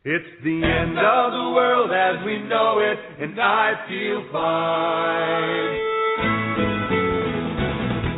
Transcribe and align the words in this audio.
It's 0.00 0.32
the 0.40 0.64
end 0.64 0.96
of 0.96 1.28
the 1.28 1.52
world 1.52 1.92
as 1.92 2.24
we 2.24 2.40
know 2.48 2.80
it, 2.80 2.96
and 3.20 3.36
I 3.36 3.84
feel 3.84 4.24
fine. 4.32 5.76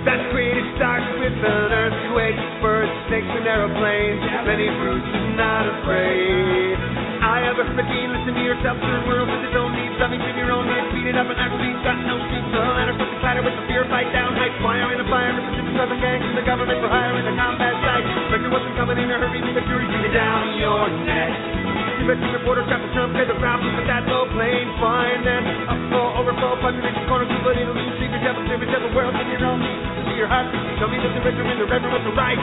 That 0.06 0.30
creative 0.30 0.62
starts 0.78 1.10
with 1.18 1.34
an 1.42 1.74
earthquake, 1.74 2.38
birds, 2.62 2.94
snakes, 3.10 3.26
and 3.34 3.50
aeroplanes. 3.50 4.22
Many 4.46 4.70
fruits 4.78 5.10
and 5.10 5.34
not 5.34 5.66
afraid. 5.82 6.78
I 7.18 7.50
have 7.50 7.58
a 7.58 7.66
freaking 7.74 8.14
listen 8.14 8.30
to 8.30 8.44
yourself, 8.46 8.78
turn 8.78 9.02
world 9.10 9.26
with 9.26 9.42
its 9.42 9.58
own 9.58 9.74
needs, 9.74 9.98
something 9.98 10.22
in 10.22 10.38
your 10.38 10.54
own 10.54 10.70
needs, 10.70 10.86
speed 10.94 11.10
it 11.10 11.18
up 11.18 11.26
and 11.26 11.38
actually 11.42 11.66
got 11.82 11.98
no 12.06 12.14
seats. 12.30 12.46
The 12.46 12.62
ladder 12.62 12.94
from 12.94 13.10
the 13.10 13.18
clatter 13.18 13.42
with 13.42 13.58
the 13.58 13.66
fear 13.66 13.90
fight 13.90 14.06
down, 14.14 14.30
high 14.38 14.54
fire 14.62 14.86
in 14.94 15.02
the 15.02 15.08
fire, 15.10 15.34
the 15.34 15.42
Pacific 15.50 15.74
Southern 15.74 15.98
gangs 15.98 16.30
the 16.38 16.46
government 16.46 16.78
for 16.78 16.86
hire 16.86 17.18
in 17.18 17.26
the 17.26 17.34
combat 17.34 17.74
site. 17.82 18.06
Like 18.30 18.38
there 18.38 18.54
wasn't 18.54 18.78
coming 18.78 19.02
in 19.02 19.10
a 19.10 19.18
hurry, 19.18 19.42
a 19.42 19.62
fury, 19.66 19.86
keep 19.90 20.14
down 20.14 20.62
your 20.62 20.86
neck. 21.10 21.71
Convention 22.02 22.34
reporter 22.34 22.66
trap 22.66 22.82
the 22.82 22.90
pay 23.14 23.22
the 23.30 23.38
rap, 23.38 23.62
but 23.62 23.86
that 23.86 24.02
low 24.10 24.26
plane 24.34 24.66
fine. 24.82 25.22
Then 25.22 25.46
upflow, 25.70 26.18
overflow, 26.18 26.58
population 26.58 27.06
corner, 27.06 27.30
two, 27.30 27.38
it'll 27.46 27.78
lose 27.78 27.94
secret 28.02 28.26
devil, 28.26 28.42
secret 28.42 28.74
devil 28.74 28.90
world 28.90 29.14
in 29.14 29.30
your 29.30 29.46
own. 29.46 29.62
To 29.62 30.10
your 30.18 30.26
heart, 30.26 30.50
tell 30.82 30.90
me 30.90 30.98
that 30.98 31.14
the 31.14 31.22
rich 31.22 31.38
are 31.38 31.46
in 31.46 31.62
the 31.62 31.68
reverend 31.70 31.94
with 31.94 32.02
the 32.02 32.10
right. 32.18 32.34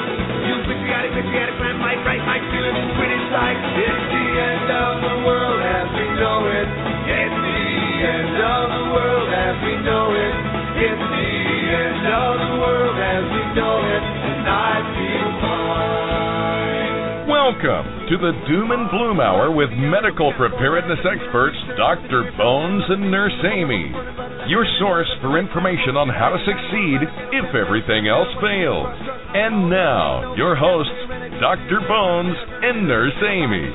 You 0.48 0.64
patriotic, 0.64 1.12
patriotic 1.12 1.60
man, 1.60 1.76
might 1.76 2.00
right, 2.08 2.24
might 2.24 2.46
feel 2.56 2.64
it, 2.64 2.72
sweet 2.72 3.12
inside. 3.12 3.60
It's 3.84 4.04
the 4.08 4.26
end 4.40 4.70
of 4.72 4.94
the 5.04 5.16
world 5.28 5.60
as 5.60 5.88
we 5.92 6.08
know 6.08 6.40
it. 6.56 6.68
It's 7.20 7.36
the 7.44 7.60
end 8.00 8.40
of 8.40 8.64
the 8.64 8.86
world 8.96 9.28
as 9.28 9.56
we 9.60 9.74
know 9.84 10.08
it. 10.16 10.36
It's 10.88 11.04
the 11.04 11.32
end 11.68 12.04
of 12.08 12.32
the 12.48 12.52
world 12.64 12.96
as 12.96 13.24
we 13.28 13.44
know 13.60 13.76
it, 13.92 14.04
and 14.24 14.48
I 14.48 14.72
feel. 14.96 15.29
Welcome 17.50 18.06
to 18.14 18.18
the 18.22 18.34
Doom 18.46 18.70
and 18.70 18.86
Bloom 18.94 19.18
Hour 19.20 19.50
with 19.50 19.74
medical 19.74 20.32
preparedness 20.38 21.02
experts 21.02 21.58
Dr. 21.82 22.30
Bones 22.38 22.84
and 22.90 23.10
Nurse 23.10 23.34
Amy. 23.42 23.90
Your 24.46 24.70
source 24.78 25.10
for 25.20 25.34
information 25.40 25.98
on 25.98 26.14
how 26.14 26.30
to 26.30 26.38
succeed 26.46 27.02
if 27.34 27.50
everything 27.58 28.06
else 28.06 28.30
fails. 28.38 28.94
And 29.34 29.66
now, 29.66 30.38
your 30.38 30.54
hosts, 30.54 30.94
Dr. 31.42 31.82
Bones 31.90 32.38
and 32.38 32.86
Nurse 32.86 33.18
Amy. 33.26 33.66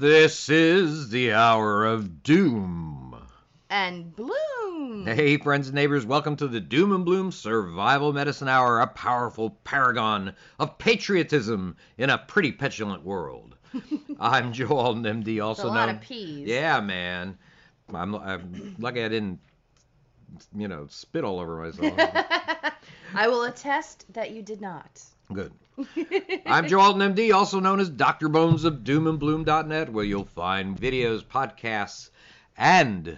This 0.00 0.48
is 0.48 1.10
the 1.10 1.32
hour 1.32 1.84
of 1.84 2.22
doom. 2.22 2.89
And 3.72 4.16
bloom. 4.16 5.06
Hey, 5.06 5.36
friends 5.36 5.68
and 5.68 5.76
neighbors, 5.76 6.04
welcome 6.04 6.34
to 6.34 6.48
the 6.48 6.58
Doom 6.58 6.90
and 6.90 7.04
Bloom 7.04 7.30
Survival 7.30 8.12
Medicine 8.12 8.48
Hour, 8.48 8.80
a 8.80 8.88
powerful 8.88 9.50
paragon 9.62 10.34
of 10.58 10.76
patriotism 10.76 11.76
in 11.96 12.10
a 12.10 12.18
pretty 12.18 12.50
petulant 12.50 13.04
world. 13.04 13.54
I'm 14.18 14.52
Joel 14.52 14.96
MD, 14.96 15.40
also 15.40 15.68
a 15.68 15.68
lot 15.68 15.86
known. 15.86 15.94
of 15.94 16.00
peas. 16.00 16.48
Yeah, 16.48 16.80
man. 16.80 17.38
I'm, 17.94 18.16
I'm 18.16 18.74
lucky 18.80 19.04
I 19.04 19.08
didn't, 19.08 19.38
you 20.52 20.66
know, 20.66 20.88
spit 20.88 21.22
all 21.22 21.38
over 21.38 21.58
myself. 21.58 21.94
I 23.14 23.28
will 23.28 23.44
attest 23.44 24.12
that 24.14 24.32
you 24.32 24.42
did 24.42 24.60
not. 24.60 25.00
Good. 25.32 25.52
I'm 26.44 26.66
Joe 26.66 26.80
Alton, 26.80 27.14
MD, 27.14 27.32
also 27.32 27.60
known 27.60 27.78
as 27.78 27.88
Dr. 27.88 28.28
Bones 28.28 28.64
of 28.64 28.82
Doom 28.82 29.06
and 29.06 29.20
doomandbloom.net, 29.20 29.92
where 29.92 30.04
you'll 30.04 30.24
find 30.24 30.76
videos, 30.76 31.24
podcasts, 31.24 32.10
and 32.56 33.16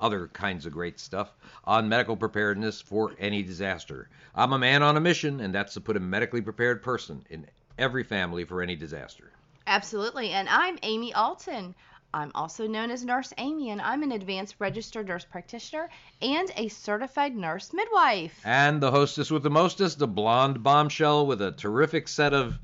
other 0.00 0.28
kinds 0.28 0.66
of 0.66 0.72
great 0.72 0.98
stuff 0.98 1.32
on 1.64 1.88
medical 1.88 2.16
preparedness 2.16 2.80
for 2.80 3.12
any 3.18 3.42
disaster. 3.42 4.08
I'm 4.34 4.52
a 4.52 4.58
man 4.58 4.82
on 4.82 4.96
a 4.96 5.00
mission, 5.00 5.40
and 5.40 5.54
that's 5.54 5.74
to 5.74 5.80
put 5.80 5.96
a 5.96 6.00
medically 6.00 6.40
prepared 6.40 6.82
person 6.82 7.24
in 7.30 7.46
every 7.78 8.04
family 8.04 8.44
for 8.44 8.62
any 8.62 8.76
disaster. 8.76 9.30
Absolutely. 9.66 10.30
And 10.30 10.48
I'm 10.48 10.78
Amy 10.82 11.14
Alton. 11.14 11.74
I'm 12.12 12.32
also 12.34 12.66
known 12.66 12.90
as 12.90 13.04
Nurse 13.04 13.32
Amy, 13.38 13.70
and 13.70 13.80
I'm 13.80 14.02
an 14.02 14.10
advanced 14.10 14.56
registered 14.58 15.06
nurse 15.06 15.24
practitioner 15.24 15.88
and 16.20 16.50
a 16.56 16.66
certified 16.68 17.36
nurse 17.36 17.72
midwife. 17.72 18.40
And 18.44 18.80
the 18.80 18.90
hostess 18.90 19.30
with 19.30 19.44
the 19.44 19.50
mostest, 19.50 20.02
a 20.02 20.08
blonde 20.08 20.62
bombshell 20.62 21.26
with 21.26 21.40
a 21.40 21.52
terrific 21.52 22.08
set 22.08 22.34
of 22.34 22.58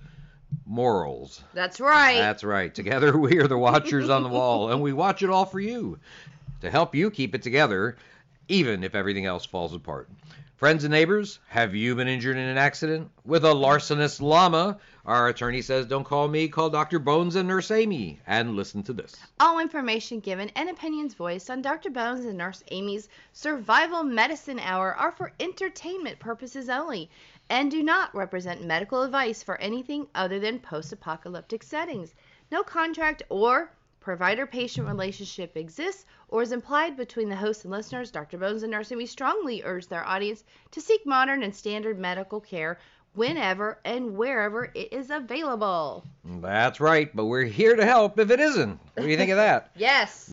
morals. 0.64 1.44
That's 1.54 1.78
right. 1.78 2.18
That's 2.18 2.42
right. 2.42 2.74
Together 2.74 3.16
we 3.16 3.38
are 3.38 3.46
the 3.46 3.58
watchers 3.58 4.10
on 4.10 4.24
the 4.24 4.28
wall, 4.28 4.72
and 4.72 4.82
we 4.82 4.92
watch 4.92 5.22
it 5.22 5.30
all 5.30 5.44
for 5.44 5.60
you 5.60 6.00
to 6.66 6.70
help 6.70 6.94
you 6.94 7.10
keep 7.10 7.34
it 7.34 7.42
together, 7.42 7.96
even 8.48 8.84
if 8.84 8.94
everything 8.94 9.24
else 9.24 9.46
falls 9.46 9.72
apart. 9.72 10.08
Friends 10.56 10.84
and 10.84 10.90
neighbors, 10.90 11.38
have 11.48 11.74
you 11.74 11.94
been 11.94 12.08
injured 12.08 12.36
in 12.36 12.42
an 12.42 12.58
accident 12.58 13.10
with 13.24 13.44
a 13.44 13.54
larcenous 13.54 14.20
llama? 14.20 14.78
Our 15.04 15.28
attorney 15.28 15.62
says, 15.62 15.86
don't 15.86 16.02
call 16.02 16.26
me, 16.26 16.48
call 16.48 16.70
Dr. 16.70 16.98
Bones 16.98 17.36
and 17.36 17.46
Nurse 17.46 17.70
Amy, 17.70 18.18
and 18.26 18.56
listen 18.56 18.82
to 18.84 18.92
this. 18.92 19.14
All 19.38 19.60
information 19.60 20.18
given 20.18 20.50
and 20.56 20.68
opinions 20.68 21.14
voiced 21.14 21.50
on 21.50 21.62
Dr. 21.62 21.90
Bones 21.90 22.24
and 22.24 22.38
Nurse 22.38 22.64
Amy's 22.72 23.08
Survival 23.32 24.02
Medicine 24.02 24.58
Hour 24.58 24.94
are 24.94 25.12
for 25.12 25.32
entertainment 25.38 26.18
purposes 26.18 26.68
only 26.68 27.10
and 27.48 27.70
do 27.70 27.82
not 27.82 28.12
represent 28.12 28.64
medical 28.64 29.02
advice 29.02 29.40
for 29.42 29.60
anything 29.60 30.08
other 30.16 30.40
than 30.40 30.58
post 30.58 30.92
apocalyptic 30.92 31.62
settings. 31.62 32.14
No 32.50 32.64
contract 32.64 33.22
or 33.28 33.70
provider 34.06 34.46
patient 34.46 34.86
relationship 34.86 35.56
exists 35.56 36.06
or 36.28 36.40
is 36.40 36.52
implied 36.52 36.96
between 36.96 37.28
the 37.28 37.34
host 37.34 37.64
and 37.64 37.72
listeners. 37.72 38.12
Dr. 38.12 38.38
Bones 38.38 38.62
and 38.62 38.70
Nurse 38.70 38.92
we 38.92 39.04
strongly 39.04 39.62
urge 39.64 39.88
their 39.88 40.06
audience 40.06 40.44
to 40.70 40.80
seek 40.80 41.04
modern 41.04 41.42
and 41.42 41.52
standard 41.52 41.98
medical 41.98 42.40
care 42.40 42.78
whenever 43.14 43.80
and 43.84 44.16
wherever 44.16 44.70
it 44.76 44.92
is 44.92 45.10
available. 45.10 46.04
That's 46.24 46.78
right, 46.78 47.10
but 47.16 47.24
we're 47.24 47.46
here 47.46 47.74
to 47.74 47.84
help 47.84 48.20
if 48.20 48.30
it 48.30 48.38
isn't. 48.38 48.78
What 48.94 49.02
do 49.02 49.08
you 49.08 49.16
think 49.16 49.32
of 49.32 49.38
that? 49.38 49.72
Yes. 49.76 50.30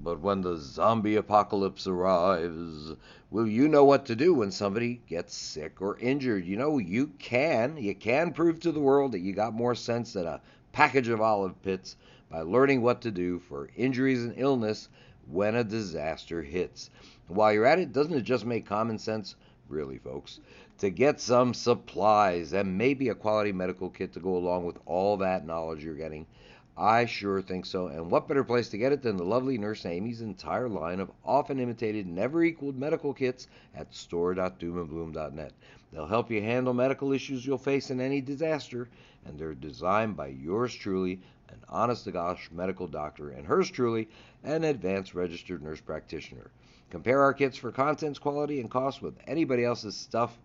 But 0.00 0.18
when 0.18 0.40
the 0.40 0.56
zombie 0.56 1.14
apocalypse 1.14 1.86
arrives, 1.86 2.90
will 3.30 3.46
you 3.46 3.68
know 3.68 3.84
what 3.84 4.06
to 4.06 4.16
do 4.16 4.34
when 4.34 4.50
somebody 4.50 5.00
gets 5.06 5.36
sick 5.36 5.80
or 5.80 5.96
injured? 6.00 6.44
You 6.44 6.56
know, 6.56 6.78
you 6.78 7.12
can. 7.20 7.76
You 7.76 7.94
can 7.94 8.32
prove 8.32 8.58
to 8.60 8.72
the 8.72 8.80
world 8.80 9.12
that 9.12 9.20
you 9.20 9.32
got 9.32 9.54
more 9.54 9.76
sense 9.76 10.14
than 10.14 10.26
a 10.26 10.40
package 10.72 11.06
of 11.06 11.20
olive 11.20 11.62
pits 11.62 11.96
by 12.32 12.40
learning 12.40 12.80
what 12.80 13.02
to 13.02 13.10
do 13.10 13.38
for 13.38 13.68
injuries 13.76 14.24
and 14.24 14.32
illness 14.38 14.88
when 15.30 15.54
a 15.54 15.62
disaster 15.62 16.40
hits. 16.42 16.88
While 17.28 17.52
you're 17.52 17.66
at 17.66 17.78
it, 17.78 17.92
doesn't 17.92 18.14
it 18.14 18.22
just 18.22 18.46
make 18.46 18.64
common 18.64 18.98
sense, 18.98 19.36
really, 19.68 19.98
folks, 19.98 20.40
to 20.78 20.88
get 20.88 21.20
some 21.20 21.52
supplies 21.52 22.54
and 22.54 22.78
maybe 22.78 23.10
a 23.10 23.14
quality 23.14 23.52
medical 23.52 23.90
kit 23.90 24.14
to 24.14 24.20
go 24.20 24.36
along 24.36 24.64
with 24.64 24.78
all 24.86 25.18
that 25.18 25.46
knowledge 25.46 25.84
you're 25.84 25.94
getting? 25.94 26.26
I 26.74 27.04
sure 27.04 27.42
think 27.42 27.66
so. 27.66 27.88
And 27.88 28.10
what 28.10 28.28
better 28.28 28.44
place 28.44 28.70
to 28.70 28.78
get 28.78 28.92
it 28.92 29.02
than 29.02 29.18
the 29.18 29.24
lovely 29.24 29.58
Nurse 29.58 29.84
Amy's 29.84 30.22
entire 30.22 30.70
line 30.70 31.00
of 31.00 31.12
often 31.22 31.60
imitated, 31.60 32.06
never 32.06 32.42
equaled 32.42 32.78
medical 32.78 33.12
kits 33.12 33.46
at 33.74 33.94
store.doomandbloom.net. 33.94 35.52
They'll 35.92 36.06
help 36.06 36.30
you 36.30 36.40
handle 36.40 36.72
medical 36.72 37.12
issues 37.12 37.44
you'll 37.44 37.58
face 37.58 37.90
in 37.90 38.00
any 38.00 38.22
disaster, 38.22 38.88
and 39.26 39.38
they're 39.38 39.52
designed 39.52 40.16
by 40.16 40.28
yours 40.28 40.74
truly, 40.74 41.20
an 41.52 41.60
honest 41.68 42.04
to 42.04 42.12
gosh 42.12 42.48
medical 42.50 42.86
doctor, 42.86 43.30
and 43.30 43.46
hers 43.46 43.70
truly, 43.70 44.08
an 44.42 44.64
advanced 44.64 45.14
registered 45.14 45.62
nurse 45.62 45.80
practitioner. 45.80 46.50
Compare 46.90 47.22
our 47.22 47.32
kits 47.32 47.56
for 47.56 47.70
contents, 47.70 48.18
quality, 48.18 48.60
and 48.60 48.70
cost 48.70 49.00
with 49.00 49.14
anybody 49.26 49.64
else's 49.64 49.96
stuff 49.96 50.36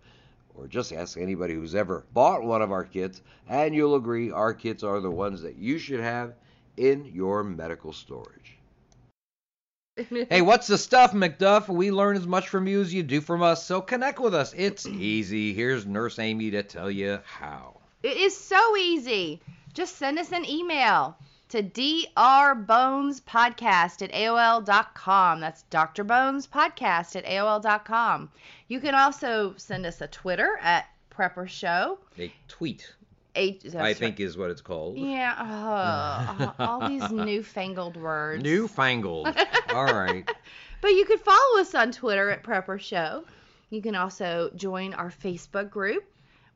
or 0.58 0.66
just 0.66 0.92
ask 0.92 1.16
anybody 1.16 1.54
who's 1.54 1.74
ever 1.74 2.04
bought 2.12 2.42
one 2.42 2.62
of 2.62 2.72
our 2.72 2.84
kits, 2.84 3.22
and 3.48 3.74
you'll 3.74 3.94
agree 3.94 4.30
our 4.30 4.52
kits 4.52 4.82
are 4.82 5.00
the 5.00 5.10
ones 5.10 5.42
that 5.42 5.56
you 5.56 5.78
should 5.78 6.00
have 6.00 6.34
in 6.76 7.04
your 7.06 7.44
medical 7.44 7.92
storage. 7.92 8.56
Hey, 10.30 10.42
what's 10.42 10.68
the 10.68 10.78
stuff, 10.78 11.12
McDuff? 11.12 11.68
We 11.68 11.90
learn 11.90 12.16
as 12.16 12.26
much 12.26 12.48
from 12.48 12.68
you 12.68 12.80
as 12.80 12.94
you 12.94 13.02
do 13.02 13.20
from 13.20 13.42
us, 13.42 13.66
so 13.66 13.80
connect 13.80 14.20
with 14.20 14.32
us. 14.32 14.54
It's 14.56 14.86
easy. 14.86 15.52
Here's 15.52 15.86
Nurse 15.86 16.20
Amy 16.20 16.52
to 16.52 16.62
tell 16.62 16.88
you 16.88 17.18
how. 17.24 17.80
It 18.04 18.16
is 18.16 18.36
so 18.36 18.76
easy. 18.76 19.40
Just 19.78 19.96
send 19.96 20.18
us 20.18 20.32
an 20.32 20.44
email 20.44 21.16
to 21.50 21.62
drbonespodcast 21.62 24.02
at 24.02 24.10
AOL.com. 24.10 25.38
That's 25.38 25.62
Dr. 25.70 26.02
Bones 26.02 26.48
Podcast 26.48 27.14
at 27.14 27.24
AOL.com. 27.24 28.28
You 28.66 28.80
can 28.80 28.96
also 28.96 29.54
send 29.56 29.86
us 29.86 30.00
a 30.00 30.08
Twitter 30.08 30.58
at 30.62 30.86
Prepper 31.16 31.48
Show. 31.48 32.00
A 32.18 32.32
tweet, 32.48 32.92
A, 33.36 33.56
I 33.72 33.76
right. 33.76 33.96
think, 33.96 34.18
is 34.18 34.36
what 34.36 34.50
it's 34.50 34.62
called. 34.62 34.98
Yeah, 34.98 35.36
oh, 36.58 36.58
all 36.58 36.88
these 36.88 37.08
newfangled 37.12 37.96
words. 37.96 38.42
Newfangled. 38.42 39.28
All 39.72 39.84
right. 39.84 40.28
But 40.80 40.88
you 40.88 41.04
can 41.04 41.18
follow 41.18 41.60
us 41.60 41.72
on 41.76 41.92
Twitter 41.92 42.30
at 42.30 42.42
Prepper 42.42 42.80
Show. 42.80 43.22
You 43.70 43.80
can 43.80 43.94
also 43.94 44.50
join 44.56 44.92
our 44.94 45.12
Facebook 45.12 45.70
group, 45.70 46.02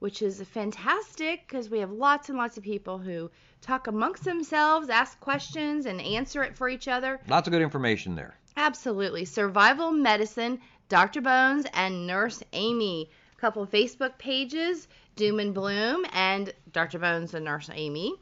which 0.02 0.20
is 0.20 0.42
fantastic 0.42 1.46
because 1.46 1.70
we 1.70 1.78
have 1.78 1.92
lots 1.92 2.28
and 2.28 2.36
lots 2.36 2.56
of 2.56 2.64
people 2.64 2.98
who 2.98 3.30
talk 3.60 3.86
amongst 3.86 4.24
themselves, 4.24 4.88
ask 4.88 5.20
questions, 5.20 5.86
and 5.86 6.00
answer 6.00 6.42
it 6.42 6.56
for 6.56 6.68
each 6.68 6.88
other. 6.88 7.20
Lots 7.28 7.46
of 7.46 7.52
good 7.52 7.62
information 7.62 8.16
there. 8.16 8.34
Absolutely. 8.56 9.24
Survival 9.24 9.92
Medicine, 9.92 10.60
Dr. 10.88 11.20
Bones, 11.20 11.66
and 11.72 12.04
Nurse 12.04 12.42
Amy. 12.52 13.10
A 13.38 13.40
couple 13.40 13.64
Facebook 13.64 14.18
pages, 14.18 14.88
Doom 15.14 15.38
and 15.38 15.54
Bloom, 15.54 16.04
and 16.12 16.52
Dr. 16.72 16.98
Bones 16.98 17.32
and 17.34 17.44
Nurse 17.44 17.70
Amy. 17.72 18.12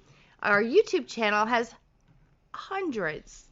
Our 0.42 0.62
YouTube 0.62 1.06
channel 1.06 1.46
has 1.46 1.74
hundreds, 2.52 3.48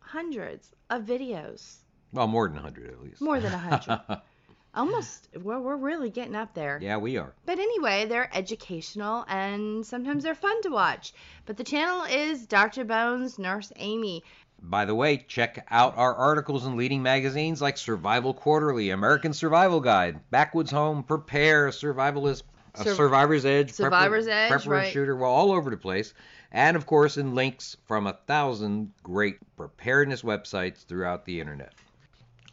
hundreds 0.00 0.72
of 0.90 1.04
videos. 1.04 1.76
Well, 2.12 2.26
more 2.26 2.48
than 2.48 2.56
100 2.56 2.90
at 2.90 3.00
least. 3.00 3.20
More 3.20 3.38
than 3.38 3.52
100. 3.52 4.20
Almost, 4.74 5.28
well, 5.42 5.60
we're 5.60 5.76
really 5.76 6.10
getting 6.10 6.36
up 6.36 6.54
there. 6.54 6.78
yeah, 6.80 6.98
we 6.98 7.16
are. 7.16 7.32
But 7.46 7.58
anyway, 7.58 8.06
they're 8.06 8.30
educational 8.36 9.24
and 9.28 9.84
sometimes 9.84 10.22
they're 10.22 10.34
fun 10.34 10.62
to 10.62 10.70
watch. 10.70 11.12
But 11.46 11.56
the 11.56 11.64
channel 11.64 12.04
is 12.04 12.46
Dr. 12.46 12.84
Bones, 12.84 13.38
Nurse 13.38 13.72
Amy. 13.76 14.22
By 14.60 14.84
the 14.84 14.94
way, 14.94 15.18
check 15.28 15.66
out 15.70 15.96
our 15.96 16.14
articles 16.14 16.66
in 16.66 16.76
leading 16.76 17.02
magazines 17.02 17.62
like 17.62 17.78
Survival 17.78 18.34
Quarterly, 18.34 18.90
American 18.90 19.32
Survival 19.32 19.80
Guide, 19.80 20.20
Backwoods 20.30 20.70
Home, 20.72 21.04
Prepare, 21.04 21.68
Survivalist, 21.68 22.42
uh, 22.74 22.82
Sur- 22.82 22.94
Survivor's 22.94 23.46
Edge, 23.46 23.72
Survivor's 23.72 24.26
Prepper, 24.26 24.30
Edge, 24.30 24.52
Prepper 24.52 24.68
right. 24.68 24.92
Shooter, 24.92 25.16
well, 25.16 25.30
all 25.30 25.52
over 25.52 25.70
the 25.70 25.76
place. 25.76 26.12
And 26.50 26.76
of 26.76 26.86
course, 26.86 27.16
in 27.18 27.34
links 27.34 27.76
from 27.86 28.06
a 28.06 28.18
thousand 28.26 28.92
great 29.02 29.38
preparedness 29.56 30.22
websites 30.22 30.84
throughout 30.84 31.24
the 31.24 31.40
internet. 31.40 31.72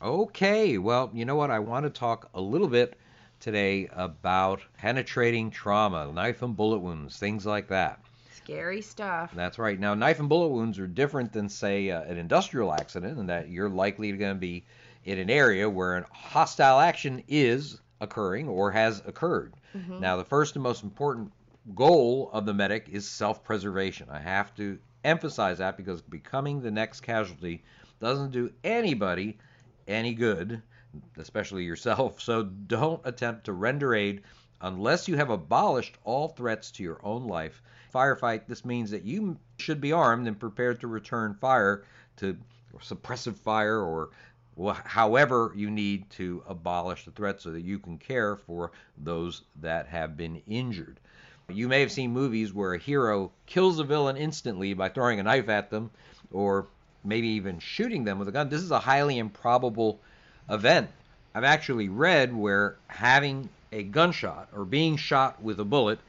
Okay, 0.05 0.77
well, 0.77 1.09
you 1.15 1.25
know 1.25 1.35
what? 1.35 1.49
I 1.49 1.57
want 1.57 1.83
to 1.85 1.89
talk 1.89 2.29
a 2.35 2.39
little 2.39 2.67
bit 2.67 2.95
today 3.39 3.89
about 3.91 4.61
penetrating 4.77 5.49
trauma, 5.49 6.11
knife 6.11 6.43
and 6.43 6.55
bullet 6.55 6.77
wounds, 6.77 7.17
things 7.17 7.43
like 7.43 7.69
that. 7.69 7.99
Scary 8.31 8.83
stuff. 8.83 9.31
That's 9.33 9.57
right. 9.57 9.79
Now, 9.79 9.95
knife 9.95 10.19
and 10.19 10.29
bullet 10.29 10.49
wounds 10.49 10.77
are 10.77 10.85
different 10.85 11.33
than, 11.33 11.49
say, 11.49 11.89
uh, 11.89 12.03
an 12.03 12.19
industrial 12.19 12.71
accident, 12.71 13.17
in 13.17 13.25
that 13.25 13.49
you're 13.49 13.67
likely 13.67 14.11
going 14.11 14.35
to 14.35 14.39
be 14.39 14.63
in 15.05 15.17
an 15.17 15.31
area 15.31 15.67
where 15.67 15.97
a 15.97 16.05
hostile 16.13 16.79
action 16.79 17.23
is 17.27 17.81
occurring 17.99 18.47
or 18.47 18.69
has 18.69 19.01
occurred. 19.07 19.55
Now, 19.99 20.17
the 20.17 20.23
first 20.23 20.55
and 20.55 20.61
most 20.61 20.83
important 20.83 21.31
goal 21.73 22.29
of 22.31 22.45
the 22.45 22.53
medic 22.53 22.89
is 22.91 23.07
self 23.07 23.43
preservation. 23.43 24.09
I 24.11 24.19
have 24.19 24.53
to 24.57 24.77
emphasize 25.03 25.57
that 25.57 25.77
because 25.77 26.03
becoming 26.03 26.61
the 26.61 26.69
next 26.69 27.01
casualty 27.01 27.63
doesn't 27.99 28.29
do 28.29 28.51
anybody 28.63 29.39
any 29.87 30.13
good, 30.13 30.61
especially 31.17 31.63
yourself. 31.63 32.19
So 32.25 32.43
don't 32.43 33.01
attempt 33.05 33.45
to 33.45 33.53
render 33.53 33.93
aid 33.93 34.23
unless 34.61 35.07
you 35.07 35.15
have 35.17 35.29
abolished 35.29 35.97
all 36.03 36.29
threats 36.29 36.71
to 36.71 36.83
your 36.83 36.99
own 37.03 37.27
life. 37.27 37.61
Firefight, 37.93 38.47
this 38.47 38.65
means 38.65 38.91
that 38.91 39.03
you 39.03 39.37
should 39.57 39.79
be 39.79 39.91
armed 39.91 40.27
and 40.27 40.39
prepared 40.39 40.81
to 40.81 40.87
return 40.87 41.33
fire 41.35 41.83
to 42.17 42.37
suppressive 42.79 43.35
fire 43.35 43.79
or 43.79 44.09
however 44.85 45.51
you 45.55 45.69
need 45.69 46.09
to 46.11 46.43
abolish 46.47 47.05
the 47.05 47.11
threat 47.11 47.41
so 47.41 47.51
that 47.51 47.61
you 47.61 47.77
can 47.77 47.97
care 47.97 48.35
for 48.35 48.71
those 48.97 49.43
that 49.61 49.87
have 49.87 50.15
been 50.15 50.41
injured. 50.47 50.99
You 51.49 51.67
may 51.67 51.81
have 51.81 51.91
seen 51.91 52.11
movies 52.11 52.53
where 52.53 52.73
a 52.73 52.79
hero 52.79 53.31
kills 53.45 53.79
a 53.79 53.83
villain 53.83 54.17
instantly 54.17 54.73
by 54.73 54.89
throwing 54.89 55.19
a 55.19 55.23
knife 55.23 55.49
at 55.49 55.69
them 55.69 55.91
or 56.31 56.67
maybe 57.05 57.27
even 57.29 57.59
shooting 57.59 58.03
them 58.03 58.19
with 58.19 58.27
a 58.27 58.31
gun. 58.31 58.49
This 58.49 58.61
is 58.61 58.71
a 58.71 58.79
highly 58.79 59.17
improbable 59.17 59.99
event. 60.49 60.89
I've 61.33 61.43
actually 61.43 61.89
read 61.89 62.35
where 62.35 62.75
having 62.87 63.49
a 63.71 63.83
gunshot 63.83 64.49
or 64.55 64.65
being 64.65 64.97
shot 64.97 65.41
with 65.41 65.59
a 65.59 65.65
bullet 65.65 65.99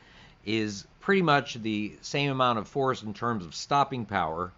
is 0.44 0.87
pretty 1.00 1.22
much 1.22 1.54
the 1.54 1.93
same 2.02 2.31
amount 2.31 2.58
of 2.58 2.69
force 2.69 3.02
in 3.02 3.14
terms 3.14 3.44
of 3.44 3.54
stopping 3.54 4.04
power 4.04 4.52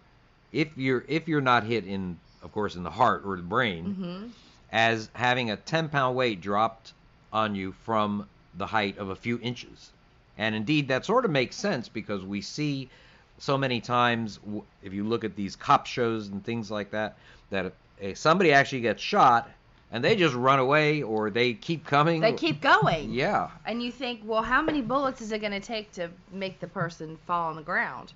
if 0.51 0.77
you're 0.77 1.05
if 1.07 1.27
you're 1.27 1.41
not 1.41 1.63
hit 1.63 1.85
in 1.85 2.17
of 2.43 2.51
course 2.51 2.75
in 2.75 2.83
the 2.83 2.89
heart 2.89 3.23
or 3.25 3.35
the 3.35 3.43
brain 3.43 3.93
hmm 3.93 4.27
as 4.71 5.09
having 5.13 5.49
a 5.51 5.55
10 5.55 5.89
pound 5.89 6.15
weight 6.15 6.41
dropped 6.41 6.93
on 7.33 7.55
you 7.55 7.71
from 7.71 8.27
the 8.55 8.67
height 8.67 8.97
of 8.97 9.09
a 9.09 9.15
few 9.15 9.39
inches. 9.41 9.91
And 10.37 10.55
indeed, 10.55 10.87
that 10.87 11.05
sort 11.05 11.25
of 11.25 11.31
makes 11.31 11.55
sense 11.55 11.89
because 11.89 12.23
we 12.23 12.41
see 12.41 12.89
so 13.39 13.57
many 13.57 13.81
times, 13.81 14.39
if 14.83 14.93
you 14.93 15.03
look 15.03 15.23
at 15.23 15.35
these 15.35 15.55
cop 15.55 15.85
shows 15.85 16.27
and 16.27 16.43
things 16.43 16.69
like 16.69 16.91
that, 16.91 17.17
that 17.49 17.73
if, 17.99 18.17
somebody 18.17 18.51
actually 18.51 18.81
gets 18.81 19.01
shot 19.01 19.49
and 19.91 20.03
they 20.03 20.15
just 20.15 20.35
run 20.35 20.59
away 20.59 21.01
or 21.01 21.29
they 21.29 21.53
keep 21.53 21.85
coming. 21.85 22.21
They 22.21 22.33
keep 22.33 22.61
going. 22.61 23.11
Yeah, 23.13 23.49
And 23.65 23.81
you 23.81 23.91
think, 23.91 24.21
well, 24.23 24.43
how 24.43 24.61
many 24.61 24.81
bullets 24.81 25.21
is 25.21 25.31
it 25.31 25.39
going 25.39 25.53
to 25.53 25.59
take 25.59 25.91
to 25.93 26.09
make 26.31 26.59
the 26.59 26.67
person 26.67 27.17
fall 27.25 27.49
on 27.49 27.55
the 27.55 27.61
ground? 27.61 28.13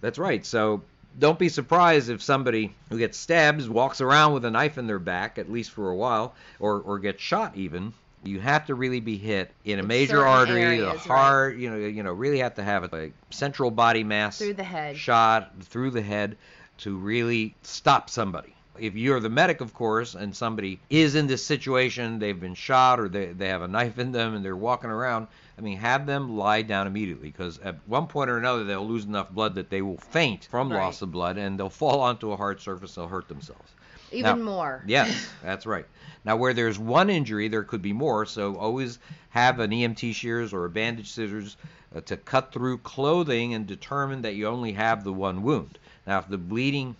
That's 0.00 0.18
right. 0.18 0.44
So 0.44 0.82
don't 1.18 1.38
be 1.38 1.48
surprised 1.48 2.08
if 2.08 2.22
somebody 2.22 2.74
who 2.88 2.98
gets 2.98 3.18
stabbed 3.18 3.68
walks 3.68 4.00
around 4.00 4.32
with 4.32 4.44
a 4.44 4.50
knife 4.50 4.78
in 4.78 4.86
their 4.86 4.98
back, 4.98 5.38
at 5.38 5.50
least 5.50 5.70
for 5.72 5.90
a 5.90 5.96
while, 5.96 6.34
or, 6.58 6.80
or 6.80 6.98
gets 6.98 7.20
shot 7.20 7.56
even. 7.56 7.92
You 8.24 8.40
have 8.40 8.66
to 8.66 8.74
really 8.74 9.00
be 9.00 9.16
hit 9.18 9.50
in 9.64 9.78
a 9.78 9.82
In 9.82 9.88
major 9.88 10.24
artery, 10.24 10.62
areas, 10.62 11.02
the 11.02 11.08
right. 11.10 11.18
heart. 11.18 11.56
You 11.56 11.70
know, 11.70 11.76
you 11.76 12.02
know, 12.02 12.12
really 12.12 12.38
have 12.38 12.54
to 12.54 12.62
have 12.62 12.92
a 12.92 13.10
central 13.30 13.70
body 13.70 14.04
mass 14.04 14.38
Through 14.38 14.54
the 14.54 14.62
head. 14.64 14.96
shot 14.96 15.52
through 15.62 15.90
the 15.90 16.02
head 16.02 16.36
to 16.78 16.96
really 16.96 17.54
stop 17.62 18.08
somebody. 18.10 18.54
If 18.78 18.96
you're 18.96 19.20
the 19.20 19.28
medic, 19.28 19.60
of 19.60 19.74
course, 19.74 20.14
and 20.14 20.34
somebody 20.34 20.80
is 20.88 21.14
in 21.14 21.26
this 21.26 21.44
situation, 21.44 22.18
they've 22.18 22.38
been 22.40 22.54
shot 22.54 22.98
or 23.00 23.08
they, 23.08 23.26
they 23.26 23.48
have 23.48 23.60
a 23.60 23.68
knife 23.68 23.98
in 23.98 24.12
them 24.12 24.34
and 24.34 24.42
they're 24.44 24.56
walking 24.56 24.88
around, 24.88 25.26
I 25.58 25.60
mean, 25.60 25.76
have 25.78 26.06
them 26.06 26.38
lie 26.38 26.62
down 26.62 26.86
immediately 26.86 27.28
because 27.28 27.58
at 27.58 27.76
one 27.86 28.06
point 28.06 28.30
or 28.30 28.38
another 28.38 28.64
they'll 28.64 28.86
lose 28.88 29.04
enough 29.04 29.30
blood 29.30 29.56
that 29.56 29.68
they 29.68 29.82
will 29.82 29.98
faint 29.98 30.46
from 30.50 30.72
Right. 30.72 30.78
loss 30.78 31.02
of 31.02 31.12
blood 31.12 31.36
and 31.36 31.58
they'll 31.60 31.68
fall 31.68 32.00
onto 32.00 32.32
a 32.32 32.36
hard 32.36 32.60
surface, 32.62 32.94
they'll 32.94 33.08
hurt 33.08 33.28
themselves. 33.28 33.70
Even 34.12 34.38
Now- 34.38 34.44
more. 34.44 34.84
Yes, 34.86 35.28
that's 35.42 35.66
right. 35.66 35.86
Now, 36.24 36.36
where 36.36 36.54
there's 36.54 36.78
one 36.78 37.10
injury, 37.10 37.48
there 37.48 37.64
could 37.64 37.82
be 37.82 37.92
more. 37.92 38.26
So 38.26 38.56
always 38.56 38.98
have 39.30 39.58
an 39.58 39.70
EMT 39.70 40.14
shears 40.14 40.52
or 40.52 40.64
a 40.64 40.70
bandage 40.70 41.10
scissors 41.10 41.56
uh, 41.94 42.00
to 42.02 42.16
cut 42.16 42.52
through 42.52 42.78
clothing 42.78 43.54
and 43.54 43.66
determine 43.66 44.22
that 44.22 44.34
you 44.34 44.46
only 44.46 44.72
have 44.72 45.02
the 45.02 45.12
one 45.12 45.42
wound. 45.42 45.78
Now, 46.06 46.18
if 46.20 46.28
the 46.28 46.38
bleeding 46.38 46.94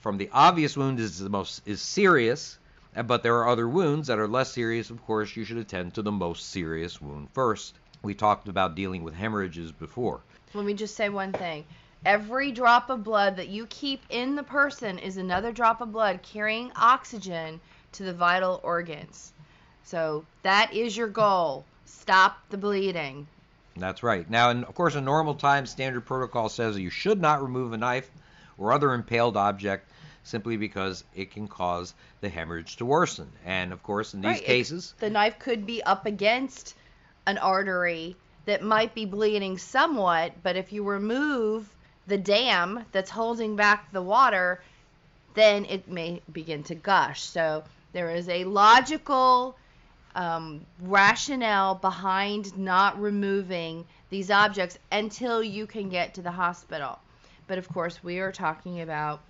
from 0.00 0.18
the 0.18 0.28
obvious 0.32 0.76
wound 0.76 0.98
is 0.98 1.18
the 1.18 1.28
most 1.28 1.62
is 1.66 1.80
serious, 1.80 2.58
uh, 2.96 3.02
but 3.02 3.22
there 3.22 3.36
are 3.36 3.48
other 3.48 3.68
wounds 3.68 4.08
that 4.08 4.18
are 4.18 4.28
less 4.28 4.52
serious, 4.52 4.90
of 4.90 5.04
course, 5.06 5.36
you 5.36 5.44
should 5.44 5.58
attend 5.58 5.94
to 5.94 6.02
the 6.02 6.12
most 6.12 6.50
serious 6.50 7.00
wound 7.00 7.28
first. 7.32 7.74
We 8.02 8.14
talked 8.14 8.48
about 8.48 8.74
dealing 8.74 9.02
with 9.02 9.14
hemorrhages 9.14 9.72
before. 9.72 10.20
Let 10.52 10.66
me 10.66 10.74
just 10.74 10.94
say 10.94 11.08
one 11.08 11.32
thing. 11.32 11.64
Every 12.04 12.52
drop 12.52 12.90
of 12.90 13.02
blood 13.02 13.36
that 13.36 13.48
you 13.48 13.66
keep 13.66 14.02
in 14.10 14.34
the 14.34 14.42
person 14.42 14.98
is 14.98 15.16
another 15.16 15.52
drop 15.52 15.80
of 15.80 15.90
blood 15.92 16.20
carrying 16.22 16.70
oxygen 16.76 17.60
to 17.92 18.02
the 18.02 18.12
vital 18.12 18.60
organs. 18.62 19.32
So 19.84 20.24
that 20.42 20.74
is 20.74 20.96
your 20.96 21.08
goal. 21.08 21.64
Stop 21.86 22.38
the 22.50 22.58
bleeding. 22.58 23.26
That's 23.76 24.02
right. 24.02 24.28
Now, 24.28 24.50
of 24.50 24.74
course, 24.74 24.94
in 24.94 25.04
normal 25.04 25.34
times, 25.34 25.70
standard 25.70 26.02
protocol 26.04 26.48
says 26.48 26.78
you 26.78 26.90
should 26.90 27.20
not 27.20 27.42
remove 27.42 27.72
a 27.72 27.78
knife 27.78 28.10
or 28.58 28.72
other 28.72 28.92
impaled 28.92 29.36
object 29.36 29.90
simply 30.24 30.56
because 30.56 31.04
it 31.14 31.30
can 31.30 31.48
cause 31.48 31.94
the 32.20 32.28
hemorrhage 32.28 32.76
to 32.76 32.84
worsen. 32.86 33.30
And 33.44 33.72
of 33.72 33.82
course, 33.82 34.14
in 34.14 34.20
these 34.20 34.28
Right, 34.28 34.42
it- 34.42 34.46
cases, 34.46 34.94
The 34.98 35.10
knife 35.10 35.38
could 35.38 35.64
be 35.66 35.82
up 35.82 36.06
against 36.06 36.74
an 37.26 37.38
artery 37.38 38.16
that 38.44 38.62
might 38.62 38.94
be 38.94 39.06
bleeding 39.06 39.56
somewhat, 39.56 40.32
but 40.42 40.56
if 40.56 40.72
you 40.72 40.84
remove 40.84 41.74
the 42.06 42.18
dam 42.18 42.84
that's 42.92 43.10
holding 43.10 43.56
back 43.56 43.90
the 43.92 44.02
water, 44.02 44.62
then 45.34 45.64
it 45.64 45.88
may 45.88 46.20
begin 46.32 46.62
to 46.64 46.74
gush. 46.74 47.22
So 47.22 47.64
there 47.92 48.10
is 48.10 48.28
a 48.28 48.44
logical 48.44 49.56
um, 50.14 50.64
rationale 50.80 51.74
behind 51.74 52.56
not 52.56 53.00
removing 53.00 53.84
these 54.10 54.30
objects 54.30 54.78
until 54.92 55.42
you 55.42 55.66
can 55.66 55.88
get 55.88 56.14
to 56.14 56.22
the 56.22 56.30
hospital. 56.30 56.98
But 57.46 57.58
of 57.58 57.68
course, 57.68 58.02
we 58.02 58.20
are 58.20 58.32
talking 58.32 58.80
about 58.80 59.20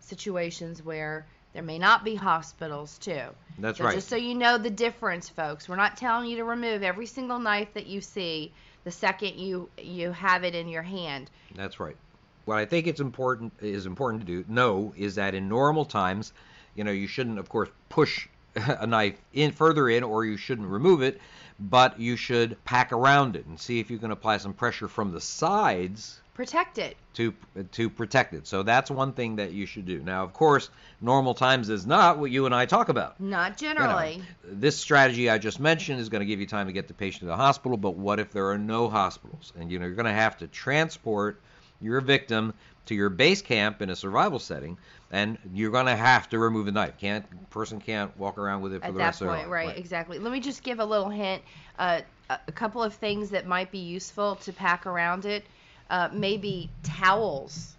situations 0.00 0.84
where 0.84 1.26
there 1.52 1.62
may 1.62 1.78
not 1.78 2.04
be 2.04 2.14
hospitals 2.14 2.96
too. 2.98 3.22
that's 3.58 3.78
So 3.78 3.84
right. 3.84 3.94
just 3.94 4.08
so 4.08 4.16
you 4.16 4.34
know 4.34 4.56
the 4.56 4.70
difference, 4.70 5.28
folks, 5.28 5.68
we're 5.68 5.76
not 5.76 5.96
telling 5.96 6.30
you 6.30 6.36
to 6.36 6.44
remove 6.44 6.82
every 6.82 7.06
single 7.06 7.38
knife 7.38 7.74
that 7.74 7.86
you 7.86 8.00
see 8.00 8.52
the 8.84 8.90
second 8.90 9.34
you 9.36 9.68
you 9.78 10.12
have 10.12 10.44
it 10.44 10.54
in 10.54 10.68
your 10.68 10.82
hand. 10.82 11.30
That's 11.54 11.80
right. 11.80 11.96
What 12.50 12.58
I 12.58 12.64
think 12.64 12.88
it's 12.88 12.98
important 13.00 13.52
is 13.60 13.86
important 13.86 14.26
to 14.26 14.42
do 14.42 14.44
know 14.52 14.92
is 14.96 15.14
that 15.14 15.36
in 15.36 15.48
normal 15.48 15.84
times, 15.84 16.32
you 16.74 16.82
know, 16.82 16.90
you 16.90 17.06
shouldn't, 17.06 17.38
of 17.38 17.48
course, 17.48 17.68
push 17.88 18.26
a 18.56 18.88
knife 18.88 19.14
in 19.32 19.52
further 19.52 19.88
in, 19.88 20.02
or 20.02 20.24
you 20.24 20.36
shouldn't 20.36 20.66
remove 20.66 21.00
it, 21.00 21.20
but 21.60 22.00
you 22.00 22.16
should 22.16 22.56
pack 22.64 22.90
around 22.90 23.36
it 23.36 23.46
and 23.46 23.60
see 23.60 23.78
if 23.78 23.88
you 23.88 23.98
can 23.98 24.10
apply 24.10 24.38
some 24.38 24.52
pressure 24.52 24.88
from 24.88 25.12
the 25.12 25.20
sides 25.20 26.22
Protect 26.34 26.78
it. 26.78 26.96
to 27.14 27.32
to 27.70 27.88
protect 27.88 28.34
it. 28.34 28.48
So 28.48 28.64
that's 28.64 28.90
one 28.90 29.12
thing 29.12 29.36
that 29.36 29.52
you 29.52 29.64
should 29.64 29.86
do. 29.86 30.00
Now, 30.00 30.24
of 30.24 30.32
course, 30.32 30.70
normal 31.00 31.34
times 31.34 31.68
is 31.68 31.86
not 31.86 32.18
what 32.18 32.32
you 32.32 32.46
and 32.46 32.54
I 32.54 32.66
talk 32.66 32.88
about. 32.88 33.20
Not 33.20 33.62
You 33.62 33.68
know, 33.68 33.74
generally. 33.74 34.22
this 34.42 34.76
strategy 34.76 35.30
I 35.30 35.38
just 35.38 35.60
mentioned 35.60 36.00
is 36.00 36.08
going 36.08 36.18
to 36.20 36.26
give 36.26 36.40
you 36.40 36.46
time 36.48 36.66
to 36.66 36.72
get 36.72 36.88
the 36.88 36.94
patient 36.94 37.20
to 37.20 37.26
the 37.26 37.36
hospital, 37.36 37.76
but 37.76 37.94
what 37.94 38.18
if 38.18 38.32
there 38.32 38.50
are 38.50 38.58
no 38.58 38.88
hospitals? 38.88 39.52
And 39.56 39.70
you 39.70 39.78
know, 39.78 39.86
you're 39.86 39.94
going 39.94 40.06
to 40.06 40.12
have 40.12 40.36
to 40.38 40.48
transport 40.48 41.40
your 41.80 42.00
victim 42.00 42.54
to 42.86 42.94
your 42.94 43.08
base 43.08 43.42
camp 43.42 43.82
in 43.82 43.90
a 43.90 43.96
survival 43.96 44.38
setting, 44.38 44.76
and 45.10 45.38
you're 45.54 45.70
going 45.70 45.86
to 45.86 45.96
have 45.96 46.28
to 46.30 46.38
remove 46.38 46.66
the 46.66 46.72
knife. 46.72 46.98
Can't 46.98 47.24
person 47.50 47.80
can't 47.80 48.16
walk 48.18 48.38
around 48.38 48.62
with 48.62 48.72
it 48.74 48.80
for 48.80 48.86
At 48.86 48.94
the 48.94 48.98
rest 48.98 49.20
of 49.20 49.28
point, 49.28 49.40
their 49.40 49.46
life. 49.48 49.66
right, 49.68 49.78
exactly. 49.78 50.18
Let 50.18 50.32
me 50.32 50.40
just 50.40 50.62
give 50.62 50.80
a 50.80 50.84
little 50.84 51.08
hint. 51.10 51.42
Uh, 51.78 52.00
a 52.28 52.38
a 52.48 52.52
couple 52.52 52.82
of 52.82 52.94
things 52.94 53.30
that 53.30 53.46
might 53.46 53.70
be 53.70 53.78
useful 53.78 54.36
to 54.36 54.52
pack 54.52 54.86
around 54.86 55.24
it. 55.26 55.44
Uh, 55.90 56.08
maybe 56.12 56.70
towels 56.82 57.76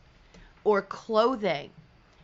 or 0.64 0.82
clothing. 0.82 1.70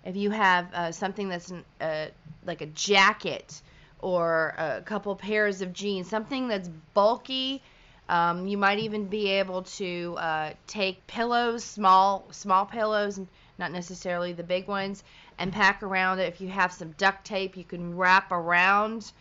If 0.03 0.15
you 0.15 0.31
have 0.31 0.73
uh, 0.73 0.91
something 0.91 1.29
that's 1.29 1.49
an, 1.49 1.63
uh, 1.81 2.07
like 2.45 2.61
a 2.61 2.65
jacket 2.67 3.61
or 3.99 4.53
a 4.57 4.81
couple 4.81 5.15
pairs 5.15 5.61
of 5.61 5.73
jeans, 5.73 6.07
something 6.09 6.47
that's 6.47 6.69
bulky. 6.93 7.61
Um, 8.09 8.47
you 8.47 8.57
might 8.57 8.79
even 8.79 9.07
be 9.07 9.27
able 9.27 9.63
to 9.63 10.15
uh, 10.17 10.53
take 10.65 11.05
pillows, 11.07 11.63
small 11.63 12.27
small 12.31 12.65
pillows, 12.65 13.19
not 13.57 13.71
necessarily 13.71 14.33
the 14.33 14.43
big 14.43 14.67
ones, 14.67 15.03
and 15.37 15.51
pack 15.51 15.83
around 15.83 16.19
it. 16.19 16.27
If 16.33 16.39
you 16.39 16.47
have 16.47 16.71
some 16.71 16.91
duct 16.91 17.25
tape, 17.25 17.57
you 17.57 17.63
can 17.65 17.97
wrap 17.97 18.31
around 18.31 19.11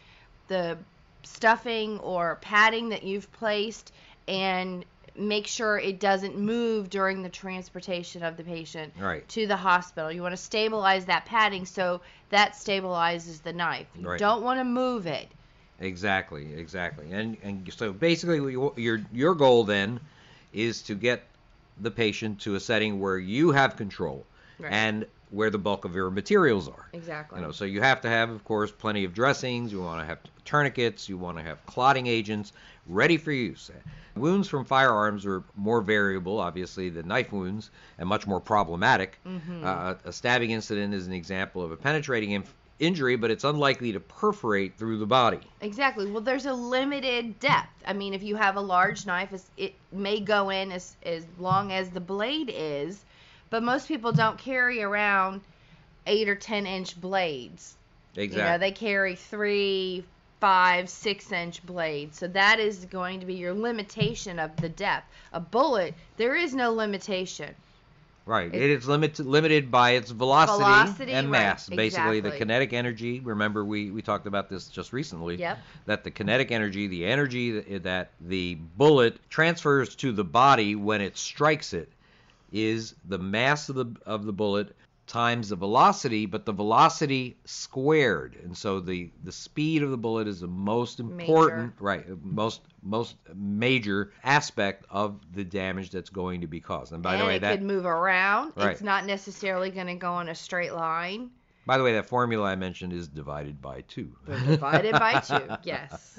the 0.49 0.78
stuffing 1.25 1.99
or 1.99 2.38
padding 2.40 2.90
that 2.90 3.02
you've 3.02 3.31
placed 3.33 3.93
and 4.28 4.85
make 5.19 5.47
sure 5.47 5.78
it 5.78 5.99
doesn't 5.99 6.38
move 6.38 6.90
during 6.90 7.23
the 7.23 7.28
transportation 7.28 8.23
of 8.23 8.37
the 8.37 8.45
patient 8.45 8.93
Right. 8.99 9.26
to 9.31 9.47
the 9.47 9.57
hospital. 9.57 10.12
You 10.12 10.23
want 10.23 10.33
to 10.33 10.43
stabilize 10.43 11.07
that 11.07 11.25
padding 11.25 11.64
so 11.64 12.02
that 12.31 12.52
stabilizes 12.52 13.43
the 13.43 13.52
knife. 13.52 13.87
You 13.97 14.09
Right. 14.09 14.19
don't 14.19 14.43
want 14.43 14.61
to 14.61 14.64
move 14.64 15.07
it. 15.07 15.31
Exactly, 15.80 16.54
exactly. 16.54 17.12
And 17.12 17.37
and 17.42 17.71
so 17.76 17.92
basically, 17.92 18.52
your 18.76 19.00
your 19.12 19.35
goal 19.35 19.64
then 19.64 20.00
is 20.52 20.83
to 20.83 20.95
get 20.95 21.23
the 21.80 21.90
patient 21.90 22.40
to 22.40 22.54
a 22.54 22.61
setting 22.61 22.99
where 23.00 23.18
you 23.18 23.50
have 23.50 23.76
control 23.76 24.25
Right. 24.59 24.73
and 24.73 25.06
where 25.30 25.50
the 25.50 25.59
bulk 25.59 25.85
of 25.85 25.95
your 25.95 26.11
materials 26.11 26.66
are. 26.68 26.87
Exactly. 26.95 27.38
You 27.40 27.45
know, 27.47 27.52
so 27.52 27.66
you 27.66 27.83
have 27.83 28.00
to 28.02 28.09
have, 28.09 28.30
of 28.30 28.42
course, 28.45 28.71
plenty 28.71 29.04
of 29.04 29.12
dressings. 29.12 29.71
You 29.71 29.83
want 29.83 30.00
to 30.00 30.06
have 30.06 30.18
tourniquets. 30.47 31.09
You 31.11 31.18
want 31.18 31.37
to 31.37 31.42
have 31.42 31.64
clotting 31.66 32.06
agents 32.06 32.52
ready 32.87 33.18
for 33.18 33.33
use. 33.33 33.71
Wounds 34.14 34.49
from 34.49 34.64
firearms 34.64 35.26
are 35.26 35.42
more 35.56 35.83
variable, 35.83 36.38
obviously, 36.40 36.88
than 36.88 37.06
knife 37.09 37.33
wounds, 37.33 37.71
and 37.99 38.09
much 38.09 38.26
more 38.26 38.40
problematic. 38.40 39.18
Uh, 39.62 39.95
a 40.06 40.12
stabbing 40.12 40.52
incident 40.52 40.95
is 40.95 41.06
an 41.06 41.12
example 41.12 41.62
of 41.62 41.71
a 41.73 41.76
penetrating 41.76 42.30
inf- 42.30 42.54
injury, 42.78 43.16
but 43.16 43.30
it's 43.30 43.45
unlikely 43.45 43.92
to 43.92 44.00
perforate 44.00 44.76
through 44.76 44.99
the 44.99 45.06
body. 45.06 45.40
Exactly. 45.61 46.11
Well, 46.11 46.21
there's 46.21 46.47
a 46.47 46.52
limited 46.52 47.38
depth. 47.40 47.83
I 47.87 47.92
mean, 47.92 48.14
if 48.14 48.23
you 48.23 48.37
have 48.37 48.56
a 48.56 48.61
large 48.61 49.06
knife, 49.06 49.33
it 49.56 49.75
may 49.92 50.21
go 50.21 50.50
in 50.50 50.73
as 50.73 50.97
as 51.04 51.25
long 51.38 51.73
as 51.73 51.90
the 51.90 52.00
blade 52.00 52.52
is, 52.54 53.04
but 53.50 53.62
most 53.62 53.88
people 53.88 54.12
don't 54.12 54.38
carry 54.38 54.83
around 54.83 55.40
eight 56.06 56.28
or 56.28 56.37
ten 56.37 56.66
inch 56.66 57.00
blades. 57.00 57.75
Exactly. 58.16 58.38
You 58.38 58.49
know, 58.50 58.59
they 58.59 58.73
carry 58.73 59.14
three, 59.14 60.04
five, 60.40 60.88
six 60.88 61.33
inch 61.33 61.64
blades. 61.64 62.18
So 62.18 62.28
that 62.28 62.61
is 62.61 62.85
going 62.87 63.21
to 63.21 63.26
be 63.26 63.35
your 63.35 63.54
limitation 63.54 64.38
of 64.38 64.56
the 64.56 64.68
depth. 64.68 65.06
A 65.33 65.40
bullet, 65.40 65.95
there 66.16 66.35
is 66.35 66.54
no 66.54 66.73
limitation. 66.73 67.54
Right. 68.26 68.52
It- 68.52 68.61
It 68.61 68.71
is 68.71 68.88
limited 68.88 69.25
limited 69.25 69.71
by 69.71 69.92
its 69.92 70.11
velocity, 70.11 70.59
Velocity, 70.59 71.12
and 71.12 71.30
right, 71.30 71.38
mass. 71.40 71.68
Basically, 71.68 72.18
the 72.21 72.33
kinetic 72.33 72.73
energy. 72.73 73.21
Remember, 73.21 73.64
we 73.64 73.92
we 73.92 74.02
talked 74.02 74.26
about 74.26 74.50
this 74.50 74.66
just 74.68 74.92
recently. 74.92 75.37
Yep. 75.37 75.59
That 75.87 76.02
the 76.04 76.11
kinetic 76.11 76.50
energy, 76.50 76.88
the 76.88 77.06
energy 77.06 77.52
that, 77.52 77.85
that 77.85 78.11
the 78.21 78.56
bullet 78.76 79.18
transfers 79.30 79.95
to 79.97 80.11
the 80.11 80.25
body 80.25 80.75
when 80.75 81.00
it 81.00 81.16
strikes 81.16 81.73
it, 81.73 81.88
is 82.52 82.97
the 83.09 83.18
mass 83.18 83.68
of 83.68 83.76
the 83.76 83.87
of 84.04 84.25
the 84.26 84.33
bullet 84.33 84.75
times 85.06 85.48
the 85.50 85.56
velocity, 85.56 86.26
but 86.26 86.44
the 86.44 86.52
velocity 86.52 87.36
squared. 87.44 88.36
And 88.42 88.56
so 88.56 88.80
the 88.80 89.10
the 89.25 89.32
speed 89.32 89.82
of 89.82 89.90
the 89.90 89.96
bullet 89.96 90.26
is 90.26 90.40
the 90.40 90.48
most 90.48 91.00
important, 91.00 91.75
right? 91.78 92.04
Most 92.22 92.62
most 92.82 93.16
major 93.34 94.12
aspect 94.25 94.84
of 94.90 95.20
the 95.34 95.44
damage 95.44 95.90
that's 95.90 96.10
going 96.10 96.40
to 96.40 96.46
be 96.46 96.60
caused. 96.60 96.92
And 96.92 97.02
by 97.02 97.14
and 97.14 97.22
the 97.22 97.26
way, 97.26 97.36
it 97.36 97.40
that 97.40 97.58
could 97.58 97.66
move 97.66 97.86
around. 97.86 98.52
Right. 98.56 98.72
It's 98.72 98.82
not 98.82 99.06
necessarily 99.06 99.70
going 99.70 99.88
to 99.88 99.94
go 99.94 100.20
in 100.20 100.28
a 100.28 100.34
straight 100.34 100.72
line. 100.72 101.30
By 101.66 101.78
the 101.78 101.84
way, 101.84 101.94
that 101.94 102.06
formula 102.06 102.46
I 102.46 102.54
mentioned 102.54 102.92
is 102.92 103.08
divided 103.08 103.60
by 103.60 103.80
two. 103.82 104.12
Divided 104.25 104.92
by 104.92 105.18
two. 105.26 105.48
Yes. 105.64 106.16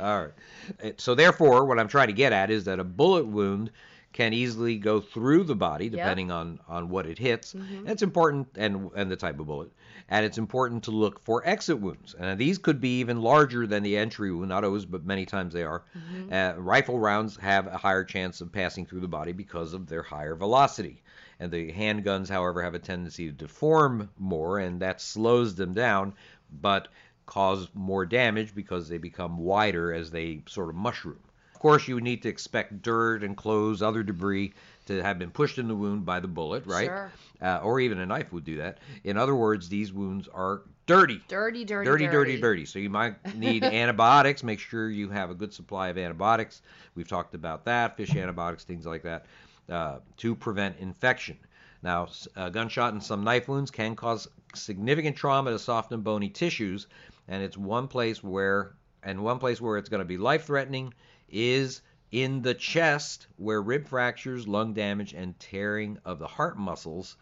All 0.00 0.24
right. 0.24 0.98
So 0.98 1.14
therefore, 1.14 1.66
what 1.66 1.78
I'm 1.78 1.88
trying 1.88 2.06
to 2.06 2.14
get 2.14 2.32
at 2.32 2.50
is 2.50 2.64
that 2.64 2.80
a 2.80 2.84
bullet 2.84 3.26
wound 3.26 3.70
can 4.12 4.32
easily 4.32 4.76
go 4.76 5.00
through 5.00 5.44
the 5.44 5.54
body 5.54 5.84
Yep. 5.86 5.92
depending 5.92 6.30
on 6.30 6.60
on 6.68 6.88
what 6.88 7.06
it 7.06 7.18
hits. 7.18 7.54
Mhm. 7.54 7.88
It's 7.88 8.02
important 8.02 8.48
and 8.56 8.90
and 8.94 9.10
the 9.10 9.16
type 9.16 9.40
of 9.40 9.46
bullet. 9.46 9.70
And 10.08 10.26
it's 10.26 10.36
important 10.38 10.84
to 10.84 10.90
look 10.90 11.20
for 11.20 11.46
exit 11.46 11.80
wounds. 11.80 12.14
And 12.18 12.38
these 12.38 12.58
could 12.58 12.80
be 12.80 13.00
even 13.00 13.22
larger 13.22 13.66
than 13.66 13.82
the 13.82 13.96
entry 13.96 14.30
wound, 14.32 14.48
not 14.50 14.64
always, 14.64 14.84
but 14.84 15.06
many 15.06 15.24
times 15.24 15.54
they 15.54 15.62
are. 15.62 15.82
Uh, 16.30 16.54
rifle 16.58 16.98
rounds 16.98 17.36
have 17.36 17.66
a 17.66 17.76
higher 17.78 18.04
chance 18.04 18.40
of 18.40 18.52
passing 18.52 18.84
through 18.84 19.00
the 19.00 19.08
body 19.08 19.32
because 19.32 19.72
of 19.72 19.86
their 19.86 20.02
higher 20.02 20.34
velocity. 20.34 21.02
And 21.40 21.50
the 21.50 21.72
handguns, 21.72 22.28
however, 22.28 22.62
have 22.62 22.74
a 22.74 22.78
tendency 22.78 23.26
to 23.26 23.32
deform 23.32 24.10
more, 24.18 24.58
and 24.58 24.80
that 24.80 25.00
slows 25.00 25.54
them 25.54 25.72
down, 25.72 26.14
but 26.60 26.88
cause 27.26 27.68
more 27.74 28.04
damage 28.04 28.54
because 28.54 28.88
they 28.88 28.98
become 28.98 29.38
wider 29.38 29.92
as 29.92 30.10
they 30.10 30.42
sort 30.46 30.68
of 30.68 30.74
mushroom. 30.74 31.18
Of 31.62 31.68
course, 31.70 31.86
you 31.86 31.94
would 31.94 32.02
need 32.02 32.22
to 32.22 32.28
expect 32.28 32.82
dirt 32.82 33.22
and 33.22 33.36
clothes, 33.36 33.82
other 33.82 34.02
debris 34.02 34.52
to 34.86 35.00
have 35.00 35.20
been 35.20 35.30
pushed 35.30 35.58
in 35.58 35.68
the 35.68 35.76
wound 35.76 36.04
by 36.04 36.18
the 36.18 36.26
bullet, 36.26 36.66
right? 36.66 36.86
Sure. 36.86 37.12
Uh, 37.40 37.60
or 37.62 37.78
even 37.78 38.00
a 38.00 38.06
knife 38.06 38.32
would 38.32 38.42
do 38.42 38.56
that. 38.56 38.78
In 39.04 39.16
other 39.16 39.36
words, 39.36 39.68
these 39.68 39.92
wounds 39.92 40.26
are 40.26 40.62
dirty. 40.86 41.20
Dirty, 41.28 41.64
dirty, 41.64 41.86
Dirty, 41.88 42.06
dirty, 42.08 42.40
dirty. 42.40 42.66
So 42.66 42.80
you 42.80 42.90
might 42.90 43.36
need 43.36 43.62
antibiotics. 43.62 44.42
Make 44.42 44.58
sure 44.58 44.90
you 44.90 45.08
have 45.10 45.30
a 45.30 45.34
good 45.34 45.54
supply 45.54 45.86
of 45.86 45.98
antibiotics. 45.98 46.62
We've 46.96 47.06
talked 47.06 47.36
about 47.36 47.64
that, 47.66 47.96
fish 47.96 48.16
antibiotics, 48.16 48.64
things 48.64 48.84
like 48.84 49.04
that, 49.04 49.26
uh, 49.68 49.98
to 50.16 50.34
prevent 50.34 50.78
infection. 50.80 51.38
Now, 51.80 52.08
a 52.34 52.50
gunshot 52.50 52.92
and 52.92 53.00
some 53.00 53.22
knife 53.22 53.46
wounds 53.46 53.70
can 53.70 53.94
cause 53.94 54.26
significant 54.52 55.14
trauma 55.14 55.52
to 55.52 55.60
soft 55.60 55.92
and 55.92 56.02
bony 56.02 56.28
tissues, 56.28 56.88
and 57.28 57.40
it's 57.40 57.56
one 57.56 57.86
place 57.86 58.20
where, 58.20 58.72
and 59.04 59.22
one 59.22 59.38
place 59.38 59.60
where 59.60 59.78
it's 59.78 59.88
going 59.88 60.00
to 60.00 60.04
be 60.04 60.16
life-threatening 60.16 60.92
is 61.32 61.80
in 62.12 62.42
the 62.42 62.54
chest, 62.54 63.26
where 63.36 63.60
rib 63.62 63.88
fractures, 63.88 64.46
lung 64.46 64.74
damage, 64.74 65.14
and 65.14 65.38
tearing 65.40 65.98
of 66.04 66.18
the 66.18 66.26
heart 66.26 66.58
muscles 66.58 67.16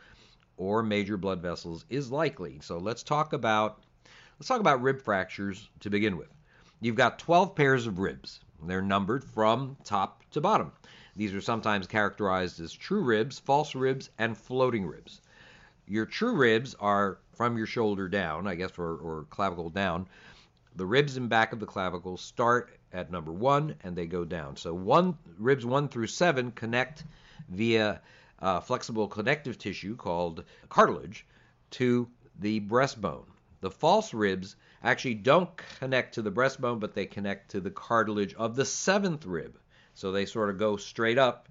or 0.57 0.83
major 0.83 1.17
blood 1.17 1.41
vessels 1.41 1.85
is 1.89 2.11
likely. 2.11 2.59
So 2.61 2.77
let's 2.77 3.03
talk 3.03 3.33
about 3.33 3.81
let's 4.39 4.49
talk 4.49 4.61
about 4.61 4.83
rib 4.83 5.01
fractures 5.01 5.71
to 5.81 5.91
begin 5.91 6.19
with. 6.19 6.29
You've 6.81 6.97
got 6.97 7.19
12 7.19 7.55
pairs 7.55 7.87
of 7.87 7.99
ribs. 7.99 8.41
They're 8.67 8.83
numbered 8.83 9.25
from 9.25 9.77
top 9.85 10.23
to 10.33 10.41
bottom. 10.41 10.73
These 11.17 11.35
are 11.35 11.41
sometimes 11.41 11.87
characterized 11.87 12.61
as 12.61 12.73
true 12.73 13.03
ribs, 13.03 13.39
false 13.39 13.75
ribs, 13.75 14.11
and 14.19 14.37
floating 14.37 14.87
ribs. 14.87 15.21
Your 15.87 16.07
true 16.07 16.35
ribs 16.35 16.75
are 16.75 17.19
from 17.35 17.57
your 17.57 17.67
shoulder 17.67 18.09
down, 18.09 18.47
I 18.47 18.55
guess, 18.55 18.79
or, 18.79 18.97
or 18.97 19.27
clavicle 19.31 19.71
down. 19.71 20.09
The 20.77 20.87
ribs 20.87 21.17
in 21.17 21.29
back 21.29 21.53
of 21.53 21.61
the 21.61 21.67
clavicle 21.67 22.17
start 22.17 22.79
at 22.93 23.11
number 23.11 23.33
one 23.33 23.77
and 23.83 23.97
they 23.97 24.07
go 24.07 24.25
down. 24.25 24.57
So 24.57 24.73
one 24.73 25.19
ribs 25.39 25.67
one 25.67 25.89
through 25.89 26.07
seven 26.07 26.53
connect 26.53 27.05
via 27.49 28.01
uh, 28.41 28.61
flexible 28.61 29.09
connective 29.09 29.59
tissue 29.59 29.97
called 29.97 30.45
cartilage 30.69 31.27
to 31.73 32.09
the 32.39 32.61
breastbone. 32.61 33.27
The 33.61 33.71
false 33.71 34.15
ribs 34.15 34.57
actually 34.83 35.15
don't 35.15 35.51
connect 35.79 36.15
to 36.15 36.23
the 36.23 36.31
breastbone, 36.31 36.81
but 36.81 36.95
they 36.95 37.07
connect 37.07 37.51
to 37.51 37.61
the 37.61 37.71
cartilage 37.71 38.35
of 38.35 38.57
the 38.57 38.65
seventh 38.65 39.27
rib. 39.27 39.59
So 39.95 40.13
they 40.13 40.25
sort 40.25 40.51
of 40.51 40.59
go 40.59 40.77
straight 40.77 41.19
up 41.19 41.49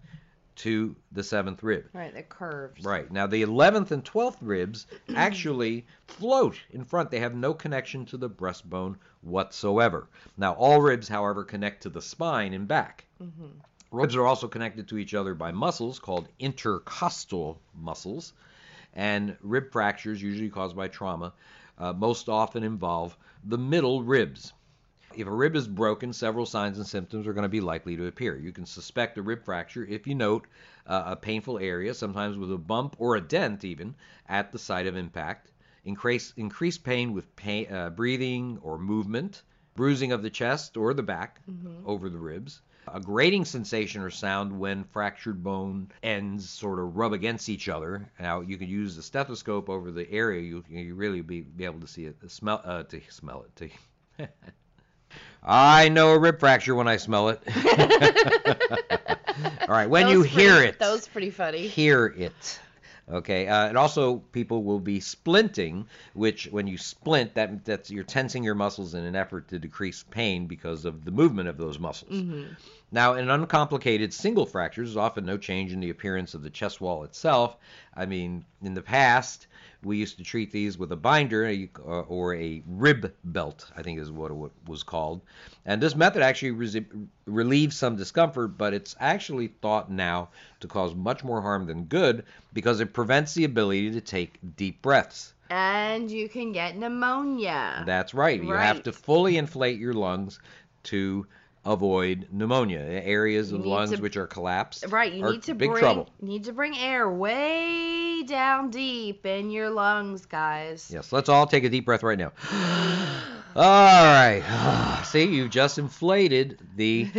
to 0.60 0.94
the 1.14 1.24
seventh 1.24 1.64
rib. 1.64 1.86
Right, 1.94 2.14
the 2.14 2.22
curves. 2.22 2.84
Right. 2.84 3.10
Now, 3.10 3.28
the 3.28 3.44
11th 3.44 3.92
and 3.92 4.04
12th 4.04 4.38
ribs 4.42 4.88
actually 5.16 5.86
float 6.08 6.60
in 6.72 6.84
front. 6.84 7.10
They 7.10 7.20
have 7.20 7.34
no 7.34 7.54
connection 7.54 8.06
to 8.08 8.18
the 8.18 8.30
breastbone 8.30 8.98
whatsoever. 9.22 10.08
Now, 10.38 10.54
all 10.54 10.82
ribs, 10.82 11.08
however, 11.08 11.46
connect 11.46 11.84
to 11.84 11.90
the 11.90 12.02
spine 12.02 12.54
and 12.54 12.68
back. 12.68 13.06
Mm-hmm. 13.24 13.48
Ribs 13.92 14.18
are 14.18 14.28
also 14.28 14.50
connected 14.50 14.90
to 14.90 14.98
each 14.98 15.14
other 15.14 15.34
by 15.34 15.52
muscles 15.52 15.98
called 15.98 16.28
intercostal 16.40 17.62
muscles. 17.74 18.34
And 18.94 19.38
rib 19.42 19.72
fractures, 19.72 20.22
usually 20.22 20.50
caused 20.50 20.76
by 20.76 20.90
trauma, 20.90 21.32
uh, 21.78 21.94
most 21.94 22.28
often 22.28 22.64
involve 22.64 23.16
the 23.46 23.58
middle 23.58 24.04
ribs. 24.04 24.52
If 25.16 25.28
a 25.28 25.32
rib 25.32 25.56
is 25.56 25.68
broken, 25.68 26.14
several 26.14 26.46
signs 26.46 26.78
and 26.78 26.88
symptoms 26.88 27.28
are 27.28 27.34
going 27.34 27.44
to 27.44 27.50
be 27.50 27.62
likely 27.62 27.98
to 27.98 28.08
appear. 28.08 28.38
You 28.38 28.52
can 28.52 28.66
suspect 28.66 29.18
a 29.18 29.22
rib 29.22 29.44
fracture 29.44 29.84
if 29.86 30.08
you 30.08 30.16
note 30.16 30.48
uh, 30.86 31.04
a 31.08 31.16
painful 31.16 31.60
area, 31.60 31.94
sometimes 31.94 32.38
with 32.38 32.52
a 32.52 32.58
bump 32.58 32.96
or 33.00 33.16
a 33.16 33.22
dent 33.22 33.64
even, 33.66 33.96
at 34.28 34.52
the 34.52 34.60
site 34.60 34.88
of 34.88 34.96
impact. 34.96 35.52
Increase, 35.84 36.34
increased 36.38 36.84
pain 36.84 37.14
with 37.14 37.36
pain, 37.36 37.72
uh, 37.72 37.90
breathing 37.90 38.60
or 38.62 38.78
movement, 38.78 39.44
bruising 39.76 40.12
of 40.12 40.22
the 40.22 40.30
chest 40.30 40.78
or 40.78 40.94
the 40.94 41.04
back 41.04 41.42
over 41.86 42.10
the 42.10 42.18
ribs. 42.20 42.62
a 42.88 43.00
grating 43.00 43.46
sensation 43.46 44.02
or 44.02 44.10
sound 44.10 44.60
when 44.60 44.84
fractured 44.84 45.44
bone 45.44 45.92
ends 46.04 46.50
sort 46.50 46.80
of 46.80 46.96
rub 46.98 47.14
against 47.14 47.50
each 47.50 47.70
other. 47.70 48.10
Now 48.20 48.42
you 48.42 48.58
can 48.58 48.70
use 48.70 48.96
the 48.96 49.04
stethoscope 49.04 49.70
over 49.70 49.92
the 49.92 50.10
area. 50.12 50.42
You 50.42 50.64
you 50.70 50.96
really 50.96 51.22
be, 51.22 51.42
be 51.42 51.66
able 51.66 51.82
to 51.82 51.88
see 51.88 52.06
it, 52.06 52.18
smell 52.30 52.62
uh, 52.64 52.84
to 52.84 53.02
smell 53.10 53.44
it. 53.44 53.56
To 54.18 54.28
I 55.44 55.90
know 55.90 56.12
a 56.14 56.20
rib 56.20 56.40
fracture 56.40 56.76
when 56.76 56.88
I 56.88 56.98
smell 56.98 57.30
it. 57.30 57.42
All 59.62 59.68
right, 59.76 59.90
when 59.90 60.08
you 60.10 60.22
hear 60.22 60.54
pretty- 60.56 60.68
it, 60.70 60.80
That 60.80 60.92
was 60.92 61.08
pretty 61.08 61.30
funny. 61.30 61.68
hear 61.68 62.08
it. 62.08 62.60
Okay, 63.12 63.48
uh, 63.48 63.68
and 63.68 63.76
also 63.76 64.18
people 64.18 64.64
will 64.64 64.80
be 64.80 65.00
splinting, 65.00 65.86
which 66.14 66.46
when 66.52 66.68
you 66.68 66.78
splint, 66.78 67.34
that 67.34 67.66
that's 67.66 67.90
you're 67.90 68.04
tensing 68.04 68.44
your 68.44 68.54
muscles 68.54 68.94
in 68.94 69.04
an 69.04 69.16
effort 69.16 69.48
to 69.48 69.58
decrease 69.58 70.06
pain 70.12 70.46
because 70.46 70.86
of 70.86 71.06
the 71.06 71.10
movement 71.12 71.50
of 71.50 71.58
those 71.58 71.80
muscles. 71.80 72.12
Mm-hmm. 72.12 72.54
Now, 72.92 73.14
in 73.16 73.30
uncomplicated 73.32 74.14
single 74.14 74.46
fractures, 74.46 74.90
there's 74.90 74.98
often 74.98 75.26
no 75.26 75.38
change 75.38 75.74
in 75.74 75.80
the 75.80 75.90
appearance 75.90 76.36
of 76.36 76.44
the 76.44 76.52
chest 76.52 76.82
wall 76.82 77.04
itself. 77.04 77.58
I 77.96 78.06
mean, 78.06 78.46
in 78.62 78.76
the 78.76 78.82
past, 78.84 79.48
we 79.84 79.98
used 79.98 80.18
to 80.18 80.24
treat 80.24 80.52
these 80.52 80.78
with 80.78 80.92
a 80.92 80.96
binder 80.96 81.46
uh, 81.86 82.02
or 82.02 82.36
a 82.36 82.62
rib 82.68 83.14
belt, 83.24 83.72
I 83.78 83.82
think 83.82 84.00
is 84.00 84.12
what 84.12 84.32
it 84.32 84.52
was 84.68 84.84
called. 84.84 85.22
And 85.66 85.82
this 85.82 85.96
method 85.96 86.22
actually 86.22 86.52
resi- 86.52 87.08
relieves 87.26 87.78
some 87.78 87.96
discomfort, 87.96 88.58
but 88.58 88.74
it's 88.74 88.96
actually 89.00 89.48
thought 89.48 89.90
now 89.90 90.30
to 90.60 90.68
cause 90.68 90.94
much 90.96 91.24
more 91.24 91.42
harm 91.42 91.66
than 91.66 91.86
good 91.86 92.26
because 92.54 92.80
it 92.82 92.94
prevents 92.94 93.34
the 93.34 93.46
ability 93.46 93.92
to 93.92 94.02
take 94.02 94.40
deep 94.58 94.82
breaths. 94.82 95.34
And 95.50 96.12
you 96.12 96.30
can 96.30 96.52
get 96.52 96.78
pneumonia. 96.78 97.84
That's 97.86 98.14
right. 98.14 98.42
You 98.42 98.54
have 98.54 98.84
to 98.84 98.92
fully 98.92 99.38
inflate 99.38 99.80
your 99.80 99.94
lungs 99.94 100.40
to 100.84 101.26
avoid 101.66 102.28
pneumonia. 102.32 102.80
Areas 102.80 103.52
of 103.52 103.66
lungs 103.66 103.92
to- 103.92 104.02
which 104.02 104.18
are 104.18 104.28
collapsed 104.28 104.86
Right, 104.90 105.12
you 105.14 105.26
are 105.26 105.34
need 105.34 105.44
to 105.44 105.56
big 105.56 105.70
bring 105.72 105.82
trouble. 105.82 106.10
need 106.22 106.44
to 106.46 106.54
bring 106.54 106.78
air 106.78 107.10
way 107.10 108.09
down 108.24 108.70
deep 108.70 109.26
in 109.26 109.50
your 109.50 109.70
lungs, 109.70 110.26
guys. 110.26 110.90
Yes, 110.94 111.12
let's 111.12 111.30
all 111.30 111.48
take 111.48 111.64
a 111.64 111.70
deep 111.70 111.86
breath 111.86 112.04
right 112.04 112.18
now. 112.18 112.32
all 113.56 113.64
right. 113.64 115.02
See, 115.06 115.24
you've 115.24 115.50
just 115.50 115.78
inflated 115.78 116.60
the 116.76 117.10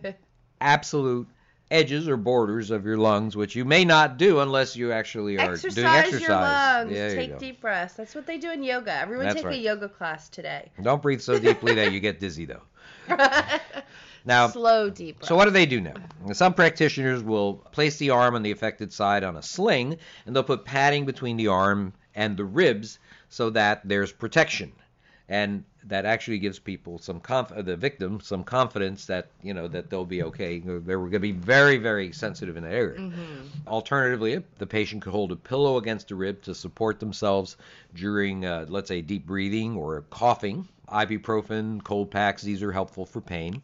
absolute 0.60 1.28
edges 1.70 2.08
or 2.08 2.16
borders 2.16 2.70
of 2.70 2.84
your 2.84 2.96
lungs, 2.96 3.36
which 3.36 3.56
you 3.56 3.64
may 3.64 3.84
not 3.84 4.16
do 4.16 4.40
unless 4.40 4.76
you 4.76 4.92
actually 4.92 5.38
are 5.38 5.52
exercise, 5.52 5.74
doing 5.74 5.86
exercise. 5.86 6.20
your 6.20 6.30
lungs. 6.30 6.90
You 6.92 7.16
Take 7.16 7.30
go. 7.32 7.38
deep 7.38 7.60
breaths. 7.60 7.94
That's 7.94 8.14
what 8.14 8.26
they 8.26 8.38
do 8.38 8.50
in 8.50 8.62
yoga. 8.62 8.92
Everyone 8.92 9.26
That's 9.26 9.36
take 9.36 9.46
right. 9.46 9.58
a 9.58 9.62
yoga 9.62 9.88
class 9.88 10.28
today. 10.28 10.70
Don't 10.82 11.02
breathe 11.02 11.20
so 11.20 11.38
deeply 11.38 11.74
that 11.74 11.92
you 11.92 12.00
get 12.00 12.20
dizzy, 12.20 12.44
though. 12.44 12.62
Now, 14.24 14.48
Slow 14.48 14.88
deep 14.88 15.16
breaths. 15.18 15.28
So 15.28 15.36
what 15.36 15.44
do 15.44 15.50
they 15.50 15.66
do 15.66 15.80
now? 15.80 15.94
Some 16.32 16.54
practitioners 16.54 17.22
will 17.22 17.54
place 17.72 17.98
the 17.98 18.10
arm 18.10 18.34
on 18.34 18.42
the 18.42 18.50
affected 18.50 18.92
side 18.92 19.22
on 19.22 19.36
a 19.36 19.42
sling, 19.42 19.98
and 20.24 20.34
they'll 20.34 20.42
put 20.42 20.64
padding 20.64 21.04
between 21.04 21.36
the 21.36 21.48
arm 21.48 21.92
and 22.14 22.36
the 22.36 22.44
ribs 22.44 22.98
so 23.28 23.50
that 23.50 23.82
there's 23.84 24.12
protection, 24.12 24.72
and 25.28 25.64
that 25.86 26.06
actually 26.06 26.38
gives 26.38 26.58
people 26.58 26.98
some 26.98 27.20
conf- 27.20 27.52
uh, 27.52 27.60
the 27.60 27.76
victim 27.76 28.20
some 28.20 28.42
confidence 28.44 29.06
that 29.06 29.28
you 29.42 29.52
know 29.52 29.68
that 29.68 29.90
they'll 29.90 30.04
be 30.06 30.22
okay. 30.22 30.58
They're 30.60 30.80
going 30.80 31.12
to 31.12 31.18
be 31.18 31.32
very 31.32 31.76
very 31.76 32.12
sensitive 32.12 32.56
in 32.56 32.62
that 32.62 32.72
area. 32.72 33.00
Mm-hmm. 33.00 33.68
Alternatively, 33.68 34.42
the 34.58 34.66
patient 34.66 35.02
could 35.02 35.10
hold 35.10 35.32
a 35.32 35.36
pillow 35.36 35.76
against 35.76 36.08
the 36.08 36.14
rib 36.14 36.42
to 36.42 36.54
support 36.54 37.00
themselves 37.00 37.56
during, 37.94 38.46
uh, 38.46 38.66
let's 38.68 38.88
say, 38.88 39.02
deep 39.02 39.26
breathing 39.26 39.76
or 39.76 40.02
coughing. 40.10 40.68
Ibuprofen, 40.88 41.82
cold 41.82 42.10
packs, 42.10 42.42
these 42.42 42.62
are 42.62 42.72
helpful 42.72 43.06
for 43.06 43.20
pain. 43.20 43.62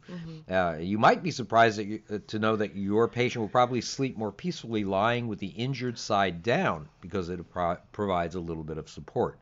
Uh, 0.50 0.76
you 0.80 0.98
might 0.98 1.22
be 1.22 1.30
surprised 1.30 1.78
that 1.78 1.84
you, 1.86 2.02
uh, 2.10 2.18
to 2.28 2.38
know 2.38 2.56
that 2.56 2.76
your 2.76 3.08
patient 3.08 3.40
will 3.40 3.48
probably 3.48 3.80
sleep 3.80 4.16
more 4.16 4.32
peacefully 4.32 4.84
lying 4.84 5.28
with 5.28 5.38
the 5.38 5.48
injured 5.48 5.98
side 5.98 6.42
down 6.42 6.88
because 7.00 7.28
it 7.28 7.50
pro- 7.50 7.76
provides 7.92 8.34
a 8.34 8.40
little 8.40 8.64
bit 8.64 8.78
of 8.78 8.88
support. 8.88 9.38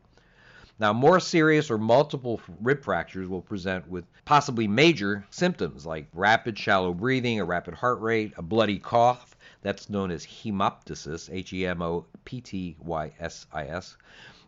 Now, 0.79 0.93
more 0.93 1.19
serious 1.19 1.69
or 1.69 1.77
multiple 1.77 2.39
rib 2.61 2.83
fractures 2.83 3.27
will 3.27 3.41
present 3.41 3.87
with 3.89 4.05
possibly 4.23 4.65
major 4.67 5.25
symptoms 5.29 5.85
like 5.85 6.07
rapid 6.13 6.57
shallow 6.57 6.93
breathing, 6.93 7.39
a 7.41 7.45
rapid 7.45 7.73
heart 7.73 7.99
rate, 7.99 8.33
a 8.37 8.41
bloody 8.41 8.79
cough. 8.79 9.35
That's 9.61 9.89
known 9.89 10.09
as 10.09 10.25
hemoptysis, 10.25 11.29
H 11.33 11.51
E 11.51 11.65
M 11.65 11.81
O 11.81 12.05
P 12.23 12.39
T 12.39 12.77
Y 12.79 13.11
S 13.19 13.45
I 13.51 13.65
S. 13.65 13.97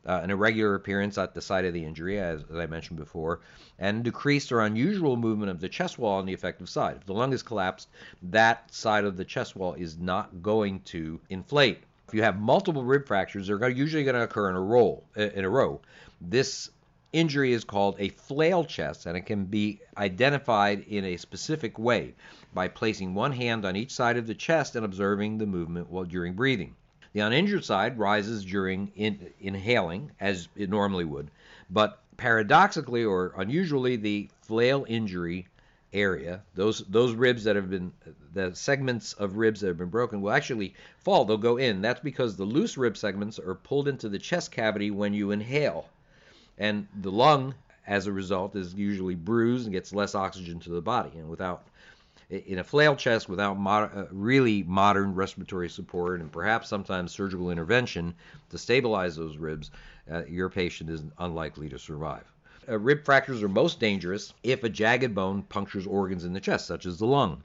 Uh, 0.03 0.19
an 0.23 0.31
irregular 0.31 0.73
appearance 0.73 1.19
at 1.19 1.35
the 1.35 1.41
site 1.41 1.63
of 1.63 1.73
the 1.73 1.85
injury, 1.85 2.19
as, 2.19 2.43
as 2.49 2.57
I 2.57 2.65
mentioned 2.65 2.97
before, 2.97 3.41
and 3.77 4.03
decreased 4.03 4.51
or 4.51 4.61
unusual 4.61 5.15
movement 5.15 5.51
of 5.51 5.59
the 5.59 5.69
chest 5.69 5.99
wall 5.99 6.17
on 6.17 6.25
the 6.25 6.33
affected 6.33 6.67
side. 6.69 6.97
If 6.97 7.05
the 7.05 7.13
lung 7.13 7.33
is 7.33 7.43
collapsed, 7.43 7.87
that 8.23 8.73
side 8.73 9.05
of 9.05 9.15
the 9.15 9.25
chest 9.25 9.55
wall 9.55 9.75
is 9.75 9.99
not 9.99 10.41
going 10.41 10.81
to 10.85 11.19
inflate. 11.29 11.83
If 12.07 12.15
you 12.15 12.23
have 12.23 12.39
multiple 12.39 12.83
rib 12.83 13.07
fractures, 13.07 13.47
they're 13.47 13.69
usually 13.69 14.03
going 14.03 14.15
to 14.15 14.23
occur 14.23 14.49
in 14.49 14.55
a 14.55 14.61
row. 14.61 15.03
In 15.15 15.45
a 15.45 15.49
row. 15.49 15.81
This 16.19 16.69
injury 17.13 17.53
is 17.53 17.63
called 17.63 17.95
a 17.99 18.09
flail 18.09 18.65
chest, 18.65 19.05
and 19.05 19.15
it 19.15 19.27
can 19.27 19.45
be 19.45 19.79
identified 19.97 20.81
in 20.87 21.05
a 21.05 21.17
specific 21.17 21.77
way 21.77 22.15
by 22.53 22.67
placing 22.67 23.13
one 23.13 23.31
hand 23.31 23.65
on 23.65 23.75
each 23.75 23.93
side 23.93 24.17
of 24.17 24.27
the 24.27 24.35
chest 24.35 24.75
and 24.75 24.83
observing 24.83 25.37
the 25.37 25.45
movement 25.45 25.89
while 25.89 26.05
during 26.05 26.33
breathing. 26.33 26.75
The 27.13 27.19
uninjured 27.21 27.65
side 27.65 27.99
rises 27.99 28.45
during 28.45 28.91
in, 28.95 29.31
inhaling, 29.39 30.11
as 30.19 30.47
it 30.55 30.69
normally 30.69 31.05
would, 31.05 31.29
but 31.69 32.01
paradoxically 32.17 33.03
or 33.03 33.33
unusually, 33.37 33.95
the 33.95 34.29
flail 34.41 34.85
injury 34.87 35.47
area, 35.93 36.41
those 36.55 36.79
those 36.87 37.13
ribs 37.13 37.43
that 37.43 37.55
have 37.57 37.69
been 37.69 37.91
the 38.33 38.55
segments 38.55 39.13
of 39.13 39.35
ribs 39.35 39.59
that 39.59 39.67
have 39.67 39.77
been 39.77 39.89
broken 39.89 40.21
will 40.21 40.31
actually 40.31 40.73
fall. 40.99 41.25
They'll 41.25 41.37
go 41.37 41.57
in. 41.57 41.81
That's 41.81 41.99
because 41.99 42.37
the 42.37 42.45
loose 42.45 42.77
rib 42.77 42.95
segments 42.95 43.39
are 43.39 43.55
pulled 43.55 43.87
into 43.89 44.07
the 44.07 44.19
chest 44.19 44.51
cavity 44.51 44.91
when 44.91 45.13
you 45.13 45.31
inhale, 45.31 45.89
and 46.57 46.87
the 47.01 47.11
lung, 47.11 47.55
as 47.87 48.07
a 48.07 48.11
result, 48.11 48.55
is 48.55 48.73
usually 48.73 49.15
bruised 49.15 49.65
and 49.65 49.73
gets 49.73 49.93
less 49.93 50.15
oxygen 50.15 50.59
to 50.61 50.69
the 50.69 50.81
body. 50.81 51.11
And 51.15 51.29
without 51.29 51.65
in 52.31 52.59
a 52.59 52.63
flail 52.63 52.95
chest 52.95 53.27
without 53.27 53.59
mod- 53.59 53.91
uh, 53.95 54.05
really 54.11 54.63
modern 54.63 55.13
respiratory 55.13 55.69
support 55.69 56.21
and 56.21 56.31
perhaps 56.31 56.69
sometimes 56.69 57.11
surgical 57.11 57.51
intervention 57.51 58.13
to 58.49 58.57
stabilize 58.57 59.15
those 59.15 59.37
ribs, 59.37 59.69
uh, 60.09 60.23
your 60.25 60.49
patient 60.49 60.89
is 60.89 61.03
unlikely 61.19 61.67
to 61.69 61.77
survive. 61.77 62.23
Uh, 62.69 62.79
rib 62.79 63.03
fractures 63.03 63.43
are 63.43 63.49
most 63.49 63.79
dangerous 63.79 64.33
if 64.43 64.63
a 64.63 64.69
jagged 64.69 65.13
bone 65.13 65.41
punctures 65.43 65.85
organs 65.85 66.23
in 66.23 66.31
the 66.31 66.39
chest, 66.39 66.67
such 66.67 66.85
as 66.85 66.97
the 66.97 67.05
lung. 67.05 67.43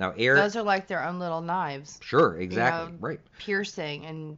Now, 0.00 0.12
air. 0.18 0.34
Those 0.34 0.56
are 0.56 0.62
like 0.62 0.88
their 0.88 1.04
own 1.04 1.20
little 1.20 1.40
knives, 1.40 2.00
sure, 2.02 2.38
exactly, 2.38 2.92
know, 2.92 2.98
right. 3.00 3.20
piercing, 3.38 4.04
and 4.06 4.36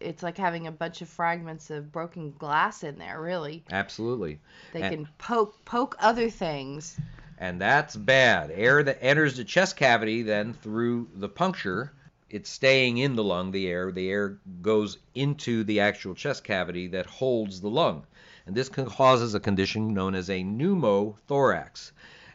it's 0.00 0.22
like 0.22 0.36
having 0.36 0.66
a 0.66 0.72
bunch 0.72 1.00
of 1.00 1.08
fragments 1.08 1.70
of 1.70 1.90
broken 1.90 2.34
glass 2.38 2.82
in 2.84 2.98
there. 2.98 3.20
Really, 3.22 3.64
Absolutely. 3.70 4.38
they 4.74 4.82
And- 4.82 4.94
can 5.06 5.08
poke 5.16 5.64
poke 5.64 5.96
other 5.98 6.28
things. 6.28 6.98
And 7.40 7.60
that's 7.60 7.96
bad. 7.96 8.52
Air 8.54 8.82
that 8.82 9.02
enters 9.02 9.36
the 9.36 9.44
chest 9.44 9.76
cavity 9.76 10.22
then 10.22 10.52
through 10.52 11.08
the 11.14 11.28
puncture, 11.28 11.92
it's 12.28 12.50
staying 12.50 12.98
in 12.98 13.16
the 13.16 13.24
lung, 13.24 13.50
the 13.50 13.66
air. 13.66 13.90
The 13.90 14.08
air 14.10 14.38
goes 14.62 14.98
into 15.14 15.64
the 15.64 15.80
actual 15.80 16.14
chest 16.14 16.44
cavity 16.44 16.86
that 16.88 17.06
holds 17.06 17.60
the 17.60 17.70
lung. 17.70 18.06
And 18.46 18.54
this 18.54 18.68
causes 18.68 19.34
a 19.34 19.40
condition 19.40 19.94
known 19.94 20.14
as 20.14 20.28
a 20.28 20.44
pneumothorax. 20.44 21.92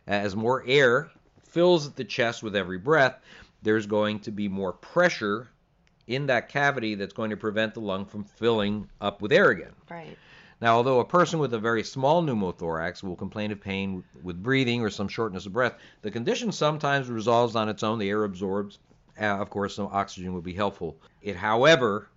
As 0.08 0.36
more 0.36 0.64
air 0.68 1.12
fills 1.44 1.92
the 1.94 2.04
chest 2.04 2.44
with 2.44 2.56
every 2.56 2.78
breath, 2.78 3.20
there's 3.62 3.86
going 3.86 4.20
to 4.22 4.32
be 4.32 4.48
more 4.48 4.74
pressure 4.74 5.48
in 6.08 6.28
that 6.28 6.50
cavity 6.50 6.96
that's 6.96 7.14
going 7.14 7.30
to 7.30 7.38
prevent 7.38 7.74
the 7.74 7.80
lung 7.80 8.06
from 8.06 8.24
filling 8.24 8.90
up 9.02 9.22
with 9.22 9.32
air 9.32 9.50
again. 9.50 9.74
Right. 9.90 10.18
Now, 10.62 10.78
although 10.78 11.00
a 11.00 11.06
person 11.06 11.40
with 11.40 11.54
a 11.54 11.60
very 11.60 11.84
small 11.84 12.24
pneumothorax 12.24 13.04
will 13.04 13.16
complain 13.16 13.52
of 13.52 13.60
pain 13.60 14.04
with 14.24 14.42
breathing 14.42 14.82
or 14.82 14.90
some 14.90 15.08
shortness 15.10 15.46
of 15.46 15.54
breath, 15.54 15.76
the 16.02 16.12
condition 16.12 16.52
sometimes 16.52 17.10
resolves 17.10 17.56
on 17.56 17.68
its 17.68 17.84
own. 17.84 18.00
The 18.00 18.10
air 18.10 18.24
absorbs. 18.24 18.80
Uh, 19.20 19.26
of 19.26 19.50
course, 19.50 19.76
some 19.76 19.90
oxygen 19.92 20.34
would 20.34 20.44
be 20.44 20.54
helpful. 20.54 20.98
It, 21.22 21.36
however, 21.36 22.10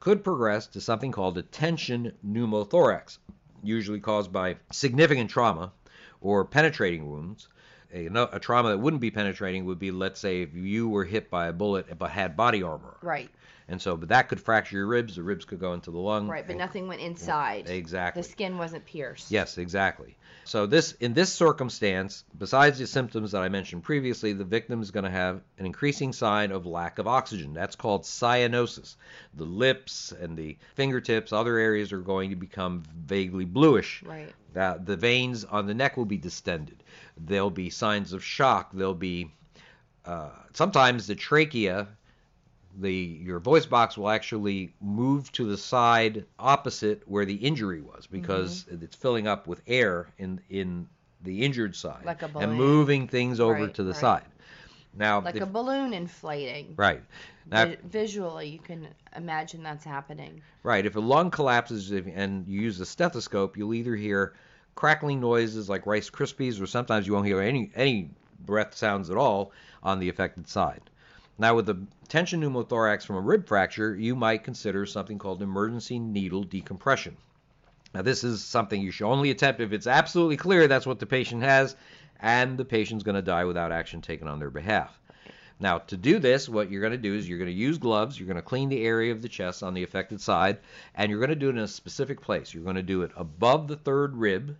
could 0.00 0.22
progress 0.22 0.66
to 0.68 0.80
something 0.80 1.12
called 1.12 1.38
a 1.38 1.42
tension 1.42 2.12
pneumothorax, 2.24 3.18
usually 3.62 4.00
caused 4.00 4.32
by 4.32 4.56
significant 4.70 5.30
trauma 5.30 5.72
or 6.20 6.44
penetrating 6.44 7.10
wounds. 7.10 7.48
A, 7.92 8.06
a 8.06 8.40
trauma 8.40 8.70
that 8.70 8.78
wouldn't 8.78 9.00
be 9.00 9.10
penetrating 9.10 9.64
would 9.64 9.78
be, 9.78 9.90
let's 9.90 10.20
say, 10.20 10.42
if 10.42 10.54
you 10.54 10.88
were 10.88 11.04
hit 11.04 11.30
by 11.30 11.46
a 11.46 11.52
bullet 11.52 11.98
but 11.98 12.10
had 12.10 12.36
body 12.36 12.62
armor. 12.62 12.96
Right. 13.00 13.30
And 13.68 13.82
so, 13.82 13.96
but 13.96 14.10
that 14.10 14.28
could 14.28 14.40
fracture 14.40 14.76
your 14.76 14.86
ribs. 14.86 15.16
The 15.16 15.24
ribs 15.24 15.44
could 15.44 15.58
go 15.58 15.72
into 15.72 15.90
the 15.90 15.98
lung. 15.98 16.28
Right. 16.28 16.46
But 16.46 16.52
and- 16.52 16.58
nothing 16.60 16.86
went 16.86 17.00
inside. 17.00 17.68
Exactly. 17.68 18.22
The 18.22 18.28
skin 18.28 18.58
wasn't 18.58 18.86
pierced. 18.86 19.30
Yes, 19.30 19.58
exactly. 19.58 20.16
So 20.44 20.66
this 20.66 20.92
in 20.92 21.12
this 21.14 21.32
circumstance, 21.32 22.22
besides 22.38 22.78
the 22.78 22.86
symptoms 22.86 23.32
that 23.32 23.42
I 23.42 23.48
mentioned 23.48 23.82
previously, 23.82 24.32
the 24.32 24.44
victim 24.44 24.80
is 24.80 24.92
going 24.92 25.04
to 25.04 25.10
have 25.10 25.40
an 25.58 25.66
increasing 25.66 26.12
sign 26.12 26.52
of 26.52 26.66
lack 26.66 27.00
of 27.00 27.08
oxygen. 27.08 27.52
That's 27.52 27.74
called 27.74 28.04
cyanosis. 28.04 28.94
The 29.34 29.44
lips 29.44 30.12
and 30.12 30.36
the 30.36 30.56
fingertips, 30.76 31.32
other 31.32 31.58
areas 31.58 31.92
are 31.92 31.98
going 31.98 32.30
to 32.30 32.36
become 32.36 32.84
vaguely 33.06 33.44
bluish. 33.44 34.04
Right. 34.04 34.32
The, 34.52 34.80
the 34.82 34.96
veins 34.96 35.44
on 35.44 35.66
the 35.66 35.74
neck 35.74 35.96
will 35.96 36.04
be 36.04 36.16
distended. 36.18 36.84
There'll 37.16 37.50
be 37.50 37.68
signs 37.70 38.12
of 38.12 38.22
shock. 38.22 38.70
There'll 38.72 38.94
be 38.94 39.32
uh, 40.04 40.30
sometimes 40.52 41.08
the 41.08 41.16
trachea, 41.16 41.88
the 42.78 42.92
your 42.92 43.38
voice 43.40 43.66
box 43.66 43.96
will 43.96 44.10
actually 44.10 44.72
move 44.80 45.32
to 45.32 45.46
the 45.48 45.56
side 45.56 46.24
opposite 46.38 47.02
where 47.06 47.24
the 47.24 47.34
injury 47.34 47.80
was 47.80 48.06
because 48.06 48.64
Mm-hmm. 48.64 48.84
it's 48.84 48.96
filling 48.96 49.26
up 49.26 49.46
with 49.46 49.62
air 49.66 50.06
in 50.18 50.40
in 50.50 50.88
the 51.22 51.42
injured 51.44 51.74
side 51.74 52.04
Like 52.04 52.22
a 52.22 52.30
and 52.38 52.54
moving 52.54 53.08
things 53.08 53.40
over 53.40 53.64
Right, 53.64 53.74
to 53.74 53.82
the 53.82 53.92
right. 53.92 54.00
side. 54.00 54.24
Now, 54.94 55.20
Like 55.20 55.36
if- 55.36 55.42
a 55.42 55.46
balloon 55.46 55.92
inflating. 55.92 56.74
right. 56.76 57.02
Now, 57.50 57.66
Vi- 57.66 57.76
visually, 57.84 58.48
you 58.48 58.58
can 58.58 58.88
imagine 59.14 59.62
that's 59.62 59.84
happening. 59.84 60.40
Right. 60.62 60.84
If 60.84 60.96
a 60.96 61.00
lung 61.00 61.30
collapses 61.30 61.90
and 61.92 62.46
you 62.48 62.60
use 62.60 62.80
a 62.80 62.86
stethoscope, 62.86 63.56
you'll 63.56 63.74
either 63.74 63.94
hear 63.94 64.34
crackling 64.74 65.20
noises 65.20 65.68
like 65.68 65.86
Rice 65.86 66.10
Krispies, 66.10 66.60
or 66.60 66.66
sometimes 66.66 67.06
you 67.06 67.12
won't 67.14 67.26
hear 67.26 67.40
any 67.40 67.70
any 67.74 68.10
breath 68.44 68.74
sounds 68.74 69.08
at 69.10 69.16
all 69.16 69.52
on 69.82 69.98
the 70.00 70.08
affected 70.08 70.48
side. 70.48 70.82
Now, 71.38 71.54
with 71.54 71.66
the 71.66 71.78
tension 72.08 72.40
pneumothorax 72.40 73.04
from 73.04 73.16
a 73.16 73.20
rib 73.20 73.46
fracture, 73.46 73.94
you 73.94 74.16
might 74.16 74.44
consider 74.44 74.86
something 74.86 75.18
called 75.18 75.42
emergency 75.42 75.98
needle 75.98 76.44
decompression. 76.44 77.16
Now, 77.94 78.02
this 78.02 78.24
is 78.24 78.42
something 78.42 78.80
you 78.80 78.90
should 78.90 79.10
only 79.10 79.30
attempt 79.30 79.60
if 79.60 79.72
it's 79.72 79.86
absolutely 79.86 80.36
clear 80.36 80.66
that's 80.66 80.86
what 80.86 80.98
the 80.98 81.06
patient 81.06 81.42
has, 81.42 81.76
and 82.20 82.56
the 82.56 82.64
patient's 82.64 83.04
going 83.04 83.14
to 83.16 83.22
die 83.22 83.44
without 83.44 83.72
action 83.72 84.00
taken 84.00 84.28
on 84.28 84.38
their 84.38 84.50
behalf. 84.50 84.98
Now, 85.58 85.78
to 85.78 85.96
do 85.96 86.18
this, 86.18 86.48
what 86.48 86.70
you're 86.70 86.82
going 86.82 86.92
to 86.92 86.98
do 86.98 87.14
is 87.14 87.28
you're 87.28 87.38
going 87.38 87.50
to 87.50 87.56
use 87.56 87.78
gloves. 87.78 88.18
You're 88.18 88.26
going 88.26 88.36
to 88.36 88.42
clean 88.42 88.68
the 88.68 88.84
area 88.84 89.12
of 89.12 89.22
the 89.22 89.28
chest 89.28 89.62
on 89.62 89.72
the 89.72 89.82
affected 89.82 90.20
side, 90.20 90.58
and 90.94 91.10
you're 91.10 91.20
going 91.20 91.30
to 91.30 91.36
do 91.36 91.48
it 91.48 91.56
in 91.56 91.58
a 91.58 91.68
specific 91.68 92.20
place. 92.20 92.52
You're 92.52 92.64
going 92.64 92.76
to 92.76 92.82
do 92.82 93.02
it 93.02 93.10
above 93.16 93.68
the 93.68 93.76
third 93.76 94.16
rib. 94.16 94.56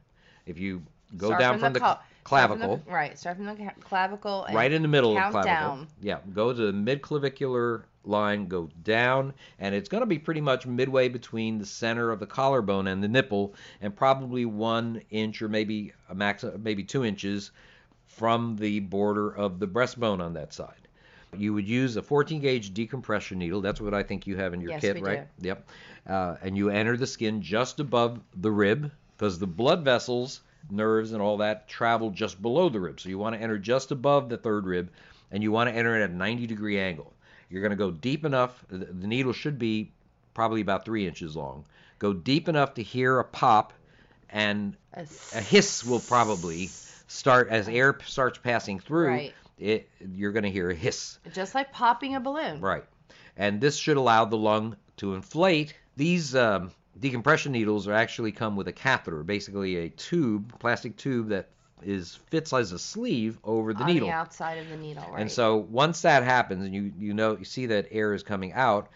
If 0.47 0.59
you 0.59 0.83
go 1.17 1.29
Start 1.29 1.41
down 1.41 1.59
from 1.59 1.73
the, 1.75 1.81
from 1.81 1.99
clavicle, 2.27 2.83
the- 2.85 2.91
right. 2.93 3.19
Start 3.19 3.37
from 3.37 3.47
the 3.47 3.71
clavicle. 3.81 4.45
And 4.45 4.57
right 4.57 4.73
in 4.73 4.83
the 4.83 4.89
middle 4.89 5.17
of 5.17 5.31
clavicle. 5.31 5.43
down. 5.45 5.89
Yeah, 6.01 6.19
go 6.35 6.53
to 6.53 6.73
the 6.73 6.73
midclavicular 6.73 7.85
line, 8.05 8.47
go 8.47 8.69
down, 8.83 9.35
and 9.59 9.75
it's 9.75 9.89
going 9.89 10.03
to 10.03 10.07
be 10.07 10.19
pretty 10.19 10.41
much 10.41 10.67
midway 10.67 11.09
between 11.09 11.59
the 11.59 11.67
center 11.67 12.11
of 12.11 12.21
the 12.21 12.27
collarbone 12.27 12.87
and 12.87 13.03
the 13.03 13.09
nipple, 13.09 13.55
and 13.81 13.95
probably 13.95 14.45
one 14.45 15.03
inch 15.11 15.43
or 15.43 15.49
maybe 15.49 15.93
a 16.09 16.15
max, 16.15 16.45
maybe 16.59 16.85
two 16.85 17.05
inches 17.05 17.51
from 18.07 18.57
the 18.57 18.81
border 18.81 19.31
of 19.31 19.59
the 19.59 19.67
breastbone 19.67 20.21
on 20.21 20.35
that 20.35 20.53
side. 20.53 20.89
You 21.37 21.53
would 21.55 21.69
use 21.69 21.97
a 21.97 22.03
14 22.03 22.41
gauge 22.41 22.73
decompression 22.73 23.39
needle. 23.39 23.61
That's 23.61 23.81
what 23.81 23.93
I 23.93 24.03
think 24.03 24.27
you 24.27 24.37
have 24.37 24.55
in 24.55 24.61
your 24.61 24.71
Yes, 24.71 24.81
kit, 24.81 24.95
we 24.97 25.03
right? 25.03 25.27
Yep. 25.41 25.69
Uh, 26.09 26.37
and 26.41 26.57
you 26.57 26.71
enter 26.71 26.97
the 26.97 27.07
skin 27.07 27.43
just 27.43 27.81
above 27.81 28.21
the 28.37 28.51
rib 28.51 28.91
because 29.17 29.39
the 29.39 29.47
blood 29.47 29.85
vessels, 29.85 30.41
nerves, 30.71 31.13
and 31.13 31.23
all 31.23 31.39
that 31.39 31.69
travel 31.69 32.11
just 32.11 32.41
below 32.41 32.69
the 32.69 32.81
rib. 32.81 33.01
So 33.01 33.09
you 33.09 33.19
want 33.19 33.35
to 33.37 33.43
enter 33.43 33.59
just 33.59 33.91
above 33.91 34.29
the 34.29 34.37
third 34.37 34.67
rib, 34.67 34.91
and 35.31 35.43
you 35.43 35.53
want 35.53 35.71
to 35.71 35.77
enter 35.77 35.97
it 35.99 36.05
at 36.05 36.11
a 36.11 36.15
90 36.15 36.47
degree 36.47 36.79
angle. 36.79 37.13
You're 37.49 37.63
going 37.63 37.71
to 37.71 37.77
go 37.77 37.91
deep 37.91 38.25
enough. 38.25 38.65
The 38.69 39.07
needle 39.07 39.33
should 39.33 39.59
be 39.59 39.93
probably 40.35 40.61
about 40.61 40.85
three 40.85 41.07
inches 41.07 41.37
long. 41.37 41.65
Go 41.99 42.13
deep 42.13 42.49
enough 42.49 42.75
to 42.75 42.83
hear 42.83 43.19
a 43.19 43.25
pop, 43.25 43.73
and 44.29 44.77
A 44.95 45.07
a 45.35 45.41
hiss 45.41 45.85
will 45.85 46.01
probably 46.01 46.71
start 47.07 47.49
as 47.49 47.69
air 47.69 47.99
starts 48.05 48.39
passing 48.39 48.81
through. 48.81 49.09
Right. 49.09 49.35
It, 49.59 49.89
you're 50.01 50.33
going 50.33 50.43
to 50.43 50.51
hear 50.51 50.71
a 50.71 50.75
hiss. 50.75 51.19
Just 51.33 51.55
like 51.55 51.73
popping 51.73 52.15
a 52.15 52.21
balloon. 52.21 52.61
Right. 52.61 52.85
And 53.37 53.61
this 53.61 53.77
should 53.77 53.97
allow 53.97 54.27
the 54.27 54.37
lung 54.37 54.77
to 54.99 55.15
inflate. 55.15 55.75
These 55.97 56.35
um, 56.35 56.73
decompression 57.01 57.53
needles 57.53 57.87
are 57.89 57.93
actually 57.93 58.33
come 58.33 58.57
with 58.57 58.69
a 58.69 58.73
catheter, 58.73 59.23
basically 59.23 59.77
a 59.77 59.89
tube, 59.91 60.59
plastic 60.59 60.97
tube 60.97 61.29
that 61.29 61.49
is 61.83 62.19
fits 62.31 62.53
as 62.53 62.73
a 62.73 62.79
sleeve 62.79 63.39
over 63.45 63.75
the 63.75 63.81
on 63.81 63.93
needle. 63.93 64.09
the 64.09 64.15
outside 64.15 64.59
of 64.59 64.69
the 64.69 64.77
needle, 64.77 65.05
right? 65.11 65.21
And 65.21 65.31
so 65.31 65.57
once 65.57 66.03
that 66.03 66.23
happens 66.23 66.65
and 66.65 66.75
you 66.75 66.93
you 66.99 67.15
know 67.15 67.37
you 67.37 67.45
see 67.45 67.67
that 67.67 67.89
air 67.91 68.15
is 68.15 68.23
coming 68.23 68.53
out, 68.53 68.89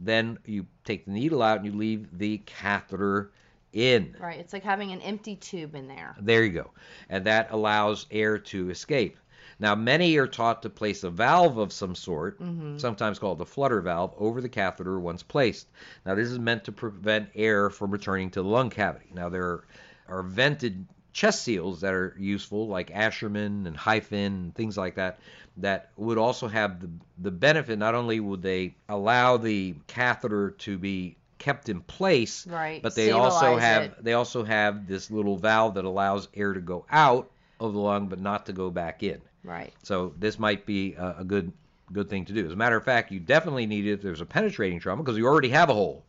then 0.00 0.38
you 0.44 0.66
take 0.84 1.06
the 1.06 1.12
needle 1.12 1.42
out 1.42 1.58
and 1.58 1.66
you 1.66 1.72
leave 1.72 2.06
the 2.18 2.38
catheter 2.38 3.30
in. 3.72 4.16
right, 4.20 4.38
it's 4.38 4.52
like 4.52 4.62
having 4.62 4.92
an 4.92 5.00
empty 5.02 5.36
tube 5.36 5.74
in 5.74 5.88
there. 5.88 6.14
There 6.20 6.44
you 6.44 6.52
go. 6.52 6.70
And 7.08 7.24
that 7.26 7.50
allows 7.50 8.06
air 8.10 8.38
to 8.38 8.70
escape. 8.70 9.16
Now, 9.58 9.74
many 9.74 10.16
are 10.18 10.26
taught 10.26 10.62
to 10.62 10.70
place 10.70 11.02
a 11.02 11.10
valve 11.10 11.56
of 11.56 11.72
some 11.72 11.94
sort, 11.94 12.40
mm-hmm. 12.40 12.78
sometimes 12.78 13.18
called 13.18 13.40
a 13.40 13.46
flutter 13.46 13.80
valve, 13.80 14.12
over 14.18 14.40
the 14.40 14.48
catheter 14.48 15.00
once 15.00 15.22
placed. 15.22 15.66
Now, 16.04 16.14
this 16.14 16.28
is 16.28 16.38
meant 16.38 16.64
to 16.64 16.72
prevent 16.72 17.30
air 17.34 17.70
from 17.70 17.90
returning 17.90 18.30
to 18.32 18.42
the 18.42 18.48
lung 18.48 18.68
cavity. 18.68 19.06
Now, 19.14 19.30
there 19.30 19.64
are 20.08 20.22
vented 20.22 20.86
chest 21.12 21.42
seals 21.42 21.80
that 21.80 21.94
are 21.94 22.14
useful, 22.18 22.68
like 22.68 22.90
Asherman 22.90 23.66
and 23.66 23.76
HyFin 23.76 24.26
and 24.26 24.54
things 24.54 24.76
like 24.76 24.96
that, 24.96 25.18
that 25.56 25.88
would 25.96 26.18
also 26.18 26.48
have 26.48 26.80
the, 26.80 26.90
the 27.18 27.30
benefit 27.30 27.78
not 27.78 27.94
only 27.94 28.20
would 28.20 28.42
they 28.42 28.74
allow 28.90 29.38
the 29.38 29.74
catheter 29.86 30.50
to 30.50 30.76
be 30.76 31.16
kept 31.38 31.70
in 31.70 31.80
place, 31.80 32.46
Right, 32.46 32.82
but 32.82 32.94
they 32.94 33.12
also 33.12 33.56
have 33.56 33.82
it. 33.84 34.04
they 34.04 34.12
also 34.12 34.44
have 34.44 34.86
this 34.86 35.10
little 35.10 35.38
valve 35.38 35.74
that 35.74 35.84
allows 35.86 36.28
air 36.34 36.52
to 36.52 36.60
go 36.60 36.84
out 36.90 37.30
of 37.58 37.72
the 37.72 37.78
lung 37.78 38.08
but 38.08 38.20
not 38.20 38.46
to 38.46 38.52
go 38.52 38.70
back 38.70 39.02
in. 39.02 39.20
Right. 39.46 39.72
So 39.84 40.12
this 40.18 40.38
might 40.38 40.66
be 40.66 40.94
a, 40.94 41.16
a 41.20 41.24
good 41.24 41.52
good 41.92 42.10
thing 42.10 42.24
to 42.24 42.32
do. 42.32 42.44
As 42.44 42.52
a 42.52 42.56
matter 42.56 42.76
of 42.76 42.84
fact, 42.84 43.12
you 43.12 43.20
definitely 43.20 43.64
need 43.66 43.86
it 43.86 43.92
if 43.92 44.02
there's 44.02 44.20
a 44.20 44.26
penetrating 44.26 44.80
trauma 44.80 45.02
because 45.04 45.16
you 45.16 45.24
already 45.26 45.50
have 45.50 45.70
a 45.70 45.74
hole 45.74 46.04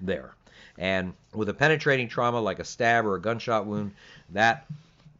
there. 0.00 0.34
And 0.76 1.14
with 1.32 1.48
a 1.48 1.54
penetrating 1.54 2.08
trauma 2.08 2.40
like 2.40 2.58
a 2.58 2.64
stab 2.64 3.06
or 3.06 3.14
a 3.14 3.20
gunshot 3.20 3.64
wound, 3.64 3.92
that 4.32 4.66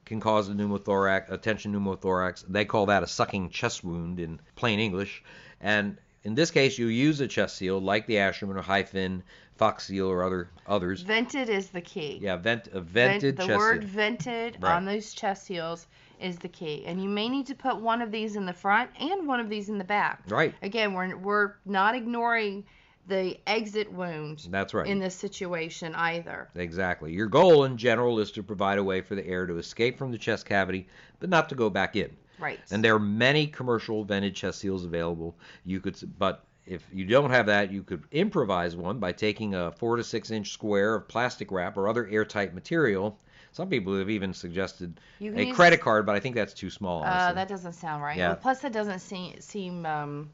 can 0.05 0.21
cause 0.21 0.49
a 0.51 0.53
pneumothorax, 0.53 1.31
a 1.31 1.39
tension 1.39 1.73
pneumothorax. 1.73 2.45
They 2.47 2.67
call 2.67 2.87
that 2.87 3.03
a 3.03 3.07
sucking 3.07 3.49
chest 3.49 3.83
wound 3.83 4.21
in 4.21 4.41
plain 4.57 4.79
English. 4.79 5.23
And 5.63 5.97
in 6.23 6.35
this 6.35 6.51
case, 6.51 6.79
you 6.79 6.89
use 6.89 7.21
a 7.21 7.27
chest 7.29 7.57
seal 7.57 7.81
like 7.81 8.07
the 8.07 8.17
Asherman 8.17 8.57
or 8.59 8.63
HyFin, 8.63 9.23
Fox 9.57 9.87
seal 9.87 10.09
or 10.09 10.23
other 10.23 10.51
others. 10.67 11.01
Vented 11.03 11.49
is 11.49 11.69
the 11.69 11.81
key. 11.81 12.19
Yeah, 12.21 12.37
vent, 12.37 12.67
a 12.69 12.81
Vent- 12.81 13.23
vented 13.23 13.37
the 13.39 13.47
chest 13.47 13.59
word 13.59 13.81
seal. 13.83 13.91
vented 13.91 14.57
Right. 14.61 14.75
on 14.75 14.85
those 14.85 15.15
chest 15.15 15.45
seals 15.47 15.87
is 16.25 16.39
the 16.39 16.49
key. 16.49 16.85
And 16.87 17.03
you 17.03 17.09
may 17.09 17.29
need 17.29 17.47
to 17.47 17.55
put 17.55 17.81
one 17.81 18.01
of 18.01 18.11
these 18.11 18.35
in 18.35 18.47
the 18.47 18.53
front 18.53 18.91
and 18.99 19.29
one 19.29 19.41
of 19.41 19.49
these 19.49 19.69
in 19.69 19.79
the 19.79 19.85
back. 19.85 20.23
Right. 20.29 20.55
Again, 20.63 20.95
we're 20.95 21.17
we're 21.17 21.53
not 21.65 21.95
ignoring 21.95 22.65
the 23.07 23.39
exit 23.47 23.93
wound 23.93 24.47
That's 24.51 24.73
right. 24.73 24.87
in 24.87 24.99
this 24.99 25.15
situation 25.15 25.95
either. 25.95 26.49
Exactly. 26.55 27.13
Your 27.13 27.27
goal 27.27 27.65
in 27.65 27.77
general 27.77 28.19
is 28.19 28.33
to 28.33 28.43
provide 28.43 28.79
a 28.79 28.85
way 28.85 29.03
for 29.03 29.15
the 29.15 29.27
air 29.27 29.47
to 29.47 29.59
escape 29.59 29.99
from 29.99 30.11
the 30.11 30.17
chest 30.17 30.47
cavity, 30.47 30.89
but 31.21 31.29
not 31.29 31.51
to 31.51 31.55
go 31.55 31.69
back 31.69 31.97
in. 31.97 32.17
Right. 32.39 32.61
And 32.71 32.83
there 32.83 32.95
are 32.95 33.01
many 33.01 33.47
commercial 33.47 34.05
vented 34.05 34.35
chest 34.35 34.61
seals 34.61 34.87
available. 34.87 35.37
You 35.67 35.81
could, 35.81 35.97
but 36.19 36.45
if 36.67 36.83
you 36.93 37.05
don't 37.05 37.31
have 37.31 37.47
that, 37.47 37.71
you 37.71 37.83
could 37.83 38.05
improvise 38.11 38.75
one 38.75 38.99
by 38.99 39.13
taking 39.13 39.55
a 39.55 39.71
four 39.73 39.97
to 39.97 40.05
six 40.05 40.31
inch 40.31 40.53
square 40.53 40.95
of 40.95 41.07
plastic 41.07 41.53
wrap 41.53 41.77
or 41.77 41.89
other 41.89 42.07
airtight 42.07 42.55
material. 42.55 43.19
Some 43.55 43.69
people 43.69 43.97
have 43.97 44.11
even 44.11 44.35
suggested 44.35 44.99
a 45.21 45.25
use- 45.25 45.55
credit 45.55 45.81
card, 45.81 46.07
but 46.07 46.17
I 46.17 46.21
think 46.21 46.35
that's 46.35 46.55
too 46.55 46.71
small. 46.71 47.05
Uh, 47.05 47.33
that 47.33 47.47
doesn't 47.47 47.75
sound 47.75 48.03
right. 48.03 48.17
Yeah. 48.17 48.31
Well, 48.31 48.37
plus, 48.37 48.59
that 48.63 48.73
doesn't 48.73 48.99
seem 48.99 49.41
seem. 49.41 49.87
Um, 49.87 50.31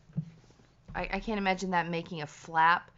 I, 0.94 1.02
I 1.12 1.20
can't 1.20 1.36
imagine 1.36 1.70
that 1.72 1.90
making 1.90 2.22
a 2.22 2.26
flap. 2.26 2.90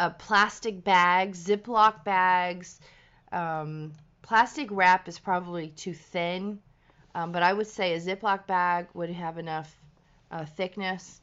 A 0.00 0.10
plastic 0.10 0.82
bag, 0.82 1.34
Ziploc 1.34 2.02
bags, 2.02 2.80
um, 3.30 3.92
plastic 4.22 4.68
wrap 4.72 5.06
is 5.06 5.20
probably 5.20 5.68
too 5.68 5.94
thin. 5.94 6.58
Um, 7.14 7.30
but 7.30 7.44
I 7.44 7.52
would 7.52 7.68
say 7.68 7.94
a 7.94 8.00
Ziploc 8.00 8.48
bag 8.48 8.88
would 8.92 9.10
have 9.10 9.38
enough 9.38 9.72
uh, 10.32 10.44
thickness. 10.44 11.20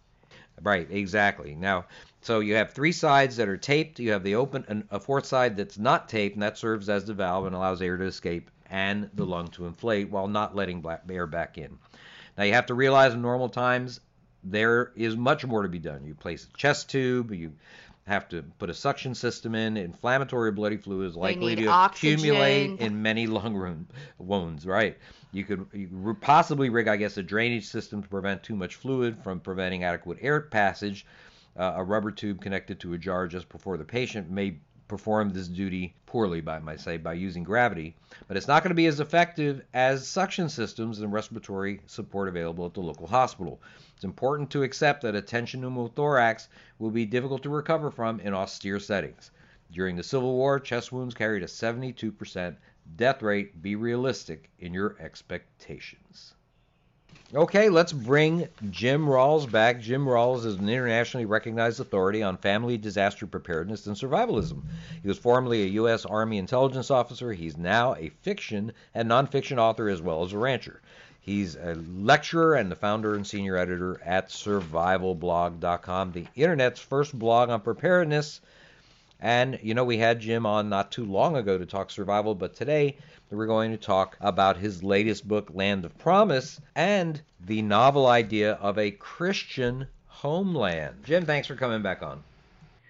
Right, 0.61 0.87
exactly. 0.89 1.53
Now, 1.53 1.83
so 2.21 2.39
you 2.39 2.55
have 2.55 2.71
three 2.71 2.91
sides 2.91 3.37
that 3.37 3.49
are 3.49 3.57
taped. 3.57 3.99
You 3.99 4.11
have 4.11 4.23
the 4.23 4.35
open, 4.35 4.65
and 4.67 4.83
a 4.91 4.99
fourth 4.99 5.25
side 5.25 5.57
that's 5.57 5.77
not 5.77 6.07
taped, 6.07 6.35
and 6.35 6.43
that 6.43 6.57
serves 6.57 6.87
as 6.87 7.05
the 7.05 7.13
valve 7.13 7.45
and 7.45 7.55
allows 7.55 7.81
air 7.81 7.97
to 7.97 8.05
escape 8.05 8.51
and 8.69 9.09
the 9.13 9.25
lung 9.25 9.49
to 9.49 9.65
inflate 9.65 10.09
while 10.09 10.27
not 10.27 10.55
letting 10.55 10.81
black 10.81 11.03
air 11.09 11.27
back 11.27 11.57
in. 11.57 11.77
Now, 12.37 12.45
you 12.45 12.53
have 12.53 12.67
to 12.67 12.73
realize 12.73 13.13
in 13.13 13.21
normal 13.21 13.49
times 13.49 13.99
there 14.43 14.91
is 14.95 15.15
much 15.15 15.45
more 15.45 15.63
to 15.63 15.69
be 15.69 15.79
done. 15.79 16.05
You 16.05 16.15
place 16.15 16.47
a 16.47 16.57
chest 16.57 16.89
tube. 16.89 17.31
You 17.31 17.53
have 18.07 18.29
to 18.29 18.43
put 18.59 18.69
a 18.69 18.73
suction 18.73 19.13
system 19.13 19.55
in. 19.55 19.75
Inflammatory 19.75 20.51
bloody 20.51 20.77
fluid 20.77 21.09
is 21.09 21.15
likely 21.15 21.55
to 21.55 21.85
accumulate 21.85 22.79
in 22.79 23.01
many 23.01 23.27
lung 23.27 23.53
wound, 23.53 23.87
wounds. 24.17 24.65
Right. 24.65 24.97
You 25.31 25.43
could, 25.43 25.65
you 25.73 25.87
could 25.87 26.21
possibly 26.21 26.69
rig, 26.69 26.87
I 26.87 26.97
guess, 26.97 27.17
a 27.17 27.23
drainage 27.23 27.67
system 27.67 28.03
to 28.03 28.09
prevent 28.09 28.43
too 28.43 28.55
much 28.55 28.75
fluid 28.75 29.23
from 29.23 29.39
preventing 29.39 29.83
adequate 29.83 30.19
air 30.21 30.41
passage. 30.41 31.05
Uh, 31.57 31.73
a 31.75 31.83
rubber 31.83 32.11
tube 32.11 32.41
connected 32.41 32.79
to 32.79 32.93
a 32.93 32.97
jar 32.97 33.27
just 33.27 33.49
before 33.49 33.77
the 33.77 33.83
patient 33.83 34.29
may 34.29 34.57
perform 34.91 35.29
this 35.29 35.47
duty 35.47 35.95
poorly, 36.05 36.41
by 36.41 36.59
might 36.59 36.81
say, 36.81 36.97
by 36.97 37.13
using 37.13 37.45
gravity. 37.45 37.95
But 38.27 38.35
it's 38.35 38.47
not 38.47 38.61
going 38.61 38.71
to 38.71 38.75
be 38.75 38.87
as 38.87 38.99
effective 38.99 39.61
as 39.73 40.05
suction 40.05 40.49
systems 40.49 40.99
and 40.99 41.13
respiratory 41.13 41.79
support 41.85 42.27
available 42.27 42.65
at 42.65 42.73
the 42.73 42.81
local 42.81 43.07
hospital. 43.07 43.61
It's 43.95 44.03
important 44.03 44.49
to 44.51 44.63
accept 44.63 45.03
that 45.03 45.15
a 45.15 45.21
tension 45.21 45.61
pneumothorax 45.61 46.49
will 46.77 46.91
be 46.91 47.05
difficult 47.05 47.41
to 47.43 47.49
recover 47.49 47.89
from 47.89 48.19
in 48.19 48.33
austere 48.33 48.79
settings. 48.79 49.31
During 49.71 49.95
the 49.95 50.03
Civil 50.03 50.35
War, 50.35 50.59
chest 50.59 50.91
wounds 50.91 51.15
carried 51.15 51.43
a 51.43 51.47
72% 51.47 52.57
death 52.97 53.21
rate. 53.21 53.61
Be 53.61 53.77
realistic 53.77 54.49
in 54.59 54.73
your 54.73 54.97
expectations. 54.99 56.33
Okay, 57.33 57.69
let's 57.69 57.93
bring 57.93 58.49
Jim 58.71 59.05
Rawles 59.05 59.49
back. 59.49 59.79
Jim 59.79 60.05
Rawles 60.05 60.45
is 60.45 60.55
an 60.55 60.67
internationally 60.67 61.25
recognized 61.25 61.79
authority 61.79 62.21
on 62.21 62.35
family 62.35 62.77
disaster 62.77 63.25
preparedness 63.25 63.87
and 63.87 63.95
survivalism. 63.95 64.63
He 65.01 65.07
was 65.07 65.17
formerly 65.17 65.63
a 65.63 65.67
U.S. 65.67 66.05
Army 66.05 66.39
intelligence 66.39 66.91
officer. 66.91 67.31
He's 67.31 67.55
now 67.55 67.95
a 67.95 68.09
fiction 68.21 68.73
and 68.93 69.09
nonfiction 69.09 69.59
author 69.59 69.87
as 69.87 70.01
well 70.01 70.25
as 70.25 70.33
a 70.33 70.37
rancher. 70.37 70.81
He's 71.21 71.55
a 71.55 71.75
lecturer 71.75 72.55
and 72.55 72.69
the 72.69 72.75
founder 72.75 73.15
and 73.15 73.25
senior 73.25 73.55
editor 73.55 74.01
at 74.03 74.27
survivalblog.com, 74.27 76.11
the 76.11 76.27
internet's 76.35 76.81
first 76.81 77.17
blog 77.17 77.49
on 77.49 77.61
preparedness. 77.61 78.41
And, 79.21 79.59
you 79.61 79.75
know, 79.75 79.83
we 79.83 79.97
had 79.97 80.19
Jim 80.19 80.45
on 80.45 80.67
not 80.69 80.91
too 80.91 81.05
long 81.05 81.35
ago 81.35 81.57
to 81.57 81.65
talk 81.65 81.91
survival, 81.91 82.33
but 82.33 82.55
today 82.55 82.97
we're 83.29 83.45
going 83.45 83.71
to 83.71 83.77
talk 83.77 84.17
about 84.19 84.57
his 84.57 84.83
latest 84.83 85.27
book, 85.27 85.51
Land 85.53 85.85
of 85.85 85.97
Promise, 85.99 86.59
and 86.75 87.21
the 87.45 87.61
novel 87.61 88.07
idea 88.07 88.53
of 88.53 88.77
a 88.77 88.91
Christian 88.91 89.87
homeland. 90.07 90.95
Jim, 91.05 91.25
thanks 91.25 91.47
for 91.47 91.55
coming 91.55 91.81
back 91.81 92.01
on. 92.01 92.23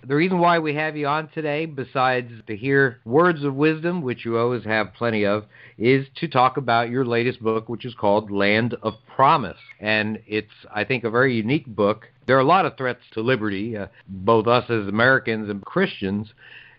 The 0.04 0.16
reason 0.16 0.40
why 0.40 0.58
we 0.58 0.74
have 0.74 0.98
you 0.98 1.06
on 1.06 1.28
today, 1.28 1.68
besides 1.68 2.32
to 2.48 2.56
hear 2.56 3.00
words 3.06 3.44
of 3.44 3.54
wisdom, 3.54 4.02
which 4.02 4.26
you 4.26 4.38
always 4.38 4.64
have 4.64 4.96
plenty 4.96 5.26
of, 5.26 5.46
is 5.78 6.08
to 6.16 6.28
talk 6.28 6.58
about 6.58 6.90
your 6.90 7.06
latest 7.06 7.40
book, 7.40 7.70
which 7.70 7.86
is 7.86 7.94
called 7.94 8.32
Land 8.32 8.74
of 8.82 8.96
Promise. 9.22 9.58
And 9.80 10.20
it's, 10.26 10.52
I 10.74 10.84
think, 10.84 11.04
a 11.04 11.10
very 11.10 11.36
unique 11.36 11.68
book. 11.68 12.08
There 12.26 12.36
are 12.38 12.42
a 12.42 12.44
lot 12.44 12.66
of 12.66 12.76
threats 12.76 13.02
to 13.14 13.22
liberty, 13.22 13.78
uh, 13.78 13.88
both 14.08 14.48
us 14.48 14.64
as 14.70 14.88
Americans 14.88 15.50
and 15.50 15.64
Christians, 15.64 16.34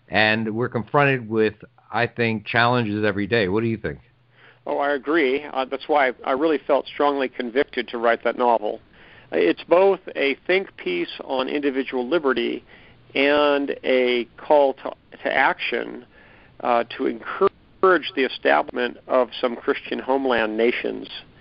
and 0.09 0.53
we're 0.53 0.67
confronted 0.67 1.29
with 1.29 1.53
I 1.93 2.07
think, 2.07 2.45
challenges 2.45 3.05
every 3.05 3.27
day. 3.27 3.47
What 3.47 3.61
do 3.61 3.67
you 3.67 3.77
think? 3.77 3.99
Oh, 4.65 4.79
I 4.79 4.93
agree. 4.93 5.43
Uh, 5.43 5.65
that's 5.65 5.87
why 5.87 6.11
I, 6.25 6.31
really 6.31 6.57
felt 6.57 6.87
strongly 6.87 7.29
convicted 7.29 7.87
to 7.89 7.97
write 7.97 8.23
that 8.23 8.37
novel. 8.37 8.81
It's 9.31 9.63
both 9.63 9.99
a 10.15 10.35
think 10.47 10.75
piece 10.75 11.21
on 11.23 11.47
individual 11.47 12.07
liberty 12.07 12.63
and 13.13 13.75
a 13.83 14.27
call 14.37 14.73
to, 14.75 14.93
to 15.23 15.33
action 15.33 16.05
uh, 16.61 16.85
to 16.97 17.05
encourage 17.05 18.11
the 18.15 18.25
establishment 18.25 18.97
of 19.07 19.29
some 19.39 19.55
Christian 19.55 19.99
homeland 19.99 20.57
nations 20.57 21.07
uh, 21.09 21.32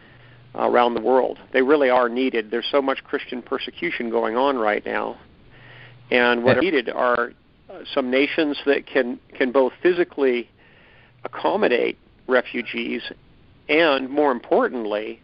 around 0.54 0.94
the 0.94 1.00
world. 1.00 1.38
They 1.52 1.62
really 1.62 1.90
are 1.90 2.08
needed. 2.08 2.50
There's 2.50 2.68
so 2.70 2.82
much 2.82 3.02
Christian 3.04 3.42
persecution 3.42 4.10
going 4.10 4.36
on 4.36 4.56
right 4.56 4.84
now. 4.84 5.18
And 6.10 6.44
what 6.44 6.58
are 6.58 6.60
needed 6.60 6.90
are 6.90 7.32
some 7.94 8.10
nations 8.10 8.58
that 8.66 8.86
can 8.86 9.18
can 9.34 9.50
both 9.50 9.72
physically 9.82 10.48
accommodate 11.24 11.98
refugees 12.26 13.02
and 13.68 14.10
more 14.10 14.30
importantly 14.30 15.22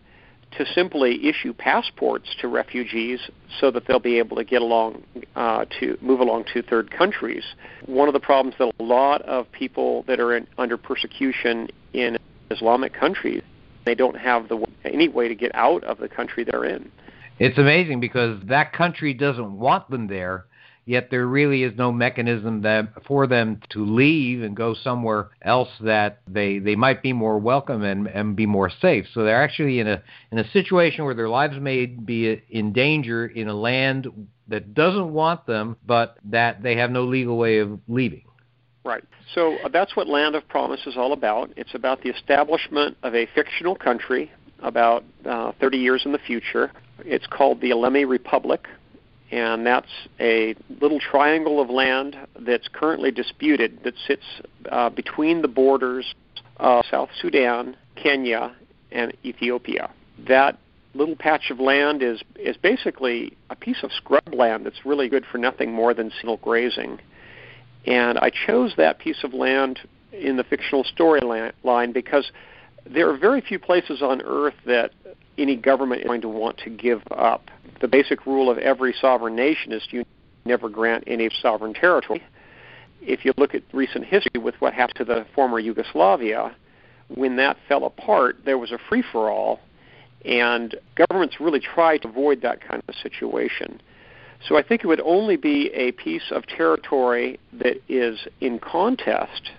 to 0.57 0.65
simply 0.75 1.29
issue 1.29 1.53
passports 1.53 2.35
to 2.41 2.49
refugees 2.49 3.21
so 3.61 3.71
that 3.71 3.87
they'll 3.87 3.99
be 3.99 4.19
able 4.19 4.37
to 4.37 4.45
get 4.45 4.63
along 4.63 5.03
uh, 5.37 5.67
to 5.79 5.99
move 6.01 6.21
along 6.21 6.45
to 6.55 6.63
third 6.63 6.91
countries. 6.91 7.45
One 7.85 8.09
of 8.09 8.15
the 8.15 8.21
problems 8.21 8.55
that 8.59 8.73
a 8.81 8.83
lot 8.83 9.21
of 9.23 9.51
people 9.53 10.05
that 10.05 10.21
are 10.21 10.35
in, 10.35 10.47
under 10.57 10.79
persecution 10.79 11.69
in 11.93 12.17
Islamic 12.51 12.95
countries 12.95 13.43
they 13.89 13.95
don't 13.95 14.19
have 14.19 14.49
the 14.49 14.63
any 14.85 15.09
way 15.09 15.29
to 15.29 15.35
get 15.35 15.51
out 15.55 15.83
of 15.85 15.99
the 15.99 16.09
country 16.09 16.45
they're 16.45 16.65
in. 16.65 16.91
It's 17.39 17.57
amazing 17.57 18.01
because 18.01 18.41
that 18.45 18.73
country 18.73 19.15
doesn't 19.15 19.59
want 19.59 19.89
them 19.91 20.09
there, 20.09 20.45
yet 20.85 21.09
there 21.11 21.27
really 21.27 21.63
is 21.63 21.73
no 21.79 21.91
mechanism 21.91 22.63
that 22.63 22.89
for 23.07 23.27
them 23.27 23.61
to 23.71 23.85
leave 23.85 24.43
and 24.43 24.55
go 24.55 24.75
somewhere 24.75 25.31
else 25.43 25.71
that 25.81 26.21
they 26.29 26.59
they 26.59 26.77
might 26.77 27.03
be 27.03 27.15
more 27.15 27.39
welcome 27.39 27.83
and 27.83 28.09
and 28.09 28.37
be 28.37 28.45
more 28.45 28.71
safe. 28.83 29.07
So 29.15 29.25
they're 29.25 29.43
actually 29.43 29.81
in 29.81 29.89
a 29.89 30.03
in 30.33 30.39
a 30.39 30.51
situation 30.51 31.05
where 31.07 31.15
their 31.15 31.29
lives 31.31 31.59
may 31.59 31.87
be 31.87 32.43
in 32.51 32.73
danger 32.75 33.27
in 33.27 33.49
a 33.49 33.55
land 33.55 34.09
that 34.49 34.75
doesn't 34.75 35.13
want 35.13 35.47
them, 35.47 35.77
but 35.87 36.19
that 36.25 36.63
they 36.63 36.77
have 36.77 36.91
no 36.91 37.05
legal 37.05 37.39
way 37.39 37.59
of 37.59 37.79
leaving. 37.89 38.28
Right. 38.89 39.05
So 39.35 39.59
uh, 39.59 39.69
that's 39.69 39.97
what 39.97 40.09
Land 40.09 40.35
of 40.35 40.49
Promise 40.49 40.87
is 40.87 40.97
all 40.97 41.13
about. 41.13 41.51
It's 41.57 41.75
about 41.75 42.01
the 42.01 42.09
establishment 42.09 42.97
of 43.03 43.15
a 43.15 43.27
fictional 43.35 43.75
country 43.77 44.33
about 44.61 45.05
uh, 45.27 45.53
30 45.61 45.77
years 45.77 46.03
in 46.07 46.13
the 46.13 46.19
future. 46.19 46.73
It's 47.01 47.27
called 47.27 47.61
the 47.61 47.69
Ilemi 47.69 48.09
Republic 48.09 48.67
and 49.31 49.67
that's 49.67 49.91
a 50.21 50.55
little 50.81 50.99
triangle 50.99 51.61
of 51.61 51.69
land 51.69 52.17
that's 52.41 52.67
currently 52.73 53.11
disputed 53.11 53.79
that 53.85 53.93
sits 54.07 54.25
uh, 54.73 54.89
between 54.89 55.43
the 55.43 55.49
borders 55.49 56.15
of 56.57 56.83
South 56.91 57.11
Sudan, 57.21 57.77
Kenya, 57.95 58.57
and 58.91 59.15
Ethiopia. 59.23 59.91
That 60.27 60.59
little 60.95 61.15
patch 61.15 61.51
of 61.51 61.61
land 61.61 62.03
is 62.03 62.23
is 62.37 62.57
basically 62.57 63.37
a 63.51 63.55
piece 63.55 63.83
of 63.83 63.93
scrub 63.93 64.33
land 64.33 64.65
that's 64.65 64.87
really 64.87 65.11
good 65.11 65.27
for 65.31 65.37
nothing 65.37 65.75
more 65.75 65.93
than 65.93 66.11
single 66.11 66.39
grazing. 66.39 66.99
And 67.89 68.19
I 68.19 68.31
chose 68.31 68.75
that 68.77 68.99
piece 68.99 69.25
of 69.25 69.33
land 69.33 69.81
in 70.13 70.37
the 70.37 70.45
fictional 70.45 70.85
storyline 70.85 71.93
because 71.95 72.31
there 72.85 73.09
are 73.09 73.17
very 73.17 73.41
few 73.41 73.59
places 73.59 74.03
on 74.03 74.21
earth 74.23 74.55
that 74.67 74.93
any 75.39 75.57
government 75.57 76.03
is 76.03 76.07
going 76.07 76.21
to 76.21 76.29
want 76.29 76.59
to 76.59 76.71
give 76.71 77.03
up 77.11 77.51
the 77.81 77.89
basic 77.89 78.27
rule 78.27 78.51
of 78.51 78.59
every 78.59 78.95
sovereign 79.01 79.35
nation 79.35 79.73
is 79.73 79.83
you 79.91 80.05
never 80.45 80.69
grant 80.69 81.05
any 81.07 81.31
sovereign 81.41 81.73
territory. 81.73 82.23
If 83.01 83.25
you 83.25 83.33
look 83.39 83.55
at 83.55 83.63
recent 83.73 84.05
history 84.05 84.41
with 84.41 84.57
what 84.61 84.75
happened 84.75 84.97
to 84.97 85.05
the 85.05 85.27
former 85.35 85.59
Yugoslavia, 85.59 86.55
when 87.15 87.37
that 87.37 87.57
fell 87.69 87.85
apart, 87.85 88.39
there 88.45 88.59
was 88.59 88.71
a 88.71 88.79
free 88.89 89.03
for 89.13 89.31
all, 89.31 89.61
and 90.25 90.75
governments 90.95 91.37
really 91.41 91.61
tried 91.61 92.03
to 92.03 92.09
avoid 92.09 92.43
that 92.43 92.61
kind 92.61 92.83
of 92.87 92.95
situation. 92.97 93.81
So 94.47 94.57
I 94.57 94.63
think 94.63 94.85
it 94.85 94.87
would 94.87 95.01
only 95.01 95.37
be 95.37 95.71
a 95.75 95.93
piece 95.93 96.31
of 96.31 96.47
territory 96.47 97.39
that 97.53 97.77
is 97.89 98.19
in 98.41 98.59
contest. 98.59 99.51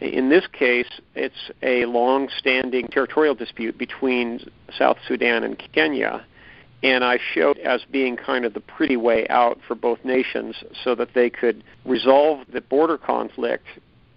In 0.00 0.28
this 0.28 0.46
case, 0.52 0.88
it's 1.14 1.50
a 1.62 1.84
long 1.84 2.28
standing 2.38 2.88
territorial 2.88 3.34
dispute 3.34 3.76
between 3.76 4.50
South 4.76 4.96
Sudan 5.06 5.44
and 5.44 5.58
Kenya 5.72 6.24
and 6.82 7.04
I 7.04 7.18
showed 7.34 7.58
as 7.58 7.82
being 7.90 8.16
kind 8.16 8.44
of 8.44 8.54
the 8.54 8.60
pretty 8.60 8.96
way 8.96 9.26
out 9.28 9.58
for 9.66 9.74
both 9.74 10.04
nations 10.04 10.56
so 10.84 10.94
that 10.94 11.14
they 11.14 11.28
could 11.28 11.64
resolve 11.84 12.46
the 12.52 12.60
border 12.60 12.96
conflict, 12.96 13.66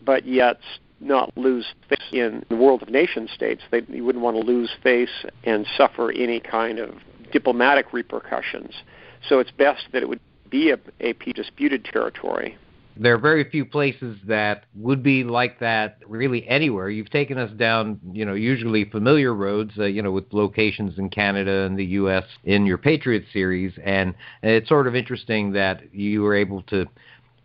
but 0.05 0.25
yet 0.25 0.59
not 0.99 1.35
lose 1.35 1.65
face 1.89 1.99
in 2.11 2.45
the 2.49 2.55
world 2.55 2.83
of 2.83 2.89
nation 2.89 3.27
states. 3.33 3.63
They 3.71 3.81
you 3.87 4.05
wouldn't 4.05 4.23
want 4.23 4.37
to 4.37 4.43
lose 4.43 4.69
face 4.83 5.25
and 5.43 5.65
suffer 5.75 6.11
any 6.11 6.39
kind 6.39 6.77
of 6.77 6.95
diplomatic 7.31 7.93
repercussions. 7.93 8.75
So 9.27 9.39
it's 9.39 9.51
best 9.51 9.83
that 9.93 10.01
it 10.01 10.09
would 10.09 10.19
be 10.49 10.71
a, 10.71 11.13
disputed 11.33 11.85
territory. 11.85 12.57
There 12.97 13.13
are 13.13 13.17
very 13.17 13.49
few 13.49 13.65
places 13.65 14.17
that 14.27 14.65
would 14.75 15.01
be 15.01 15.23
like 15.23 15.59
that 15.59 15.99
really 16.05 16.45
anywhere. 16.47 16.89
You've 16.89 17.09
taken 17.09 17.37
us 17.37 17.51
down, 17.51 17.99
you 18.11 18.25
know, 18.25 18.33
usually 18.33 18.83
familiar 18.83 19.33
roads, 19.33 19.71
uh, 19.77 19.85
you 19.85 20.01
know, 20.01 20.11
with 20.11 20.25
locations 20.33 20.99
in 20.99 21.09
Canada 21.09 21.61
and 21.61 21.79
the 21.79 21.85
U.S. 21.85 22.25
in 22.43 22.65
your 22.65 22.77
Patriot 22.77 23.23
series, 23.31 23.71
and 23.83 24.13
it's 24.43 24.67
sort 24.67 24.87
of 24.87 24.95
interesting 24.95 25.53
that 25.53 25.93
you 25.95 26.21
were 26.21 26.35
able 26.35 26.63
to 26.63 26.85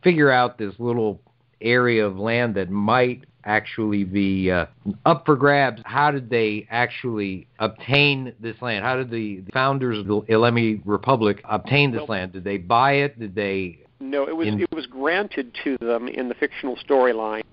figure 0.02 0.30
out 0.30 0.58
this 0.58 0.74
little 0.78 1.20
area 1.60 2.06
of 2.06 2.18
land 2.18 2.54
that 2.56 2.70
might 2.70 3.24
actually 3.44 4.04
be 4.04 4.50
uh, 4.50 4.66
up 5.04 5.24
for 5.24 5.36
grabs. 5.36 5.80
How 5.84 6.10
did 6.10 6.28
they 6.28 6.66
actually 6.70 7.46
obtain 7.58 8.34
this 8.40 8.56
land? 8.60 8.84
How 8.84 8.96
did 8.96 9.10
the 9.10 9.42
founders 9.52 9.98
of 9.98 10.06
the 10.06 10.20
Ilemi 10.22 10.82
Republic 10.84 11.40
obtain 11.44 11.92
this 11.92 12.08
land? 12.08 12.32
Did 12.32 12.44
they 12.44 12.58
buy 12.58 12.94
it? 12.94 13.18
Did 13.18 13.34
they 13.34 13.78
no, 14.00 14.28
it 14.28 14.36
was 14.36 14.48
in... 14.48 14.60
it 14.60 14.74
was 14.74 14.86
granted 14.86 15.56
to 15.64 15.78
them 15.78 16.08
in 16.08 16.28
the 16.28 16.34
fictional 16.34 16.76
storyline. 16.76 17.44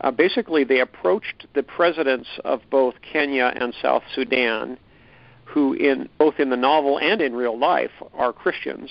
Uh, 0.00 0.10
basically, 0.10 0.64
they 0.64 0.80
approached 0.80 1.46
the 1.54 1.62
presidents 1.62 2.28
of 2.44 2.60
both 2.70 2.94
Kenya 3.12 3.52
and 3.54 3.74
South 3.80 4.02
Sudan, 4.14 4.76
who, 5.44 5.74
in 5.74 6.08
both 6.18 6.38
in 6.38 6.50
the 6.50 6.56
novel 6.56 6.98
and 6.98 7.20
in 7.20 7.34
real 7.34 7.58
life, 7.58 7.90
are 8.14 8.32
Christians, 8.32 8.90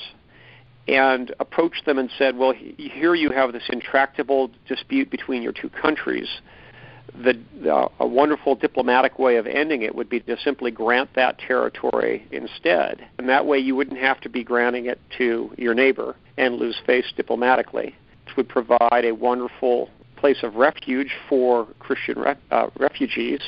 and 0.88 1.34
approached 1.40 1.86
them 1.86 1.98
and 2.00 2.10
said, 2.18 2.38
"Well, 2.38 2.54
here 2.54 3.16
you 3.16 3.30
have 3.30 3.54
this 3.54 3.70
intractable 3.70 4.52
dispute 4.68 5.10
between 5.10 5.42
your 5.42 5.54
two 5.54 5.70
countries 5.70 6.42
the, 7.14 7.40
uh, 7.70 7.88
a 8.00 8.08
wonderful 8.08 8.56
diplomatic 8.56 9.20
way 9.20 9.36
of 9.38 9.48
ending 9.48 9.82
it 9.82 9.94
would 9.94 10.10
be 10.10 10.20
to 10.22 10.38
simply 10.38 10.72
grant 10.72 11.14
that 11.16 11.38
territory 11.40 12.26
instead. 12.32 13.06
And 13.18 13.28
that 13.30 13.46
way 13.46 13.60
you 13.60 13.76
wouldn't 13.76 14.00
have 14.00 14.22
to 14.22 14.30
be 14.30 14.44
granting 14.44 14.86
it 14.86 15.00
to 15.18 15.54
your 15.58 15.74
neighbor 15.74 16.16
and 16.38 16.56
lose 16.56 16.80
face 16.86 17.12
diplomatically. 17.16 17.96
It 18.28 18.38
would 18.38 18.50
provide 18.50 19.06
a 19.06 19.14
wonderful 19.14 19.90
place 20.16 20.44
of 20.44 20.56
refuge 20.56 21.12
for 21.28 21.68
Christian 21.80 22.20
re- 22.20 22.36
uh, 22.52 22.68
refugees, 22.78 23.42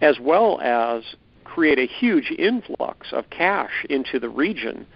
as 0.00 0.18
well 0.20 0.60
as 0.60 1.02
create 1.44 1.78
a 1.78 1.86
huge 1.86 2.30
influx 2.38 3.12
of 3.12 3.30
cash 3.30 3.86
into 3.88 4.18
the 4.18 4.28
region 4.28 4.86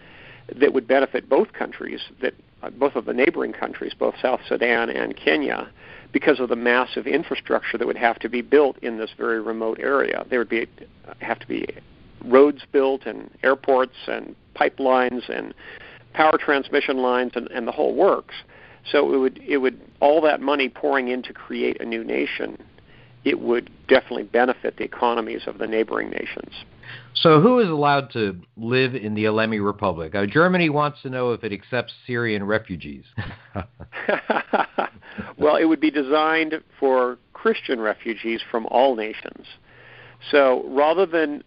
that 0.55 0.73
would 0.73 0.87
benefit 0.87 1.29
both 1.29 1.53
countries, 1.53 2.01
that 2.21 2.35
uh, 2.63 2.71
both 2.71 2.95
of 2.97 3.05
the 3.05 3.15
neighboring 3.15 3.53
countries, 3.53 3.93
both 3.99 4.15
South 4.21 4.41
Sudan 4.49 4.91
and 4.91 5.17
Kenya 5.17 5.69
because 6.13 6.41
of 6.41 6.49
the 6.49 6.57
massive 6.57 7.07
infrastructure 7.07 7.79
that 7.79 7.87
would 7.87 7.97
have 7.97 8.19
to 8.19 8.29
be 8.29 8.43
built 8.43 8.79
in 8.79 8.99
this 8.99 9.11
very 9.17 9.41
remote 9.41 9.79
area. 9.81 10.25
There 10.29 10.39
would 10.39 10.49
be 10.49 10.69
have 11.21 11.39
to 11.41 11.47
be 11.47 11.67
roads 12.25 12.63
built 12.71 13.07
and 13.07 13.31
airports 13.43 13.97
and 14.07 14.37
pipelines 14.55 15.29
and 15.29 15.55
power 16.13 16.39
transmission 16.39 16.99
lines 16.99 17.33
and, 17.35 17.51
and 17.51 17.67
the 17.67 17.73
whole 17.73 17.95
works. 17.95 18.35
So 18.91 19.15
it 19.15 19.19
would 19.19 19.39
it 19.39 19.59
would 19.59 19.81
all 20.01 20.21
that 20.23 20.41
money 20.41 20.69
pouring 20.69 21.09
in 21.09 21.23
to 21.23 21.33
create 21.33 21.81
a 21.81 21.85
new 21.85 22.05
nation, 22.05 22.63
it 23.25 23.41
would 23.41 23.71
definitely 23.89 24.25
benefit 24.25 24.77
the 24.77 24.85
economies 24.85 25.43
of 25.47 25.59
the 25.59 25.67
neighboring 25.67 26.11
nations. 26.11 26.53
So 27.15 27.41
who 27.41 27.61
is 27.61 27.69
allowed 27.69 28.11
to 28.13 28.37
live 28.57 28.95
in 28.95 29.15
the 29.15 29.25
Ilemi 29.25 29.65
Republic? 29.65 30.15
Uh, 30.15 30.27
Germany 30.27 30.71
wants 30.71 31.03
to 31.03 31.11
know 31.11 31.33
if 31.33 31.45
it 31.45 31.53
accepts 31.53 31.93
Syrian 32.07 32.45
refugees. 32.45 33.05
well, 35.37 35.57
it 35.57 35.67
would 35.67 35.81
be 35.81 35.91
designed 35.91 36.61
for 36.81 37.19
Christian 37.33 37.81
refugees 37.81 38.41
from 38.51 38.67
all 38.67 38.97
nations. 38.97 39.47
So 40.31 40.65
rather 40.69 41.07
than 41.07 41.45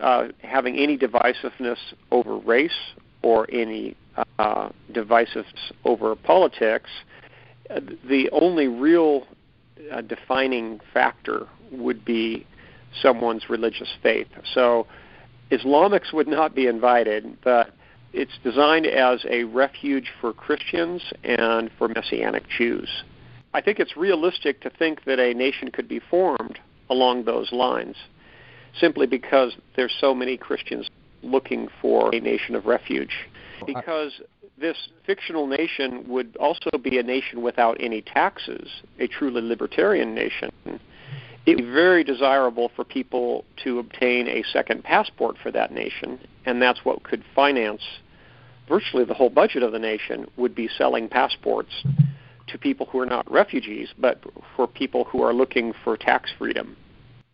uh, 0.00 0.28
having 0.42 0.76
any 0.76 0.98
divisiveness 0.98 1.78
over 2.10 2.36
race 2.36 2.92
or 3.22 3.48
any 3.52 3.96
uh, 4.38 4.70
divisiveness 4.92 5.44
over 5.84 6.14
politics, 6.16 6.90
uh, 7.70 7.80
the 8.08 8.28
only 8.32 8.68
real 8.68 9.26
uh, 9.90 10.00
defining 10.02 10.80
factor 10.92 11.48
would 11.70 12.04
be 12.04 12.46
someone's 13.00 13.48
religious 13.48 13.88
faith. 14.02 14.28
So 14.54 14.86
Islamics 15.50 16.12
would 16.12 16.28
not 16.28 16.54
be 16.54 16.66
invited, 16.66 17.38
but 17.42 17.70
it's 18.12 18.38
designed 18.42 18.86
as 18.86 19.24
a 19.28 19.44
refuge 19.44 20.10
for 20.20 20.32
Christians 20.32 21.02
and 21.24 21.70
for 21.78 21.88
Messianic 21.88 22.44
Jews. 22.48 22.88
I 23.54 23.60
think 23.60 23.78
it's 23.78 23.96
realistic 23.96 24.60
to 24.62 24.70
think 24.70 25.04
that 25.04 25.18
a 25.18 25.34
nation 25.34 25.70
could 25.70 25.88
be 25.88 25.98
formed 25.98 26.58
along 26.90 27.24
those 27.24 27.52
lines 27.52 27.96
simply 28.78 29.06
because 29.06 29.54
there's 29.76 29.94
so 30.00 30.14
many 30.14 30.36
Christians 30.36 30.88
looking 31.22 31.68
for 31.80 32.14
a 32.14 32.20
nation 32.20 32.54
of 32.54 32.66
refuge. 32.66 33.26
Because 33.66 34.20
this 34.58 34.76
fictional 35.06 35.46
nation 35.46 36.04
would 36.08 36.36
also 36.36 36.70
be 36.82 36.98
a 36.98 37.02
nation 37.02 37.42
without 37.42 37.76
any 37.80 38.02
taxes, 38.02 38.68
a 38.98 39.06
truly 39.06 39.42
libertarian 39.42 40.14
nation. 40.14 40.50
It 41.44 41.56
would 41.56 41.64
be 41.64 41.70
very 41.70 42.04
desirable 42.04 42.70
for 42.76 42.84
people 42.84 43.44
to 43.64 43.78
obtain 43.78 44.28
a 44.28 44.44
second 44.52 44.84
passport 44.84 45.36
for 45.42 45.50
that 45.50 45.72
nation, 45.72 46.20
and 46.46 46.62
that's 46.62 46.84
what 46.84 47.02
could 47.02 47.24
finance 47.34 47.82
virtually 48.68 49.04
the 49.04 49.14
whole 49.14 49.30
budget 49.30 49.62
of 49.62 49.72
the 49.72 49.78
nation 49.78 50.26
would 50.36 50.54
be 50.54 50.68
selling 50.78 51.08
passports 51.08 51.84
to 52.46 52.58
people 52.58 52.86
who 52.86 53.00
are 53.00 53.06
not 53.06 53.30
refugees, 53.30 53.88
but 53.98 54.22
for 54.56 54.66
people 54.66 55.04
who 55.04 55.22
are 55.22 55.34
looking 55.34 55.72
for 55.84 55.96
tax 55.96 56.30
freedom. 56.38 56.76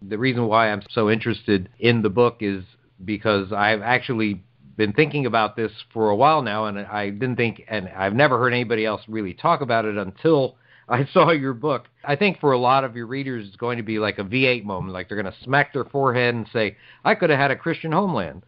The 0.01 0.19
reason 0.19 0.47
why 0.47 0.71
I'm 0.71 0.83
so 0.91 1.11
interested 1.11 1.69
in 1.79 2.03
the 2.03 2.09
book 2.09 2.39
is 2.41 2.65
because 3.05 3.53
I've 3.53 3.83
actually 3.83 4.43
been 4.77 4.93
thinking 4.93 5.27
about 5.27 5.57
this 5.57 5.73
for 5.93 6.11
a 6.11 6.17
while 6.17 6.41
now, 6.41 6.67
and 6.67 6.79
I 6.79 7.11
didn't 7.11 7.37
think, 7.37 7.65
and 7.69 7.89
I've 7.89 8.15
never 8.15 8.39
heard 8.39 8.53
anybody 8.53 8.87
else 8.87 9.03
really 9.09 9.35
talk 9.35 9.61
about 9.61 9.85
it 9.85 9.97
until 9.97 10.57
I 10.91 11.07
saw 11.13 11.31
your 11.31 11.55
book. 11.55 11.87
I 12.05 12.17
think 12.17 12.41
for 12.41 12.53
a 12.53 12.59
lot 12.59 12.85
of 12.85 12.97
your 12.97 13.07
readers, 13.07 13.47
it's 13.47 13.57
going 13.57 13.77
to 13.77 13.83
be 13.83 13.99
like 13.99 14.19
a 14.19 14.25
V8 14.25 14.65
moment, 14.65 14.95
like 14.95 15.09
they're 15.09 15.21
going 15.21 15.33
to 15.33 15.45
smack 15.45 15.73
their 15.73 15.85
forehead 15.85 16.35
and 16.35 16.49
say, 16.53 16.77
"I 17.05 17.15
could 17.15 17.31
have 17.31 17.39
had 17.39 17.51
a 17.51 17.57
Christian 17.57 17.93
homeland." 17.93 18.43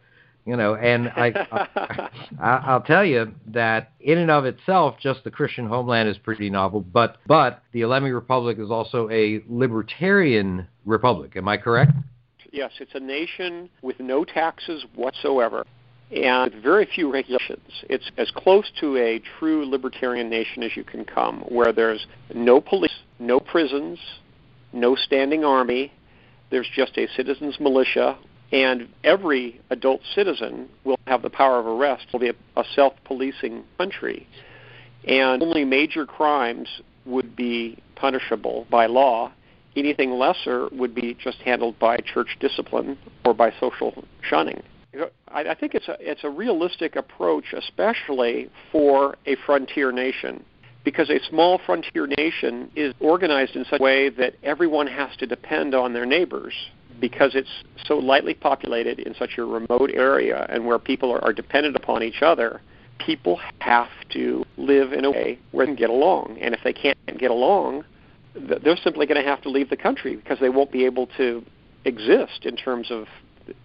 you 0.45 0.55
know 0.55 0.75
and 0.75 1.07
I, 1.09 2.09
I 2.39 2.47
i'll 2.65 2.81
tell 2.81 3.05
you 3.05 3.33
that 3.47 3.91
in 3.99 4.17
and 4.17 4.31
of 4.31 4.45
itself 4.45 4.95
just 4.99 5.23
the 5.23 5.31
christian 5.31 5.67
homeland 5.67 6.09
is 6.09 6.17
pretty 6.17 6.49
novel 6.49 6.81
but 6.81 7.17
but 7.27 7.63
the 7.73 7.81
ilemi 7.81 8.13
republic 8.13 8.57
is 8.59 8.71
also 8.71 9.09
a 9.09 9.43
libertarian 9.47 10.67
republic 10.85 11.35
am 11.35 11.47
i 11.47 11.57
correct 11.57 11.91
yes 12.51 12.71
it's 12.79 12.95
a 12.95 12.99
nation 12.99 13.69
with 13.81 13.99
no 13.99 14.25
taxes 14.25 14.85
whatsoever 14.95 15.65
and 16.11 16.53
very 16.61 16.85
few 16.85 17.11
regulations. 17.11 17.83
It's 17.89 18.11
as 18.17 18.29
close 18.31 18.69
to 18.79 18.97
a 18.97 19.21
true 19.39 19.65
libertarian 19.65 20.29
nation 20.29 20.63
as 20.63 20.75
you 20.75 20.83
can 20.83 21.05
come, 21.05 21.41
where 21.41 21.71
there's 21.71 22.05
no 22.33 22.59
police, 22.59 22.91
no 23.19 23.39
prisons, 23.39 23.99
no 24.73 24.95
standing 24.95 25.45
army. 25.45 25.91
There's 26.49 26.69
just 26.75 26.97
a 26.97 27.07
citizens' 27.15 27.59
militia 27.59 28.17
and 28.51 28.89
every 29.03 29.61
adult 29.69 30.01
citizen 30.13 30.67
will 30.83 30.99
have 31.07 31.21
the 31.21 31.29
power 31.29 31.59
of 31.59 31.65
arrest. 31.65 32.05
It 32.07 32.13
will 32.13 32.19
be 32.19 32.29
a, 32.29 32.59
a 32.59 32.63
self-policing 32.75 33.63
country, 33.77 34.27
and 35.07 35.41
only 35.41 35.63
major 35.63 36.05
crimes 36.05 36.67
would 37.05 37.35
be 37.35 37.81
punishable 37.95 38.67
by 38.69 38.87
law. 38.87 39.31
Anything 39.75 40.11
lesser 40.11 40.67
would 40.73 40.93
be 40.93 41.13
just 41.13 41.37
handled 41.39 41.79
by 41.79 41.97
church 41.97 42.37
discipline 42.39 42.97
or 43.25 43.33
by 43.33 43.53
social 43.59 44.03
shunning. 44.21 44.61
I, 45.29 45.55
think 45.55 45.73
it's 45.73 45.87
a 45.87 45.95
it's 45.99 46.23
a 46.23 46.29
realistic 46.29 46.95
approach, 46.95 47.53
especially 47.53 48.49
for 48.71 49.15
a 49.25 49.35
frontier 49.45 49.91
nation 49.91 50.43
because 50.83 51.09
a 51.09 51.19
small 51.29 51.59
frontier 51.65 52.07
nation 52.07 52.71
is 52.75 52.93
organized 52.99 53.55
in 53.55 53.65
such 53.65 53.79
a 53.79 53.83
way 53.83 54.09
that 54.09 54.33
everyone 54.43 54.87
has 54.87 55.15
to 55.17 55.27
depend 55.27 55.75
on 55.75 55.93
their 55.93 56.05
neighbors 56.05 56.53
because 56.99 57.31
it's 57.35 57.63
so 57.85 57.97
lightly 57.97 58.33
populated 58.33 58.99
in 58.99 59.15
such 59.15 59.37
a 59.37 59.43
remote 59.43 59.91
area 59.93 60.45
and 60.49 60.65
where 60.65 60.79
people 60.79 61.11
are, 61.11 61.23
are 61.23 61.33
dependent 61.33 61.75
upon 61.75 62.03
each 62.03 62.21
other, 62.21 62.61
people 62.99 63.39
have 63.59 63.89
to 64.09 64.45
live 64.57 64.93
in 64.93 65.05
a 65.05 65.11
way 65.11 65.39
where 65.51 65.65
they 65.65 65.71
can 65.71 65.75
get 65.75 65.89
along. 65.89 66.37
And 66.39 66.53
if 66.53 66.61
they 66.63 66.73
can't 66.73 66.97
get 67.17 67.31
along, 67.31 67.83
they're 68.35 68.77
simply 68.77 69.05
going 69.05 69.21
to 69.21 69.27
have 69.27 69.41
to 69.41 69.49
leave 69.49 69.69
the 69.69 69.77
country 69.77 70.15
because 70.15 70.39
they 70.39 70.49
won't 70.49 70.71
be 70.71 70.85
able 70.85 71.07
to 71.17 71.43
exist 71.85 72.45
in 72.45 72.55
terms 72.55 72.91
of 72.91 73.05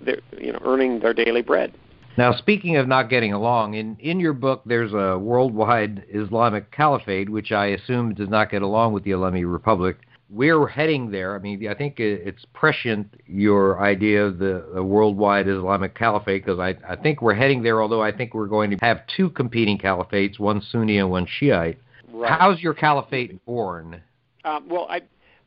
their, 0.01 0.21
you 0.39 0.53
know 0.53 0.61
earning 0.65 1.01
their 1.01 1.15
daily 1.15 1.43
bread. 1.43 1.73
Now, 2.19 2.33
speaking 2.33 2.77
of 2.77 2.89
not 2.89 3.11
getting 3.11 3.35
along, 3.35 3.75
in, 3.75 3.95
in 4.01 4.21
your 4.21 4.33
book, 4.33 4.63
there's 4.65 4.95
a 4.95 5.19
worldwide 5.19 6.05
Islamic 6.09 6.73
caliphate, 6.73 7.29
which 7.29 7.53
I 7.53 7.67
assume 7.67 8.15
does 8.15 8.31
not 8.31 8.51
get 8.51 8.63
along 8.63 8.95
with 8.95 9.05
the 9.05 9.11
Ilemi 9.11 9.51
Republic 9.51 9.99
we're 10.29 10.67
heading 10.67 11.11
there. 11.11 11.37
I 11.37 11.39
mean, 11.39 11.69
I 11.69 11.75
think 11.75 12.01
it's 12.01 12.45
prescient 12.53 13.21
your 13.27 13.81
idea 13.81 14.25
of 14.25 14.39
the, 14.39 14.65
the 14.75 14.83
worldwide 14.83 15.49
Islamic 15.49 15.95
caliphate 15.97 16.45
because 16.45 16.59
I, 16.59 16.75
I 16.89 16.97
think 16.97 17.23
we're 17.23 17.35
heading 17.35 17.63
there. 17.63 17.81
Although 17.81 18.03
I 18.03 18.13
think 18.13 18.35
we're 18.35 18.49
going 18.49 18.71
to 18.71 18.77
have 18.81 19.03
two 19.17 19.31
competing 19.31 19.79
caliphates, 19.79 20.39
one 20.39 20.61
Sunni 20.61 20.99
and 20.99 21.11
one 21.11 21.27
Shiite. 21.27 21.79
Right. 22.13 22.31
How's 22.31 22.61
your 22.61 22.75
caliphate 22.75 23.45
born? 23.45 24.03
Uh, 24.45 24.61
well, 24.69 24.87
I 24.91 25.03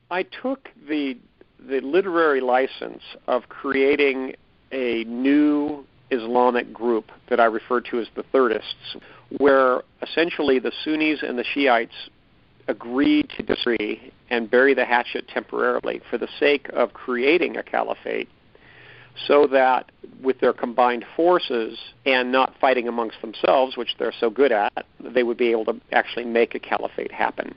I 0.10 0.24
took 0.24 0.70
the 0.88 1.18
the 1.67 1.82
literary 1.82 2.41
license 2.41 3.02
of 3.28 3.50
creating 3.50 4.36
a 4.72 5.04
new 5.06 5.86
Islamic 6.12 6.74
group 6.74 7.12
that 7.30 7.39
I 7.39 7.45
refer 7.45 7.82
to 7.82 8.00
as 8.00 8.08
the 8.15 8.24
Thirdists, 8.34 8.98
where 9.38 9.82
essentially 10.02 10.60
the 10.60 10.72
Sunnis 10.84 11.22
and 11.22 11.38
the 11.38 11.43
Shiites 11.43 12.10
agreed 12.67 13.30
to 13.38 13.43
disagree 13.43 14.12
and 14.30 14.50
bury 14.50 14.74
the 14.74 14.86
hatchet 14.86 15.28
temporarily 15.28 16.02
for 16.10 16.17
the 16.17 16.28
sake 16.39 16.69
of 16.74 16.93
creating 16.93 17.58
a 17.58 17.63
caliphate 17.63 18.30
so 19.28 19.48
that 19.48 19.91
with 20.22 20.39
their 20.39 20.54
combined 20.54 21.06
forces 21.15 21.78
and 22.06 22.32
not 22.32 22.54
fighting 22.62 22.88
amongst 22.88 23.19
themselves, 23.22 23.76
which 23.76 23.95
they're 23.98 24.13
so 24.17 24.30
good 24.30 24.52
at, 24.52 24.86
they 25.00 25.24
would 25.24 25.38
be 25.38 25.52
able 25.52 25.65
to 25.65 25.82
actually 25.91 26.26
make 26.26 26.56
a 26.56 26.60
caliphate 26.60 27.12
happen. 27.12 27.54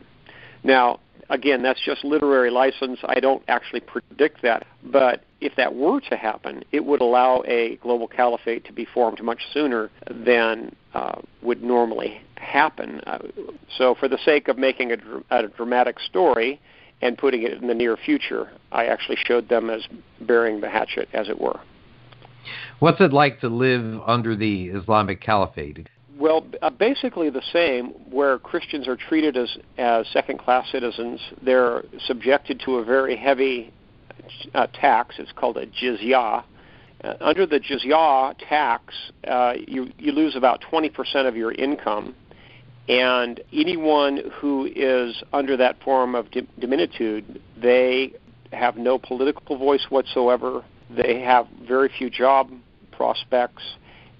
Now, 0.65 1.01
again, 1.33 1.62
that's 1.62 1.81
just 1.85 2.05
literary 2.05 2.51
license. 2.51 3.01
I 3.05 3.18
don't 3.18 3.42
actually 3.49 3.81
predict 3.81 4.42
that. 4.42 4.66
But 4.85 5.25
if 5.40 5.57
that 5.57 5.75
were 5.75 6.01
to 6.03 6.16
happen, 6.16 6.62
it 6.71 6.85
would 6.85 7.01
allow 7.01 7.42
a 7.47 7.77
global 7.77 8.07
caliphate 8.07 8.64
to 8.66 8.73
be 8.73 8.85
formed 8.85 9.21
much 9.23 9.40
sooner 9.53 9.90
than 10.09 10.77
uh, 10.95 11.21
would 11.42 11.62
normally 11.62 12.21
happen. 12.37 13.01
Uh, 13.07 13.18
so, 13.77 13.97
for 13.99 14.09
the 14.09 14.18
sake 14.18 14.47
of 14.49 14.59
making 14.59 14.92
a, 14.92 14.97
a 15.31 15.49
dramatic 15.49 15.99
story 15.99 16.61
and 17.01 17.18
putting 17.18 17.42
it 17.42 17.55
in 17.55 17.66
the 17.66 17.75
near 17.75 17.97
future, 17.97 18.51
I 18.71 18.85
actually 18.85 19.16
showed 19.16 19.49
them 19.49 19.71
as 19.71 19.88
burying 20.21 20.61
the 20.61 20.68
hatchet, 20.68 21.09
as 21.12 21.29
it 21.29 21.40
were. 21.40 21.59
What's 22.79 23.01
it 23.01 23.12
like 23.12 23.40
to 23.40 23.49
live 23.49 24.01
under 24.07 24.37
the 24.37 24.68
Islamic 24.68 25.21
Caliphate? 25.21 25.88
Well, 26.23 26.47
uh, 26.63 26.71
basically 26.71 27.31
the 27.31 27.43
same. 27.53 27.89
Where 28.09 28.39
Christians 28.39 28.87
are 28.87 28.95
treated 28.95 29.37
as 29.37 29.59
as 29.77 30.07
second-class 30.13 30.71
citizens, 30.71 31.21
they're 31.42 31.83
subjected 32.07 32.63
to 32.65 32.77
a 32.77 32.85
very 32.85 33.17
heavy 33.17 33.73
uh, 34.55 34.69
tax. 34.69 35.17
It's 35.19 35.33
called 35.33 35.57
a 35.57 35.67
jizya. 35.67 36.44
Uh, 37.03 37.15
under 37.21 37.44
the 37.44 37.59
jizya 37.59 38.37
tax, 38.49 38.94
uh, 39.27 39.55
you 39.67 39.90
you 39.99 40.13
lose 40.13 40.37
about 40.37 40.63
20% 40.73 41.27
of 41.27 41.35
your 41.35 41.51
income, 41.51 42.15
and 42.88 43.40
anyone 43.53 44.21
who 44.35 44.71
is 44.77 45.25
under 45.33 45.57
that 45.57 45.83
form 45.83 46.15
of 46.15 46.31
di- 46.31 46.46
dhimmitude, 46.61 47.42
they 47.61 48.13
have 48.53 48.77
no 48.77 48.96
political 48.96 49.59
voice 49.59 49.87
whatsoever. 49.88 50.65
They 50.88 51.19
have 51.23 51.49
very 51.67 51.90
few 51.99 52.09
job 52.11 52.49
prospects 52.92 53.65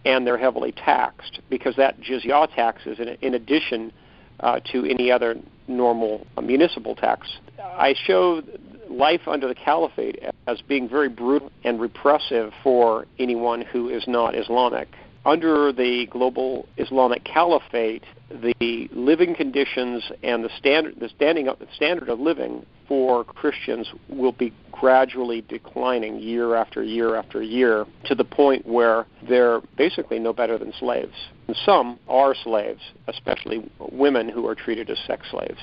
and 0.05 0.27
they're 0.27 0.39
heavily 0.39 0.73
taxed 0.73 1.41
because 1.49 1.77
that 1.77 2.01
jizya 2.01 2.53
tax 2.55 2.87
is 2.87 2.99
in, 2.99 3.09
in 3.21 3.35
addition 3.35 3.93
uh, 4.41 4.61
to 4.73 4.85
any 4.85 5.11
other 5.11 5.37
normal 5.69 6.27
uh, 6.37 6.41
municipal 6.41 6.95
tax. 6.95 7.39
I 7.59 7.95
show 8.07 8.43
life 8.91 9.23
under 9.27 9.49
the 9.49 9.55
caliphate 9.55 10.23
as 10.47 10.61
being 10.63 10.89
very 10.89 11.09
brutal 11.09 11.51
and 11.65 11.81
repressive 11.81 12.53
for 12.63 13.07
anyone 13.19 13.63
who 13.63 13.89
is 13.89 14.05
not 14.07 14.35
Islamic. 14.35 14.89
Under 15.25 15.73
the 15.73 16.07
global 16.11 16.67
Islamic 16.79 17.23
caliphate, 17.25 18.03
the 18.29 18.89
living 18.91 19.37
conditions 19.37 20.11
and 20.23 20.45
the 20.45 20.51
standard, 20.59 20.99
the 20.99 21.09
standing 21.09 21.49
up, 21.49 21.61
the 21.61 21.69
standard 21.77 22.09
of 22.09 22.19
living 22.19 22.67
for 22.89 23.23
Christians 23.25 23.89
will 24.09 24.33
be 24.33 24.53
gradually 24.73 25.43
declining 25.43 26.19
year 26.19 26.57
after 26.57 26.83
year 26.83 27.15
after 27.15 27.41
year 27.41 27.87
to 28.07 28.17
the 28.17 28.25
point 28.25 28.67
where 28.67 29.07
they're 29.29 29.61
basically 29.77 30.19
no 30.19 30.33
better 30.33 30.59
than 30.59 30.73
slaves. 30.81 31.15
And 31.47 31.57
some 31.65 32.01
are 32.09 32.35
slaves, 32.35 32.81
especially 33.07 33.71
women 33.79 34.29
who 34.29 34.49
are 34.49 34.57
treated 34.57 34.91
as 34.91 34.99
sex 35.07 35.27
slaves 35.31 35.61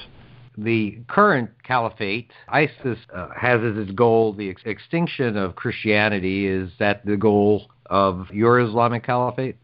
the 0.58 1.00
current 1.08 1.50
caliphate, 1.64 2.32
ISIS 2.50 2.98
uh, 3.14 3.30
has 3.36 3.62
as 3.64 3.78
its 3.78 3.92
goal 3.92 4.34
the 4.34 4.50
ex- 4.50 4.62
extinction 4.66 5.38
of 5.38 5.56
Christianity. 5.56 6.48
Is 6.48 6.72
that 6.80 7.06
the 7.06 7.18
goal 7.18 7.70
of 7.90 8.30
your 8.32 8.60
Islamic 8.60 9.04
caliphate? 9.04 9.58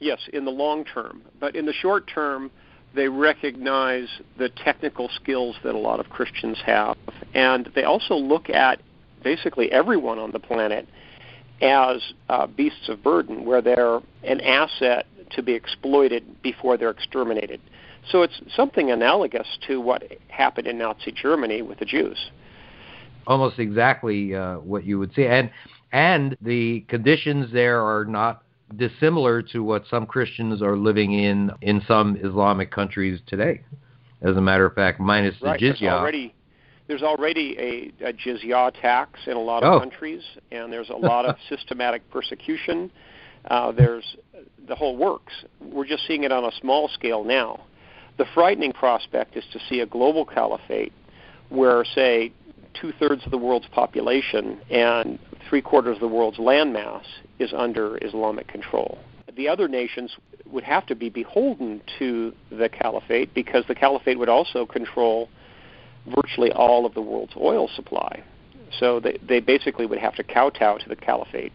Yes, 0.00 0.18
in 0.32 0.44
the 0.44 0.50
long 0.50 0.84
term. 0.84 1.22
But 1.38 1.54
in 1.54 1.66
the 1.66 1.72
short 1.72 2.08
term, 2.12 2.50
they 2.94 3.08
recognize 3.08 4.08
the 4.38 4.48
technical 4.48 5.08
skills 5.08 5.56
that 5.62 5.74
a 5.74 5.78
lot 5.78 6.00
of 6.00 6.08
Christians 6.10 6.58
have. 6.64 6.96
And 7.34 7.70
they 7.74 7.84
also 7.84 8.14
look 8.14 8.50
at 8.50 8.80
basically 9.22 9.70
everyone 9.70 10.18
on 10.18 10.32
the 10.32 10.40
planet 10.40 10.88
as 11.60 12.00
uh, 12.28 12.46
beasts 12.46 12.88
of 12.88 13.02
burden, 13.02 13.44
where 13.44 13.60
they're 13.60 14.00
an 14.24 14.40
asset 14.40 15.06
to 15.32 15.42
be 15.42 15.52
exploited 15.52 16.42
before 16.42 16.76
they're 16.76 16.90
exterminated. 16.90 17.60
So 18.10 18.22
it's 18.22 18.40
something 18.56 18.90
analogous 18.90 19.46
to 19.68 19.80
what 19.80 20.02
happened 20.28 20.66
in 20.66 20.78
Nazi 20.78 21.12
Germany 21.12 21.62
with 21.62 21.78
the 21.78 21.84
Jews. 21.84 22.30
Almost 23.26 23.58
exactly 23.58 24.34
uh, 24.34 24.56
what 24.56 24.84
you 24.84 24.98
would 24.98 25.14
see, 25.14 25.26
and 25.26 25.50
and 25.92 26.36
the 26.40 26.80
conditions 26.88 27.52
there 27.52 27.80
are 27.80 28.04
not 28.04 28.42
dissimilar 28.76 29.42
to 29.42 29.64
what 29.64 29.84
some 29.90 30.06
Christians 30.06 30.62
are 30.62 30.76
living 30.76 31.12
in 31.12 31.50
in 31.60 31.82
some 31.86 32.16
Islamic 32.22 32.70
countries 32.70 33.20
today. 33.26 33.62
As 34.22 34.36
a 34.36 34.40
matter 34.40 34.66
of 34.66 34.74
fact, 34.74 35.00
minus 35.00 35.34
the 35.40 35.46
right, 35.46 35.60
jizya. 35.60 35.80
There's 35.80 35.92
already, 35.92 36.34
there's 36.86 37.02
already 37.02 37.56
a, 37.58 38.08
a 38.08 38.12
jizya 38.12 38.72
tax 38.80 39.20
in 39.26 39.36
a 39.36 39.40
lot 39.40 39.62
of 39.62 39.74
oh. 39.74 39.78
countries, 39.80 40.22
and 40.52 40.72
there's 40.72 40.90
a 40.90 40.96
lot 40.96 41.24
of 41.24 41.36
systematic 41.48 42.08
persecution. 42.10 42.90
Uh, 43.46 43.72
there's 43.72 44.16
the 44.68 44.76
whole 44.76 44.96
works. 44.96 45.32
We're 45.60 45.86
just 45.86 46.06
seeing 46.06 46.24
it 46.24 46.32
on 46.32 46.44
a 46.44 46.52
small 46.60 46.88
scale 46.88 47.24
now. 47.24 47.64
The 48.18 48.26
frightening 48.34 48.72
prospect 48.72 49.36
is 49.36 49.44
to 49.52 49.58
see 49.68 49.80
a 49.80 49.86
global 49.86 50.26
caliphate 50.26 50.92
where, 51.48 51.84
say, 51.84 52.32
two 52.78 52.92
thirds 53.00 53.24
of 53.24 53.30
the 53.30 53.38
world's 53.38 53.66
population 53.68 54.60
and 54.70 55.18
three 55.48 55.62
quarters 55.62 55.96
of 55.96 56.00
the 56.00 56.08
world's 56.08 56.38
landmass 56.38 57.02
is 57.38 57.52
under 57.56 57.98
Islamic 58.04 58.48
control. 58.48 58.98
The 59.36 59.48
other 59.48 59.68
nations 59.68 60.16
would 60.46 60.64
have 60.64 60.86
to 60.86 60.94
be 60.94 61.08
beholden 61.08 61.80
to 61.98 62.32
the 62.50 62.68
caliphate 62.68 63.32
because 63.34 63.64
the 63.68 63.74
caliphate 63.74 64.18
would 64.18 64.28
also 64.28 64.66
control 64.66 65.28
virtually 66.06 66.50
all 66.52 66.86
of 66.86 66.94
the 66.94 67.02
world's 67.02 67.34
oil 67.36 67.68
supply. 67.74 68.22
So 68.78 69.00
they, 69.00 69.18
they 69.26 69.40
basically 69.40 69.86
would 69.86 69.98
have 69.98 70.14
to 70.16 70.24
kowtow 70.24 70.78
to 70.78 70.88
the 70.88 70.96
caliphate 70.96 71.52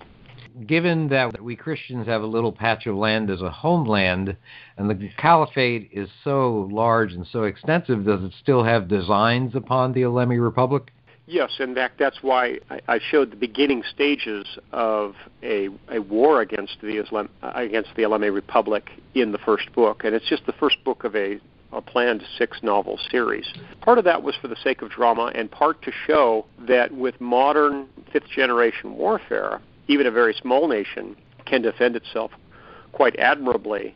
given 0.67 1.09
that 1.09 1.41
we 1.41 1.55
Christians 1.55 2.07
have 2.07 2.21
a 2.21 2.27
little 2.27 2.51
patch 2.51 2.87
of 2.87 2.95
land 2.95 3.29
as 3.29 3.41
a 3.41 3.49
homeland, 3.49 4.37
and 4.77 4.89
the 4.89 5.09
caliphate 5.17 5.89
is 5.91 6.09
so 6.23 6.69
large 6.71 7.13
and 7.13 7.27
so 7.27 7.43
extensive, 7.43 8.05
does 8.05 8.23
it 8.23 8.31
still 8.41 8.63
have 8.63 8.87
designs 8.87 9.55
upon 9.55 9.93
the 9.93 10.01
Ilemi 10.01 10.41
Republic? 10.41 10.91
Yes, 11.27 11.51
in 11.59 11.73
fact, 11.73 11.97
that's 11.97 12.21
why 12.21 12.59
I 12.87 12.99
showed 12.99 13.31
the 13.31 13.35
beginning 13.35 13.83
stages 13.91 14.45
of 14.71 15.15
a, 15.41 15.69
a 15.91 15.99
war 15.99 16.41
against 16.41 16.77
the 16.81 16.97
Islam 16.97 17.29
against 17.41 17.89
the 17.95 18.03
Ilemi 18.03 18.31
Republic 18.31 18.91
in 19.15 19.31
the 19.31 19.39
first 19.39 19.73
book, 19.73 20.03
and 20.03 20.13
it's 20.13 20.27
just 20.27 20.45
the 20.45 20.53
first 20.53 20.83
book 20.83 21.03
of 21.03 21.15
a, 21.15 21.39
a 21.73 21.81
planned 21.81 22.23
six 22.37 22.59
novel 22.61 22.99
series. 23.09 23.51
Part 23.81 23.97
of 23.97 24.03
that 24.03 24.21
was 24.21 24.35
for 24.35 24.47
the 24.47 24.55
sake 24.63 24.83
of 24.83 24.91
drama, 24.91 25.31
and 25.33 25.49
part 25.49 25.81
to 25.81 25.91
show 26.05 26.45
that 26.67 26.91
with 26.91 27.19
modern 27.19 27.87
fifth 28.13 28.27
generation 28.27 28.95
warfare, 28.95 29.61
even 29.87 30.05
a 30.05 30.11
very 30.11 30.35
small 30.39 30.67
nation 30.67 31.15
can 31.45 31.63
defend 31.63 31.95
itself 31.95 32.31
quite 32.91 33.17
admirably 33.17 33.95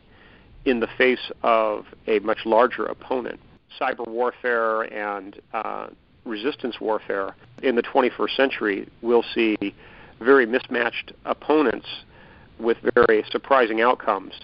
in 0.64 0.80
the 0.80 0.88
face 0.98 1.30
of 1.44 1.86
a 2.08 2.18
much 2.18 2.44
larger 2.44 2.86
opponent. 2.86 3.38
Cyber 3.80 4.06
warfare 4.06 4.82
and 4.82 5.40
uh, 5.54 5.86
resistance 6.24 6.80
warfare 6.80 7.34
in 7.62 7.76
the 7.76 7.82
21st 7.82 8.36
century 8.36 8.88
we'll 9.02 9.24
see 9.34 9.56
very 10.20 10.46
mismatched 10.46 11.12
opponents 11.24 11.86
with 12.58 12.76
very 12.94 13.24
surprising 13.30 13.80
outcomes. 13.80 14.34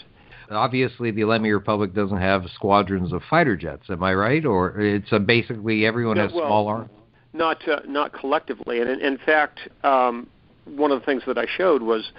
Obviously, 0.51 1.11
the 1.11 1.22
Ilemi 1.22 1.53
Republic 1.53 1.93
doesn't 1.93 2.18
have 2.18 2.45
squadrons 2.55 3.12
of 3.12 3.22
fighter 3.29 3.57
jets. 3.57 3.91
Am 3.91 4.03
I 4.03 4.14
right? 4.14 4.45
Or 4.45 4.81
it's 4.81 5.11
basically 5.27 5.85
everyone 5.85 6.16
has 6.18 6.33
well, 6.33 6.47
small 6.47 6.68
arms. 6.68 6.91
Not 7.33 7.66
uh, 7.68 7.81
not 7.87 8.12
collectively, 8.12 8.81
and 8.81 8.89
in, 8.89 9.01
in 9.01 9.18
fact, 9.18 9.61
um, 9.83 10.29
one 10.64 10.93
of 10.93 11.01
the 11.01 11.05
things 11.05 11.24
that 11.27 11.37
I 11.37 11.47
showed 11.47 11.83
was 11.83 12.12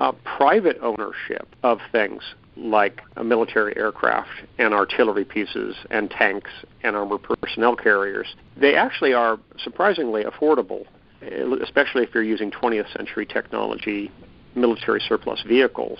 uh, 0.00 0.12
private 0.24 0.78
ownership 0.82 1.46
of 1.62 1.78
things 1.92 2.22
like 2.56 3.00
a 3.16 3.24
military 3.24 3.76
aircraft 3.76 4.30
and 4.58 4.72
artillery 4.72 5.24
pieces 5.24 5.74
and 5.90 6.10
tanks 6.10 6.50
and 6.82 6.96
armored 6.96 7.22
personnel 7.22 7.76
carriers. 7.76 8.34
They 8.56 8.76
actually 8.76 9.12
are 9.12 9.38
surprisingly 9.58 10.24
affordable, 10.24 10.84
especially 11.62 12.04
if 12.04 12.10
you're 12.14 12.22
using 12.22 12.50
20th 12.50 12.92
century 12.96 13.26
technology 13.26 14.10
military 14.54 15.00
surplus 15.00 15.42
vehicles. 15.42 15.98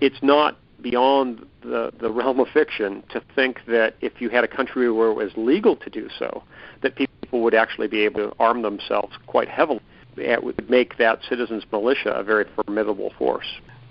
It's 0.00 0.22
not 0.22 0.58
beyond 0.82 1.46
the, 1.62 1.92
the 1.98 2.10
realm 2.10 2.40
of 2.40 2.48
fiction 2.48 3.02
to 3.08 3.22
think 3.34 3.60
that 3.66 3.94
if 4.02 4.20
you 4.20 4.28
had 4.28 4.44
a 4.44 4.48
country 4.48 4.90
where 4.92 5.08
it 5.08 5.14
was 5.14 5.32
legal 5.36 5.76
to 5.76 5.88
do 5.88 6.10
so, 6.18 6.42
that 6.82 6.94
people 6.94 7.42
would 7.42 7.54
actually 7.54 7.88
be 7.88 8.02
able 8.02 8.28
to 8.28 8.36
arm 8.38 8.60
themselves 8.60 9.14
quite 9.26 9.48
heavily 9.48 9.80
it 10.16 10.42
would 10.42 10.68
make 10.70 10.96
that 10.98 11.20
citizens 11.28 11.64
militia 11.72 12.10
a 12.10 12.22
very 12.22 12.44
formidable 12.54 13.12
force. 13.18 13.46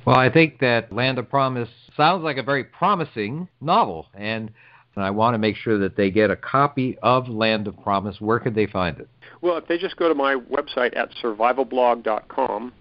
Well, 0.05 0.17
I 0.17 0.29
think 0.29 0.59
that 0.59 0.91
Land 0.91 1.17
of 1.17 1.29
Promise 1.29 1.69
sounds 1.95 2.23
like 2.23 2.37
a 2.37 2.43
very 2.43 2.63
promising 2.63 3.47
novel, 3.61 4.07
and 4.13 4.51
I 4.95 5.09
want 5.11 5.33
to 5.33 5.37
make 5.37 5.55
sure 5.55 5.79
that 5.79 5.95
they 5.95 6.11
get 6.11 6.29
a 6.29 6.35
copy 6.35 6.97
of 7.01 7.29
Land 7.29 7.67
of 7.67 7.81
Promise. 7.81 8.19
Where 8.19 8.39
could 8.39 8.53
they 8.53 8.67
find 8.67 8.99
it? 8.99 9.07
Well, 9.41 9.57
if 9.57 9.67
they 9.67 9.77
just 9.77 9.97
go 9.97 10.07
to 10.07 10.15
my 10.15 10.35
website 10.35 10.95
at 10.95 11.09
survivalblog.com, 11.21 12.73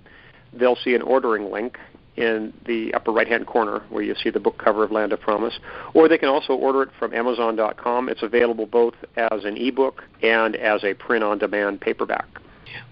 they'll 0.52 0.76
see 0.76 0.94
an 0.94 1.02
ordering 1.02 1.50
link 1.50 1.78
in 2.16 2.52
the 2.66 2.92
upper 2.92 3.10
right 3.10 3.26
hand 3.26 3.46
corner 3.46 3.82
where 3.88 4.02
you 4.02 4.14
see 4.22 4.28
the 4.28 4.40
book 4.40 4.58
cover 4.58 4.84
of 4.84 4.90
Land 4.90 5.12
of 5.12 5.20
Promise. 5.20 5.58
Or 5.94 6.08
they 6.08 6.18
can 6.18 6.28
also 6.28 6.52
order 6.52 6.82
it 6.82 6.90
from 6.98 7.14
Amazon.com. 7.14 8.08
It's 8.08 8.22
available 8.22 8.66
both 8.66 8.94
as 9.16 9.44
an 9.44 9.56
ebook 9.56 10.02
and 10.22 10.54
as 10.56 10.84
a 10.84 10.92
print 10.94 11.24
on 11.24 11.38
demand 11.38 11.80
paperback. 11.80 12.26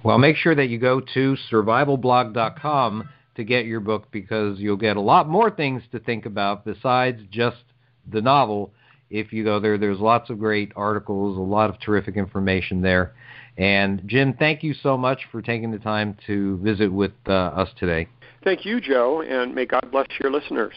Well, 0.02 0.18
make 0.18 0.36
sure 0.36 0.54
that 0.54 0.68
you 0.68 0.78
go 0.78 1.00
to 1.14 1.36
survivalblog.com 1.50 3.08
to 3.36 3.44
get 3.44 3.66
your 3.66 3.80
book 3.80 4.10
because 4.10 4.58
you'll 4.58 4.76
get 4.76 4.96
a 4.96 5.00
lot 5.00 5.28
more 5.28 5.50
things 5.50 5.82
to 5.92 5.98
think 5.98 6.26
about 6.26 6.64
besides 6.64 7.22
just 7.30 7.62
the 8.10 8.20
novel. 8.20 8.72
If 9.08 9.32
you 9.32 9.44
go 9.44 9.60
there, 9.60 9.78
there's 9.78 9.98
lots 9.98 10.30
of 10.30 10.38
great 10.38 10.72
articles, 10.76 11.36
a 11.36 11.40
lot 11.40 11.70
of 11.70 11.80
terrific 11.80 12.16
information 12.16 12.80
there. 12.80 13.14
And 13.56 14.02
Jim, 14.06 14.34
thank 14.34 14.62
you 14.62 14.74
so 14.74 14.96
much 14.96 15.26
for 15.30 15.42
taking 15.42 15.70
the 15.70 15.78
time 15.78 16.16
to 16.26 16.56
visit 16.58 16.92
with 16.92 17.12
uh, 17.26 17.32
us 17.32 17.68
today. 17.78 18.08
Thank 18.42 18.64
you, 18.64 18.80
Joe, 18.80 19.22
and 19.22 19.54
may 19.54 19.66
God 19.66 19.90
bless 19.90 20.06
your 20.22 20.30
listeners. 20.32 20.74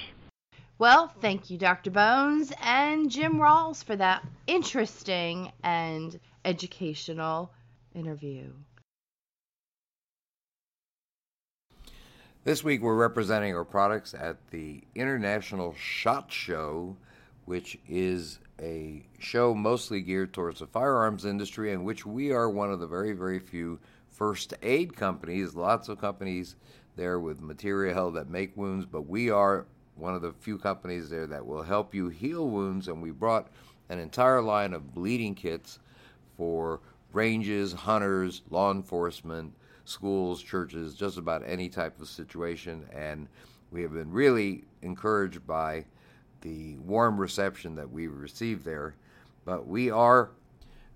Well, 0.80 1.14
thank 1.22 1.50
you, 1.50 1.58
Dr. 1.58 1.92
Bones 1.92 2.52
and 2.62 3.10
Jim 3.10 3.40
Rawles, 3.40 3.84
for 3.84 3.96
that 3.96 4.24
interesting 4.48 5.52
and 5.64 6.20
educational 6.44 7.52
interview. 7.94 8.52
This 12.46 12.62
week 12.62 12.82
we're 12.82 12.94
representing 12.94 13.56
our 13.56 13.64
products 13.64 14.14
at 14.14 14.36
the 14.52 14.84
International 14.96 15.74
SHOT 15.80 16.30
Show, 16.30 16.98
which 17.46 17.80
is 17.88 18.40
a 18.62 19.06
show 19.18 19.56
mostly 19.56 20.02
geared 20.02 20.34
towards 20.34 20.60
the 20.60 20.68
firearms 20.68 21.24
industry, 21.24 21.72
in 21.72 21.86
which 21.86 22.06
we 22.06 22.34
are 22.34 22.50
one 22.50 22.70
of 22.70 22.82
the 22.82 22.86
very, 22.86 23.14
very 23.14 23.40
few 23.40 23.80
first 24.10 24.54
aid 24.62 24.94
companies. 24.94 25.56
Lots 25.56 25.88
of 25.88 26.02
companies 26.02 26.58
there 26.98 27.18
with 27.18 27.40
material 27.40 28.12
that 28.12 28.30
make 28.30 28.58
wounds, 28.58 28.86
but 28.86 29.08
we 29.08 29.30
are 29.30 29.66
one 29.96 30.14
of 30.14 30.22
the 30.22 30.34
few 30.34 30.58
companies 30.58 31.10
there 31.10 31.28
that 31.28 31.46
will 31.46 31.64
help 31.64 31.96
you 31.96 32.10
heal 32.10 32.50
wounds, 32.50 32.90
and 32.90 33.02
we 33.02 33.12
brought 33.12 33.48
an 33.88 34.00
entire 34.00 34.42
line 34.42 34.74
of 34.74 34.94
bleeding 34.94 35.34
kits 35.34 35.80
for 36.36 36.82
ranges, 37.14 37.72
hunters, 37.72 38.42
law 38.50 38.70
enforcement, 38.70 39.54
schools, 39.86 40.42
churches, 40.42 40.96
just 40.96 41.18
about 41.18 41.44
any 41.46 41.70
type 41.70 42.00
of 42.00 42.08
situation. 42.08 42.86
And 42.94 43.28
we 43.72 43.82
have 43.82 43.94
been 43.94 44.12
really 44.12 44.64
encouraged 44.82 45.46
by 45.46 45.86
the 46.42 46.78
warm 46.78 47.20
reception 47.20 47.76
that 47.76 47.92
we 47.92 48.08
received 48.08 48.66
there. 48.66 48.96
But 49.46 49.68
we 49.68 49.90
are 49.90 50.32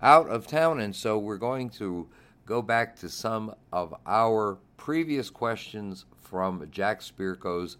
out 0.00 0.28
of 0.28 0.46
town, 0.46 0.80
and 0.80 0.94
so 0.94 1.18
we're 1.18 1.38
going 1.38 1.70
to 1.70 2.08
go 2.46 2.62
back 2.62 2.96
to 2.96 3.08
some 3.08 3.54
of 3.72 3.94
our 4.06 4.58
previous 4.76 5.28
questions 5.28 6.04
from 6.22 6.66
Jack 6.70 7.00
Spirko's 7.02 7.76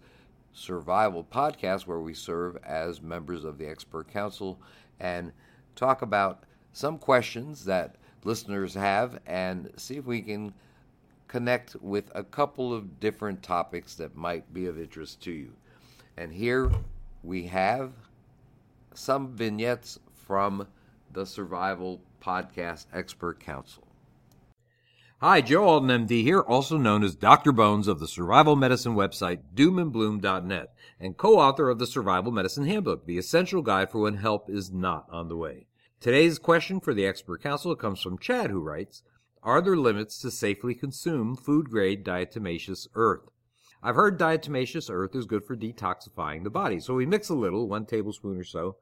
Survival 0.53 1.23
podcast, 1.23 1.87
where 1.87 1.99
we 1.99 2.13
serve 2.13 2.57
as 2.65 3.01
members 3.01 3.43
of 3.45 3.57
the 3.57 3.67
Expert 3.67 4.11
Council 4.11 4.59
and 4.99 5.31
talk 5.75 6.01
about 6.01 6.43
some 6.73 6.97
questions 6.97 7.65
that 7.65 7.95
listeners 8.23 8.73
have 8.73 9.19
and 9.25 9.71
see 9.77 9.97
if 9.97 10.05
we 10.05 10.21
can 10.21 10.53
connect 11.29 11.77
with 11.79 12.11
a 12.13 12.23
couple 12.23 12.73
of 12.73 12.99
different 12.99 13.41
topics 13.41 13.95
that 13.95 14.17
might 14.17 14.53
be 14.53 14.65
of 14.65 14.77
interest 14.77 15.21
to 15.21 15.31
you. 15.31 15.53
And 16.17 16.33
here 16.33 16.69
we 17.23 17.43
have 17.47 17.93
some 18.93 19.29
vignettes 19.29 19.99
from 20.25 20.67
the 21.13 21.25
Survival 21.25 22.01
Podcast 22.21 22.87
Expert 22.93 23.39
Council. 23.39 23.87
Hi, 25.21 25.41
Joe 25.41 25.65
Alton, 25.65 26.07
MD 26.07 26.23
here, 26.23 26.39
also 26.39 26.77
known 26.77 27.03
as 27.03 27.15
Dr. 27.15 27.51
Bones 27.51 27.87
of 27.87 27.99
the 27.99 28.07
survival 28.07 28.55
medicine 28.55 28.95
website 28.95 29.39
doomandbloom.net 29.53 30.73
and 30.99 31.17
co-author 31.17 31.69
of 31.69 31.77
the 31.77 31.87
Survival 31.87 32.31
Medicine 32.31 32.65
Handbook, 32.65 33.05
the 33.05 33.17
essential 33.17 33.61
guide 33.61 33.91
for 33.91 33.99
when 33.99 34.15
help 34.15 34.49
is 34.49 34.71
not 34.71 35.07
on 35.11 35.27
the 35.27 35.35
way. 35.35 35.67
Today's 35.99 36.39
question 36.39 36.79
for 36.79 36.93
the 36.93 37.05
expert 37.05 37.43
council 37.43 37.75
comes 37.75 38.01
from 38.01 38.17
Chad, 38.17 38.49
who 38.49 38.61
writes, 38.61 39.03
Are 39.41 39.61
there 39.61 39.77
limits 39.77 40.19
to 40.19 40.31
safely 40.31 40.75
consume 40.75 41.37
food-grade 41.37 42.03
diatomaceous 42.03 42.89
earth? 42.93 43.31
I've 43.81 43.95
heard 43.95 44.19
diatomaceous 44.19 44.89
earth 44.91 45.15
is 45.15 45.25
good 45.25 45.45
for 45.45 45.55
detoxifying 45.55 46.43
the 46.43 46.49
body, 46.49 46.81
so 46.81 46.95
we 46.95 47.05
mix 47.05 47.29
a 47.29 47.35
little, 47.35 47.65
one 47.65 47.85
tablespoon 47.85 48.37
or 48.37 48.43
so, 48.43 48.75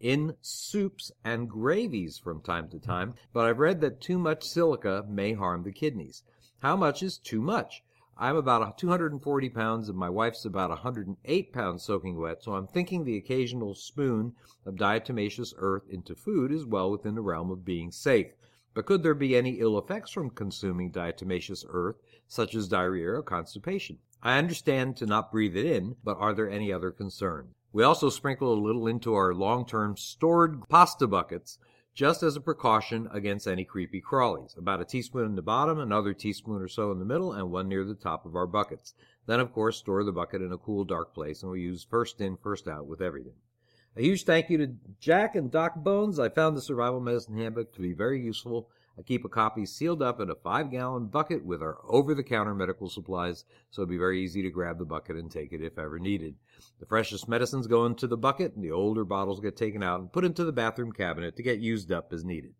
in 0.00 0.36
soups 0.42 1.12
and 1.24 1.48
gravies 1.48 2.18
from 2.18 2.42
time 2.42 2.68
to 2.68 2.78
time, 2.78 3.14
but 3.32 3.46
I've 3.46 3.58
read 3.58 3.80
that 3.80 4.02
too 4.02 4.18
much 4.18 4.44
silica 4.46 5.02
may 5.08 5.32
harm 5.32 5.62
the 5.62 5.72
kidneys. 5.72 6.24
How 6.58 6.76
much 6.76 7.02
is 7.02 7.16
too 7.16 7.40
much? 7.40 7.82
I'm 8.18 8.36
about 8.36 8.76
240 8.76 9.48
pounds 9.48 9.88
and 9.88 9.96
my 9.96 10.10
wife's 10.10 10.44
about 10.44 10.68
108 10.68 11.52
pounds 11.54 11.84
soaking 11.84 12.20
wet, 12.20 12.42
so 12.42 12.54
I'm 12.54 12.66
thinking 12.66 13.04
the 13.04 13.16
occasional 13.16 13.74
spoon 13.74 14.34
of 14.66 14.74
diatomaceous 14.74 15.54
earth 15.56 15.88
into 15.88 16.14
food 16.14 16.52
is 16.52 16.66
well 16.66 16.90
within 16.90 17.14
the 17.14 17.22
realm 17.22 17.50
of 17.50 17.64
being 17.64 17.90
safe. 17.90 18.34
But 18.74 18.86
could 18.86 19.02
there 19.02 19.14
be 19.14 19.36
any 19.36 19.60
ill 19.60 19.78
effects 19.78 20.10
from 20.10 20.30
consuming 20.30 20.90
diatomaceous 20.90 21.64
earth, 21.68 21.96
such 22.26 22.54
as 22.54 22.68
diarrhea 22.68 23.10
or 23.10 23.22
constipation? 23.22 23.98
I 24.22 24.38
understand 24.38 24.96
to 24.96 25.06
not 25.06 25.30
breathe 25.30 25.56
it 25.56 25.66
in, 25.66 25.96
but 26.02 26.16
are 26.18 26.32
there 26.32 26.48
any 26.48 26.72
other 26.72 26.90
concerns? 26.90 27.54
We 27.72 27.82
also 27.82 28.08
sprinkle 28.08 28.52
a 28.52 28.54
little 28.54 28.86
into 28.86 29.14
our 29.14 29.34
long-term 29.34 29.96
stored 29.96 30.68
pasta 30.68 31.06
buckets 31.06 31.58
just 31.94 32.22
as 32.22 32.36
a 32.36 32.40
precaution 32.40 33.08
against 33.12 33.46
any 33.46 33.64
creepy 33.64 34.00
crawlies. 34.00 34.56
About 34.56 34.80
a 34.80 34.86
teaspoon 34.86 35.26
in 35.26 35.34
the 35.34 35.42
bottom, 35.42 35.78
another 35.78 36.14
teaspoon 36.14 36.62
or 36.62 36.68
so 36.68 36.90
in 36.92 36.98
the 36.98 37.04
middle, 37.04 37.32
and 37.32 37.50
one 37.50 37.68
near 37.68 37.84
the 37.84 37.94
top 37.94 38.24
of 38.24 38.34
our 38.34 38.46
buckets. 38.46 38.94
Then, 39.26 39.40
of 39.40 39.52
course, 39.52 39.76
store 39.76 40.02
the 40.02 40.12
bucket 40.12 40.40
in 40.40 40.52
a 40.52 40.58
cool, 40.58 40.84
dark 40.84 41.14
place, 41.14 41.42
and 41.42 41.52
we 41.52 41.60
use 41.60 41.84
first 41.84 42.20
in, 42.20 42.38
first 42.38 42.66
out 42.66 42.86
with 42.86 43.02
everything. 43.02 43.34
A 43.96 44.02
huge 44.02 44.24
thank 44.24 44.48
you 44.48 44.58
to 44.58 44.74
Jack 45.00 45.34
and 45.34 45.50
Doc 45.50 45.74
Bones. 45.76 46.18
I 46.18 46.28
found 46.28 46.56
the 46.56 46.62
Survival 46.62 47.00
Medicine 47.00 47.36
Handbook 47.36 47.74
to 47.74 47.80
be 47.80 47.92
very 47.92 48.20
useful 48.20 48.68
I 48.98 49.02
keep 49.02 49.24
a 49.24 49.28
copy 49.28 49.64
sealed 49.64 50.02
up 50.02 50.20
in 50.20 50.28
a 50.28 50.34
five 50.34 50.70
gallon 50.70 51.06
bucket 51.06 51.44
with 51.46 51.62
our 51.62 51.78
over 51.88 52.14
the 52.14 52.22
counter 52.22 52.54
medical 52.54 52.90
supplies, 52.90 53.46
so 53.70 53.80
it'd 53.80 53.90
be 53.90 53.96
very 53.96 54.22
easy 54.22 54.42
to 54.42 54.50
grab 54.50 54.78
the 54.78 54.84
bucket 54.84 55.16
and 55.16 55.30
take 55.30 55.52
it 55.52 55.62
if 55.62 55.78
ever 55.78 55.98
needed. 55.98 56.34
The 56.78 56.86
freshest 56.86 57.26
medicines 57.26 57.66
go 57.66 57.86
into 57.86 58.06
the 58.06 58.18
bucket, 58.18 58.54
and 58.54 58.62
the 58.62 58.72
older 58.72 59.04
bottles 59.04 59.40
get 59.40 59.56
taken 59.56 59.82
out 59.82 60.00
and 60.00 60.12
put 60.12 60.24
into 60.24 60.44
the 60.44 60.52
bathroom 60.52 60.92
cabinet 60.92 61.36
to 61.36 61.42
get 61.42 61.58
used 61.58 61.90
up 61.90 62.12
as 62.12 62.22
needed. 62.22 62.52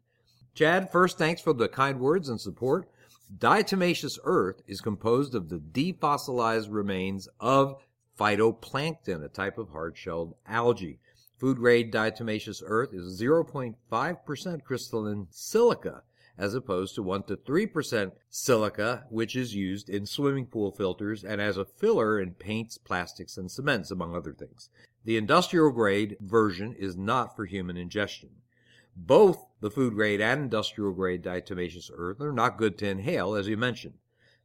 Chad, 0.55 0.91
first, 0.91 1.19
thanks 1.19 1.43
for 1.43 1.53
the 1.53 1.69
kind 1.69 2.01
words 2.01 2.31
and 2.31 2.41
support. 2.41 2.89
Diatomaceous 3.37 4.19
earth 4.25 4.63
is 4.67 4.81
composed 4.81 5.35
of 5.35 5.51
the 5.51 5.59
defossilized 5.59 6.69
remains 6.71 7.29
of 7.41 7.77
phytoplankton, 8.19 9.23
a 9.23 9.29
type 9.29 9.59
of 9.59 9.71
hard 9.71 9.99
shelled 9.99 10.35
algae. 10.47 10.99
Food 11.43 11.57
grade 11.57 11.93
diatomaceous 11.93 12.63
earth 12.65 12.95
is 12.95 13.21
0.5% 13.21 14.63
crystalline 14.63 15.27
silica 15.33 16.05
as 16.39 16.55
opposed 16.55 16.95
to 16.95 17.03
1 17.03 17.25
to 17.25 17.37
3% 17.37 18.13
silica, 18.31 19.07
which 19.11 19.35
is 19.35 19.53
used 19.53 19.91
in 19.91 20.07
swimming 20.07 20.47
pool 20.47 20.71
filters 20.71 21.25
and 21.25 21.41
as 21.41 21.57
a 21.57 21.65
filler 21.65 22.21
in 22.21 22.35
paints, 22.35 22.79
plastics, 22.79 23.37
and 23.37 23.51
cements, 23.51 23.91
among 23.91 24.15
other 24.15 24.33
things. 24.33 24.71
The 25.05 25.17
industrial 25.17 25.73
grade 25.73 26.17
version 26.21 26.75
is 26.75 26.97
not 26.97 27.35
for 27.35 27.45
human 27.45 27.77
ingestion. 27.77 28.31
Both 28.95 29.45
the 29.61 29.71
food 29.73 29.95
grade 29.95 30.21
and 30.21 30.43
industrial 30.43 30.93
grade 30.93 31.25
diatomaceous 31.25 31.91
earth 31.93 32.21
are 32.21 32.33
not 32.33 32.57
good 32.57 32.79
to 32.79 32.89
inhale, 32.89 33.35
as 33.35 33.49
you 33.49 33.57
mentioned. 33.57 33.95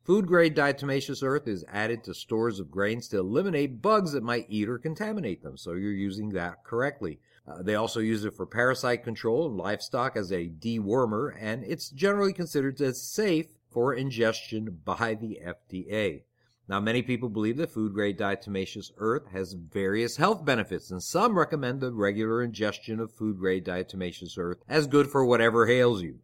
Food 0.08 0.26
grade 0.26 0.56
diatomaceous 0.56 1.22
earth 1.22 1.50
is 1.50 1.66
added 1.68 2.02
to 2.06 2.14
stores 2.14 2.62
of 2.62 2.72
grains 2.72 3.10
to 3.10 3.20
eliminate 3.20 3.82
bugs 3.82 4.14
that 4.14 4.24
might 4.24 4.46
eat 4.48 4.70
or 4.70 4.78
contaminate 4.78 5.44
them, 5.44 5.58
so 5.58 5.74
you're 5.74 5.92
using 5.92 6.30
that 6.30 6.64
correctly. 6.64 7.20
Uh, 7.46 7.62
they 7.62 7.76
also 7.76 8.00
use 8.00 8.24
it 8.24 8.34
for 8.34 8.46
parasite 8.46 9.04
control 9.04 9.48
in 9.48 9.58
livestock 9.58 10.16
as 10.16 10.32
a 10.32 10.48
dewormer, 10.48 11.36
and 11.38 11.66
it's 11.66 11.90
generally 11.90 12.32
considered 12.32 12.80
as 12.80 13.02
safe 13.02 13.48
for 13.70 13.94
ingestion 13.94 14.80
by 14.86 15.14
the 15.14 15.42
FDA. 15.46 16.22
Now, 16.70 16.80
many 16.80 17.02
people 17.02 17.28
believe 17.28 17.58
that 17.58 17.72
food 17.72 17.94
grade 17.94 18.18
diatomaceous 18.18 18.94
earth 18.96 19.28
has 19.34 19.56
various 19.56 20.16
health 20.16 20.46
benefits, 20.46 20.90
and 20.90 21.04
some 21.04 21.38
recommend 21.38 21.82
the 21.82 21.92
regular 21.92 22.42
ingestion 22.42 23.02
of 23.02 23.12
food 23.12 23.40
grade 23.40 23.66
diatomaceous 23.66 24.38
earth 24.38 24.60
as 24.70 24.88
good 24.88 25.10
for 25.10 25.26
whatever 25.26 25.68
ails 25.68 26.02
you. 26.02 26.20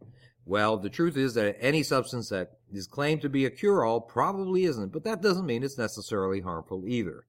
Well, 0.46 0.78
the 0.78 0.90
truth 0.90 1.16
is 1.16 1.36
that 1.36 1.58
any 1.60 1.84
substance 1.84 2.30
that 2.30 2.58
is 2.72 2.88
claimed 2.88 3.22
to 3.22 3.30
be 3.30 3.46
a 3.46 3.50
cure 3.50 3.86
all 3.86 4.02
probably 4.02 4.66
isn't, 4.66 4.92
but 4.92 5.04
that 5.06 5.22
doesn't 5.22 5.46
mean 5.46 5.64
it's 5.64 5.78
necessarily 5.78 6.42
harmful 6.42 6.86
either. 6.88 7.26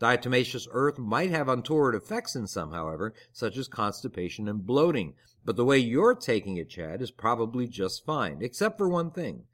Diatomaceous 0.00 0.66
earth 0.72 0.98
might 0.98 1.30
have 1.30 1.48
untoward 1.48 1.94
effects 1.94 2.34
in 2.34 2.46
some, 2.46 2.72
however, 2.72 3.14
such 3.32 3.56
as 3.56 3.68
constipation 3.68 4.48
and 4.48 4.66
bloating. 4.66 5.14
But 5.44 5.56
the 5.56 5.64
way 5.64 5.78
you're 5.78 6.14
taking 6.14 6.56
it, 6.56 6.68
Chad, 6.68 7.00
is 7.00 7.10
probably 7.10 7.66
just 7.66 8.04
fine, 8.04 8.42
except 8.42 8.78
for 8.78 8.88
one 8.88 9.12
thing. 9.12 9.44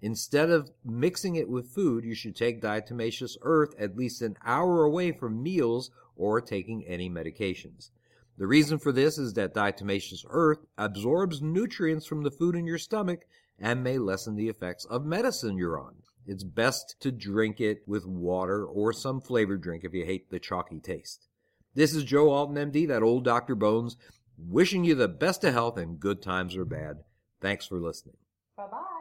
Instead 0.00 0.50
of 0.50 0.70
mixing 0.84 1.36
it 1.36 1.48
with 1.48 1.74
food, 1.74 2.04
you 2.04 2.14
should 2.14 2.36
take 2.36 2.60
diatomaceous 2.60 3.36
earth 3.42 3.74
at 3.78 3.96
least 3.96 4.20
an 4.20 4.36
hour 4.44 4.84
away 4.84 5.10
from 5.10 5.42
meals 5.42 5.90
or 6.16 6.40
taking 6.40 6.84
any 6.86 7.08
medications. 7.08 7.90
The 8.36 8.46
reason 8.46 8.78
for 8.78 8.90
this 8.90 9.16
is 9.18 9.34
that 9.34 9.54
diatomaceous 9.54 10.24
earth 10.28 10.66
absorbs 10.76 11.40
nutrients 11.40 12.06
from 12.06 12.22
the 12.22 12.30
food 12.30 12.56
in 12.56 12.66
your 12.66 12.78
stomach 12.78 13.26
and 13.58 13.84
may 13.84 13.98
lessen 13.98 14.34
the 14.34 14.48
effects 14.48 14.84
of 14.86 15.04
medicine 15.04 15.56
you're 15.56 15.78
on. 15.78 15.94
It's 16.26 16.42
best 16.42 16.96
to 17.00 17.12
drink 17.12 17.60
it 17.60 17.82
with 17.86 18.06
water 18.06 18.64
or 18.64 18.92
some 18.92 19.20
flavored 19.20 19.62
drink 19.62 19.84
if 19.84 19.94
you 19.94 20.04
hate 20.04 20.30
the 20.30 20.40
chalky 20.40 20.80
taste. 20.80 21.28
This 21.74 21.94
is 21.94 22.04
Joe 22.04 22.30
Alton, 22.30 22.72
MD, 22.72 22.88
that 22.88 23.02
old 23.02 23.24
Dr. 23.24 23.54
Bones, 23.54 23.96
wishing 24.38 24.84
you 24.84 24.94
the 24.94 25.08
best 25.08 25.44
of 25.44 25.52
health 25.52 25.76
and 25.76 26.00
good 26.00 26.22
times 26.22 26.56
or 26.56 26.64
bad. 26.64 26.98
Thanks 27.40 27.66
for 27.66 27.78
listening. 27.78 28.16
Bye 28.56 28.66
bye. 28.70 28.93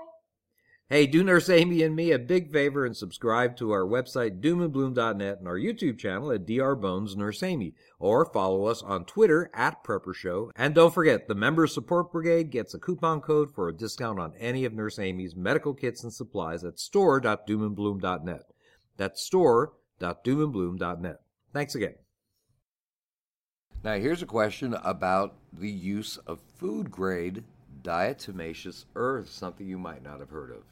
Hey, 0.94 1.08
do 1.08 1.24
Nurse 1.24 1.50
Amy 1.50 1.82
and 1.82 1.96
me 1.96 2.12
a 2.12 2.20
big 2.20 2.52
favor 2.52 2.86
and 2.86 2.96
subscribe 2.96 3.58
to 3.58 3.72
our 3.72 3.82
website, 3.82 4.42
doomandbloom.net, 4.42 5.40
and 5.40 5.48
our 5.48 5.58
YouTube 5.58 5.98
channel 5.98 6.32
at 6.32 6.46
Dr. 6.46 6.76
Bones 6.76 7.16
Nurse 7.16 7.42
Amy, 7.42 7.74
or 7.98 8.32
follow 8.32 8.66
us 8.66 8.84
on 8.84 9.04
Twitter 9.06 9.50
at 9.56 9.84
Prepper 9.84 10.14
Show. 10.14 10.52
And 10.56 10.76
don't 10.76 10.94
forget, 10.94 11.28
the 11.28 11.34
Member 11.34 11.66
Support 11.66 12.12
Brigade 12.12 12.52
gets 12.52 12.76
a 12.76 12.80
coupon 12.80 13.22
code 13.22 13.50
for 13.56 13.68
a 13.68 13.76
discount 13.76 14.20
on 14.20 14.34
any 14.40 14.66
of 14.66 14.74
Nurse 14.74 15.00
Amy's 15.00 15.36
medical 15.36 15.74
kits 15.74 16.04
and 16.04 16.14
supplies 16.14 16.64
at 16.64 16.78
store.doomandbloom.net. 16.78 18.44
That's 18.96 19.20
store.doomandbloom.net. 19.26 21.18
Thanks 21.52 21.74
again. 21.74 21.96
Now, 23.84 23.96
here's 23.96 24.22
a 24.22 24.28
question 24.28 24.76
about 24.84 25.38
the 25.52 25.72
use 25.72 26.18
of 26.28 26.38
food 26.60 26.92
grade 26.92 27.46
diatomaceous 27.82 28.86
earth, 28.96 29.32
something 29.32 29.68
you 29.68 29.80
might 29.80 30.04
not 30.04 30.20
have 30.20 30.30
heard 30.30 30.52
of. 30.52 30.64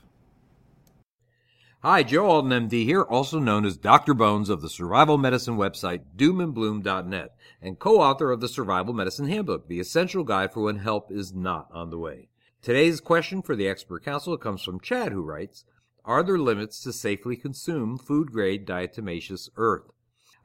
Hi, 1.83 2.03
Joe 2.03 2.27
Alton, 2.27 2.69
MD 2.69 2.85
here, 2.85 3.01
also 3.01 3.39
known 3.39 3.65
as 3.65 3.75
Dr. 3.75 4.13
Bones 4.13 4.49
of 4.49 4.61
the 4.61 4.69
survival 4.69 5.17
medicine 5.17 5.57
website 5.57 6.01
doomandbloom.net 6.15 7.35
and 7.59 7.79
co-author 7.79 8.31
of 8.31 8.39
the 8.39 8.47
Survival 8.47 8.93
Medicine 8.93 9.27
Handbook, 9.27 9.67
the 9.67 9.79
essential 9.79 10.23
guide 10.23 10.53
for 10.53 10.61
when 10.61 10.77
help 10.77 11.11
is 11.11 11.33
not 11.33 11.69
on 11.73 11.89
the 11.89 11.97
way. 11.97 12.29
Today's 12.61 13.01
question 13.01 13.41
for 13.41 13.55
the 13.55 13.67
expert 13.67 14.05
council 14.05 14.37
comes 14.37 14.61
from 14.61 14.79
Chad, 14.79 15.11
who 15.11 15.23
writes, 15.23 15.65
Are 16.05 16.21
there 16.21 16.37
limits 16.37 16.83
to 16.83 16.93
safely 16.93 17.35
consume 17.35 17.97
food-grade 17.97 18.67
diatomaceous 18.67 19.49
earth? 19.57 19.89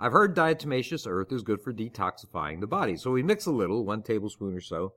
I've 0.01 0.13
heard 0.13 0.35
diatomaceous 0.35 1.07
earth 1.07 1.33
is 1.33 1.43
good 1.43 1.61
for 1.61 1.75
detoxifying 1.75 2.61
the 2.61 2.67
body, 2.67 2.97
so 2.97 3.11
we 3.11 3.23
mix 3.23 3.45
a 3.45 3.53
little, 3.53 3.85
one 3.85 4.03
tablespoon 4.03 4.55
or 4.55 4.63
so, 4.63 4.95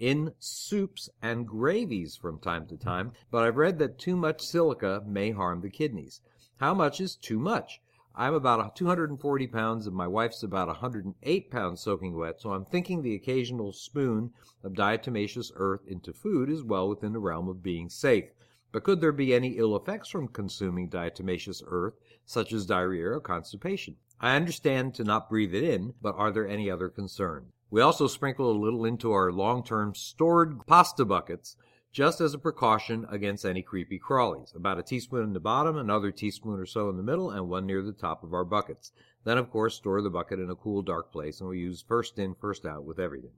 in 0.00 0.32
soups 0.38 1.10
and 1.20 1.46
gravies 1.46 2.16
from 2.16 2.38
time 2.38 2.66
to 2.66 2.76
time, 2.76 3.12
but 3.30 3.44
I've 3.44 3.58
read 3.58 3.78
that 3.78 3.98
too 3.98 4.16
much 4.16 4.40
silica 4.40 5.02
may 5.06 5.30
harm 5.30 5.60
the 5.60 5.68
kidneys. 5.68 6.22
How 6.56 6.72
much 6.72 7.02
is 7.02 7.16
too 7.16 7.38
much? 7.38 7.82
I'm 8.16 8.32
about 8.32 8.74
240 8.74 9.46
pounds 9.46 9.86
and 9.86 9.94
my 9.94 10.06
wife's 10.06 10.42
about 10.42 10.68
108 10.68 11.50
pounds 11.50 11.80
soaking 11.82 12.16
wet, 12.16 12.40
so 12.40 12.52
I'm 12.52 12.64
thinking 12.64 13.02
the 13.02 13.14
occasional 13.14 13.72
spoon 13.72 14.32
of 14.64 14.72
diatomaceous 14.72 15.52
earth 15.54 15.86
into 15.86 16.14
food 16.14 16.48
is 16.48 16.64
well 16.64 16.88
within 16.88 17.12
the 17.12 17.18
realm 17.18 17.48
of 17.48 17.62
being 17.62 17.90
safe. 17.90 18.32
But 18.72 18.84
could 18.84 19.02
there 19.02 19.12
be 19.12 19.34
any 19.34 19.58
ill 19.58 19.76
effects 19.76 20.08
from 20.08 20.28
consuming 20.28 20.88
diatomaceous 20.88 21.62
earth, 21.66 21.94
such 22.24 22.52
as 22.52 22.64
diarrhea 22.64 23.10
or 23.10 23.20
constipation? 23.20 23.96
I 24.18 24.34
understand 24.34 24.94
to 24.94 25.04
not 25.04 25.28
breathe 25.28 25.54
it 25.54 25.64
in, 25.64 25.92
but 26.00 26.14
are 26.16 26.32
there 26.32 26.48
any 26.48 26.70
other 26.70 26.88
concerns? 26.88 27.52
We 27.70 27.80
also 27.80 28.08
sprinkle 28.08 28.50
a 28.50 28.58
little 28.58 28.84
into 28.84 29.12
our 29.12 29.30
long-term 29.30 29.94
stored 29.94 30.66
pasta 30.66 31.04
buckets 31.04 31.56
just 31.92 32.20
as 32.20 32.34
a 32.34 32.38
precaution 32.38 33.06
against 33.08 33.44
any 33.44 33.62
creepy 33.62 33.98
crawlies. 33.98 34.54
About 34.54 34.78
a 34.78 34.82
teaspoon 34.82 35.24
in 35.24 35.32
the 35.32 35.40
bottom, 35.40 35.76
another 35.76 36.10
teaspoon 36.10 36.58
or 36.58 36.66
so 36.66 36.88
in 36.88 36.96
the 36.96 37.02
middle, 37.02 37.30
and 37.30 37.48
one 37.48 37.66
near 37.66 37.82
the 37.82 37.92
top 37.92 38.24
of 38.24 38.34
our 38.34 38.44
buckets. 38.44 38.92
Then, 39.24 39.38
of 39.38 39.50
course, 39.50 39.76
store 39.76 40.02
the 40.02 40.10
bucket 40.10 40.40
in 40.40 40.50
a 40.50 40.56
cool, 40.56 40.82
dark 40.82 41.12
place, 41.12 41.40
and 41.40 41.48
we 41.48 41.58
use 41.58 41.84
first 41.86 42.18
in, 42.18 42.34
first 42.34 42.64
out 42.64 42.84
with 42.84 42.98
everything. 42.98 43.32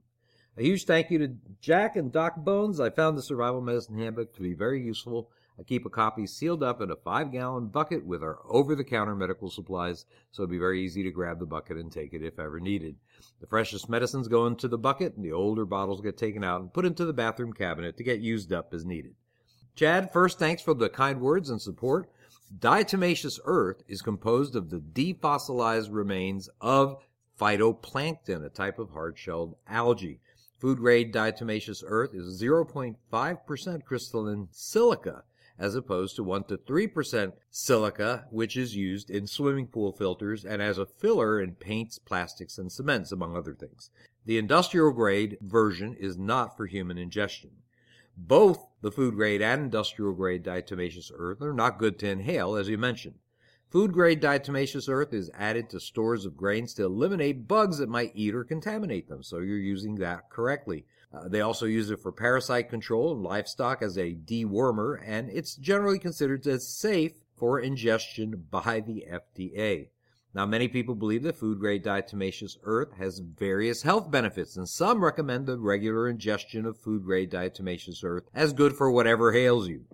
A 0.57 0.63
huge 0.63 0.85
thank 0.85 1.09
you 1.09 1.19
to 1.19 1.35
Jack 1.61 1.95
and 1.95 2.11
Doc 2.11 2.35
Bones. 2.37 2.79
I 2.79 2.89
found 2.89 3.17
the 3.17 3.23
Survival 3.23 3.61
Medicine 3.61 3.97
Handbook 3.97 4.35
to 4.35 4.41
be 4.41 4.53
very 4.53 4.81
useful. 4.81 5.29
I 5.59 5.63
keep 5.63 5.85
a 5.85 5.89
copy 5.89 6.25
sealed 6.25 6.63
up 6.63 6.81
in 6.81 6.89
a 6.89 6.95
five 6.95 7.31
gallon 7.31 7.67
bucket 7.67 8.05
with 8.05 8.23
our 8.23 8.39
over 8.49 8.75
the 8.75 8.83
counter 8.83 9.15
medical 9.15 9.51
supplies, 9.51 10.05
so 10.31 10.41
it'd 10.41 10.49
be 10.49 10.57
very 10.57 10.81
easy 10.83 11.03
to 11.03 11.11
grab 11.11 11.39
the 11.39 11.45
bucket 11.45 11.77
and 11.77 11.91
take 11.91 12.13
it 12.13 12.23
if 12.23 12.39
ever 12.39 12.59
needed. 12.59 12.95
The 13.39 13.45
freshest 13.45 13.87
medicines 13.87 14.27
go 14.27 14.47
into 14.47 14.67
the 14.67 14.79
bucket, 14.79 15.15
and 15.15 15.23
the 15.23 15.31
older 15.31 15.65
bottles 15.65 16.01
get 16.01 16.17
taken 16.17 16.43
out 16.43 16.61
and 16.61 16.73
put 16.73 16.85
into 16.85 17.05
the 17.05 17.13
bathroom 17.13 17.53
cabinet 17.53 17.97
to 17.97 18.03
get 18.03 18.19
used 18.19 18.51
up 18.51 18.73
as 18.73 18.83
needed. 18.83 19.13
Chad, 19.75 20.11
first, 20.11 20.39
thanks 20.39 20.61
for 20.61 20.73
the 20.73 20.89
kind 20.89 21.21
words 21.21 21.51
and 21.51 21.61
support. 21.61 22.09
Diatomaceous 22.59 23.39
earth 23.45 23.83
is 23.87 24.01
composed 24.01 24.55
of 24.55 24.69
the 24.69 24.79
defossilized 24.79 25.89
remains 25.91 26.49
of 26.61 26.97
phytoplankton, 27.39 28.43
a 28.43 28.49
type 28.49 28.79
of 28.79 28.89
hard-shelled 28.89 29.55
algae. 29.67 30.19
Food 30.59 30.79
grade 30.79 31.13
diatomaceous 31.13 31.83
earth 31.85 32.13
is 32.13 32.41
0.5% 32.41 33.83
crystalline 33.85 34.47
silica, 34.51 35.23
as 35.59 35.75
opposed 35.75 36.15
to 36.15 36.23
1 36.23 36.45
to 36.45 36.57
3% 36.57 37.33
silica, 37.49 38.25
which 38.31 38.57
is 38.57 38.75
used 38.75 39.09
in 39.09 39.27
swimming 39.27 39.67
pool 39.67 39.91
filters 39.91 40.43
and 40.43 40.61
as 40.61 40.77
a 40.77 40.85
filler 40.85 41.41
in 41.41 41.55
paints, 41.55 41.99
plastics, 41.99 42.57
and 42.57 42.71
cements, 42.71 43.11
among 43.11 43.35
other 43.35 43.53
things. 43.53 43.89
The 44.25 44.37
industrial 44.37 44.91
grade 44.91 45.37
version 45.41 45.93
is 45.93 46.17
not 46.17 46.57
for 46.57 46.65
human 46.65 46.97
ingestion. 46.97 47.51
Both 48.15 48.67
the 48.81 48.91
food 48.91 49.15
grade 49.15 49.41
and 49.41 49.61
industrial 49.61 50.13
grade 50.13 50.43
diatomaceous 50.43 51.11
earth 51.15 51.41
are 51.41 51.53
not 51.53 51.79
good 51.79 51.97
to 51.99 52.09
inhale, 52.09 52.55
as 52.55 52.69
you 52.69 52.77
mentioned. 52.77 53.15
Food 53.69 53.91
grade 53.91 54.21
diatomaceous 54.21 54.87
earth 54.87 55.13
is 55.13 55.31
added 55.33 55.67
to 55.71 55.79
stores 55.79 56.25
of 56.25 56.37
grains 56.37 56.75
to 56.75 56.83
eliminate 56.83 57.47
bugs 57.47 57.79
that 57.79 57.89
might 57.89 58.11
eat 58.13 58.35
or 58.35 58.43
contaminate 58.43 59.07
them, 59.07 59.23
so 59.23 59.39
you're 59.39 59.57
using 59.57 59.95
that 59.95 60.29
correctly. 60.29 60.85
Uh, 61.13 61.27
they 61.27 61.41
also 61.41 61.65
use 61.67 61.91
it 61.91 61.99
for 61.99 62.11
parasite 62.11 62.69
control 62.69 63.11
in 63.13 63.21
livestock 63.21 63.81
as 63.83 63.97
a 63.97 64.15
dewormer, 64.15 64.99
and 65.05 65.29
it's 65.29 65.55
generally 65.55 65.99
considered 65.99 66.45
as 66.47 66.67
safe 66.67 67.13
for 67.35 67.59
ingestion 67.59 68.47
by 68.49 68.79
the 68.79 69.05
FDA. 69.11 69.89
Now, 70.33 70.47
many 70.47 70.67
people 70.67 70.95
believe 70.95 71.21
that 71.23 71.35
food 71.35 71.59
grade 71.59 71.83
diatomaceous 71.83 72.57
earth 72.63 72.93
has 72.97 73.19
various 73.19 73.83
health 73.83 74.09
benefits, 74.09 74.57
and 74.57 74.67
some 74.67 75.03
recommend 75.03 75.45
the 75.45 75.59
regular 75.59 76.09
ingestion 76.09 76.65
of 76.65 76.79
food 76.79 77.03
grade 77.03 77.29
diatomaceous 77.29 78.03
earth 78.03 78.23
as 78.33 78.53
good 78.53 78.75
for 78.75 78.89
whatever 78.89 79.31
ails 79.31 79.67
you. 79.67 79.85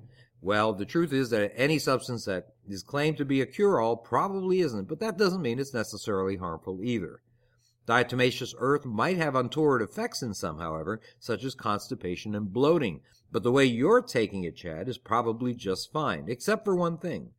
Well, 0.41 0.71
the 0.71 0.85
truth 0.85 1.11
is 1.11 1.31
that 1.31 1.51
any 1.57 1.79
substance 1.79 2.23
that 2.23 2.53
is 2.65 2.81
claimed 2.81 3.17
to 3.17 3.25
be 3.25 3.41
a 3.41 3.45
cure-all 3.45 3.97
probably 3.97 4.61
isn't, 4.61 4.87
but 4.87 5.01
that 5.01 5.17
doesn't 5.17 5.41
mean 5.41 5.59
it's 5.59 5.73
necessarily 5.73 6.37
harmful 6.37 6.81
either. 6.81 7.19
Diatomaceous 7.89 8.53
earth 8.59 8.85
might 8.85 9.17
have 9.17 9.33
untoward 9.33 9.81
effects 9.81 10.21
in 10.21 10.35
some, 10.35 10.59
however, 10.59 11.01
such 11.19 11.43
as 11.43 11.55
constipation 11.55 12.35
and 12.35 12.53
bloating, 12.53 13.01
but 13.31 13.41
the 13.41 13.51
way 13.51 13.65
you're 13.65 14.03
taking 14.03 14.43
it, 14.43 14.55
Chad, 14.55 14.87
is 14.87 14.99
probably 14.99 15.55
just 15.55 15.91
fine, 15.91 16.25
except 16.27 16.65
for 16.65 16.75
one 16.75 16.99
thing. 16.99 17.31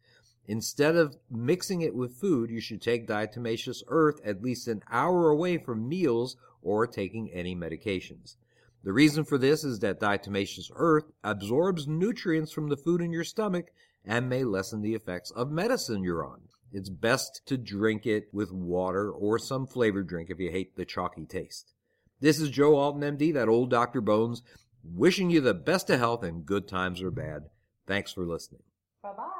Instead 0.48 0.96
of 0.96 1.16
mixing 1.30 1.82
it 1.82 1.94
with 1.94 2.16
food, 2.16 2.50
you 2.50 2.60
should 2.60 2.82
take 2.82 3.06
diatomaceous 3.06 3.84
earth 3.86 4.20
at 4.24 4.42
least 4.42 4.66
an 4.66 4.82
hour 4.90 5.28
away 5.28 5.56
from 5.56 5.88
meals 5.88 6.36
or 6.62 6.84
taking 6.84 7.30
any 7.30 7.54
medications. 7.54 8.34
The 8.82 8.92
reason 8.92 9.22
for 9.22 9.38
this 9.38 9.62
is 9.62 9.78
that 9.78 10.00
diatomaceous 10.00 10.72
earth 10.74 11.12
absorbs 11.22 11.86
nutrients 11.86 12.50
from 12.50 12.70
the 12.70 12.76
food 12.76 13.00
in 13.00 13.12
your 13.12 13.22
stomach 13.22 13.66
and 14.04 14.28
may 14.28 14.42
lessen 14.42 14.82
the 14.82 14.96
effects 14.96 15.30
of 15.30 15.52
medicine 15.52 16.02
you're 16.02 16.26
on. 16.26 16.40
It's 16.72 16.88
best 16.88 17.42
to 17.46 17.56
drink 17.56 18.06
it 18.06 18.28
with 18.32 18.52
water 18.52 19.10
or 19.10 19.38
some 19.38 19.66
flavored 19.66 20.08
drink 20.08 20.30
if 20.30 20.38
you 20.38 20.50
hate 20.50 20.76
the 20.76 20.84
chalky 20.84 21.26
taste. 21.26 21.72
This 22.20 22.40
is 22.40 22.50
Joe 22.50 22.76
Alton, 22.76 23.16
MD, 23.16 23.32
that 23.34 23.48
old 23.48 23.70
Dr. 23.70 24.00
Bones, 24.00 24.42
wishing 24.84 25.30
you 25.30 25.40
the 25.40 25.54
best 25.54 25.90
of 25.90 25.98
health 25.98 26.22
and 26.22 26.46
good 26.46 26.68
times 26.68 27.02
or 27.02 27.10
bad. 27.10 27.44
Thanks 27.86 28.12
for 28.12 28.24
listening. 28.24 28.62
Bye 29.02 29.12
bye. 29.16 29.39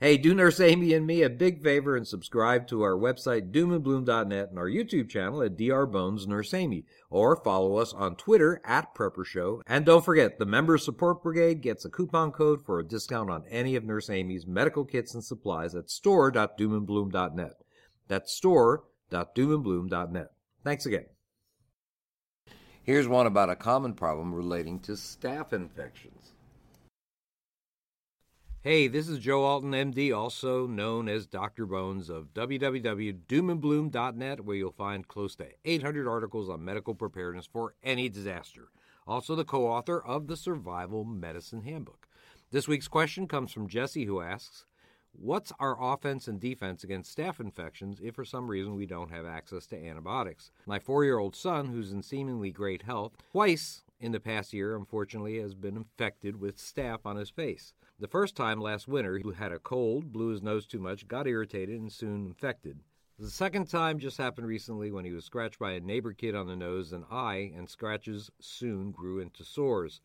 Hey, 0.00 0.16
do 0.16 0.34
Nurse 0.34 0.58
Amy 0.58 0.92
and 0.92 1.06
me 1.06 1.22
a 1.22 1.30
big 1.30 1.62
favor 1.62 1.96
and 1.96 2.04
subscribe 2.06 2.66
to 2.66 2.82
our 2.82 2.96
website, 2.96 3.52
doomandbloom.net, 3.52 4.50
and 4.50 4.58
our 4.58 4.68
YouTube 4.68 5.08
channel 5.08 5.40
at 5.40 5.56
Dr. 5.56 5.86
Bones 5.86 6.26
Nurse 6.26 6.52
Amy, 6.52 6.84
or 7.10 7.36
follow 7.36 7.76
us 7.76 7.92
on 7.92 8.16
Twitter 8.16 8.60
at 8.64 8.92
Prepper 8.92 9.24
Show. 9.24 9.62
And 9.68 9.86
don't 9.86 10.04
forget, 10.04 10.40
the 10.40 10.46
Member 10.46 10.78
Support 10.78 11.22
Brigade 11.22 11.60
gets 11.62 11.84
a 11.84 11.90
coupon 11.90 12.32
code 12.32 12.60
for 12.66 12.80
a 12.80 12.86
discount 12.86 13.30
on 13.30 13.44
any 13.48 13.76
of 13.76 13.84
Nurse 13.84 14.10
Amy's 14.10 14.48
medical 14.48 14.84
kits 14.84 15.14
and 15.14 15.22
supplies 15.22 15.76
at 15.76 15.88
store.doomandbloom.net. 15.88 17.54
That's 18.08 18.32
store.doomandbloom.net. 18.32 20.28
Thanks 20.64 20.86
again. 20.86 21.06
Here's 22.82 23.06
one 23.08 23.26
about 23.26 23.48
a 23.48 23.56
common 23.56 23.94
problem 23.94 24.34
relating 24.34 24.80
to 24.80 24.92
staph 24.92 25.52
infections. 25.52 26.33
Hey, 28.64 28.88
this 28.88 29.08
is 29.10 29.18
Joe 29.18 29.44
Alton, 29.44 29.72
MD, 29.72 30.16
also 30.16 30.66
known 30.66 31.06
as 31.06 31.26
Dr. 31.26 31.66
Bones 31.66 32.08
of 32.08 32.32
www.doomandbloom.net, 32.32 34.40
where 34.42 34.56
you'll 34.56 34.72
find 34.72 35.06
close 35.06 35.36
to 35.36 35.48
800 35.66 36.08
articles 36.08 36.48
on 36.48 36.64
medical 36.64 36.94
preparedness 36.94 37.44
for 37.44 37.74
any 37.82 38.08
disaster. 38.08 38.70
Also, 39.06 39.34
the 39.34 39.44
co 39.44 39.66
author 39.66 40.02
of 40.02 40.28
the 40.28 40.36
Survival 40.38 41.04
Medicine 41.04 41.60
Handbook. 41.60 42.08
This 42.52 42.66
week's 42.66 42.88
question 42.88 43.28
comes 43.28 43.52
from 43.52 43.68
Jesse, 43.68 44.06
who 44.06 44.22
asks 44.22 44.64
What's 45.12 45.52
our 45.60 45.76
offense 45.78 46.26
and 46.26 46.40
defense 46.40 46.82
against 46.82 47.14
staph 47.14 47.40
infections 47.40 48.00
if 48.02 48.14
for 48.14 48.24
some 48.24 48.50
reason 48.50 48.74
we 48.74 48.86
don't 48.86 49.10
have 49.10 49.26
access 49.26 49.66
to 49.66 49.76
antibiotics? 49.76 50.50
My 50.64 50.78
four 50.78 51.04
year 51.04 51.18
old 51.18 51.36
son, 51.36 51.66
who's 51.66 51.92
in 51.92 52.02
seemingly 52.02 52.50
great 52.50 52.84
health, 52.84 53.12
twice 53.30 53.84
in 54.04 54.12
the 54.12 54.20
past 54.20 54.52
year, 54.52 54.76
unfortunately, 54.76 55.38
has 55.40 55.54
been 55.54 55.78
infected 55.78 56.38
with 56.38 56.58
staph 56.58 57.06
on 57.06 57.16
his 57.16 57.30
face. 57.30 57.72
The 57.98 58.06
first 58.06 58.36
time 58.36 58.60
last 58.60 58.86
winter, 58.86 59.16
he 59.16 59.24
had 59.32 59.50
a 59.50 59.58
cold, 59.58 60.12
blew 60.12 60.28
his 60.28 60.42
nose 60.42 60.66
too 60.66 60.78
much, 60.78 61.08
got 61.08 61.26
irritated, 61.26 61.80
and 61.80 61.90
soon 61.90 62.26
infected. 62.26 62.80
The 63.18 63.30
second 63.30 63.70
time 63.70 63.98
just 63.98 64.18
happened 64.18 64.46
recently 64.46 64.90
when 64.90 65.06
he 65.06 65.12
was 65.12 65.24
scratched 65.24 65.58
by 65.58 65.72
a 65.72 65.80
neighbor 65.80 66.12
kid 66.12 66.34
on 66.34 66.46
the 66.46 66.54
nose 66.54 66.92
and 66.92 67.06
eye, 67.10 67.50
and 67.56 67.66
scratches 67.66 68.30
soon 68.40 68.90
grew 68.90 69.20
into 69.20 69.42
sores. 69.42 70.02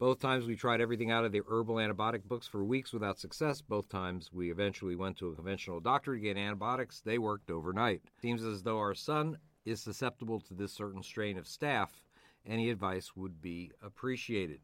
Both 0.00 0.18
times 0.18 0.46
we 0.46 0.56
tried 0.56 0.80
everything 0.80 1.12
out 1.12 1.24
of 1.24 1.30
the 1.30 1.42
herbal 1.48 1.76
antibiotic 1.76 2.24
books 2.24 2.48
for 2.48 2.64
weeks 2.64 2.92
without 2.92 3.20
success. 3.20 3.62
Both 3.62 3.88
times 3.88 4.32
we 4.32 4.50
eventually 4.50 4.96
went 4.96 5.18
to 5.18 5.28
a 5.28 5.36
conventional 5.36 5.78
doctor 5.78 6.14
to 6.14 6.20
get 6.20 6.36
antibiotics. 6.36 7.00
They 7.00 7.18
worked 7.18 7.52
overnight. 7.52 8.02
Seems 8.20 8.42
as 8.42 8.64
though 8.64 8.78
our 8.78 8.94
son 8.94 9.38
is 9.64 9.80
susceptible 9.80 10.40
to 10.40 10.54
this 10.54 10.72
certain 10.72 11.04
strain 11.04 11.38
of 11.38 11.44
staph. 11.44 11.90
Any 12.46 12.70
advice 12.70 13.16
would 13.16 13.42
be 13.42 13.72
appreciated. 13.82 14.60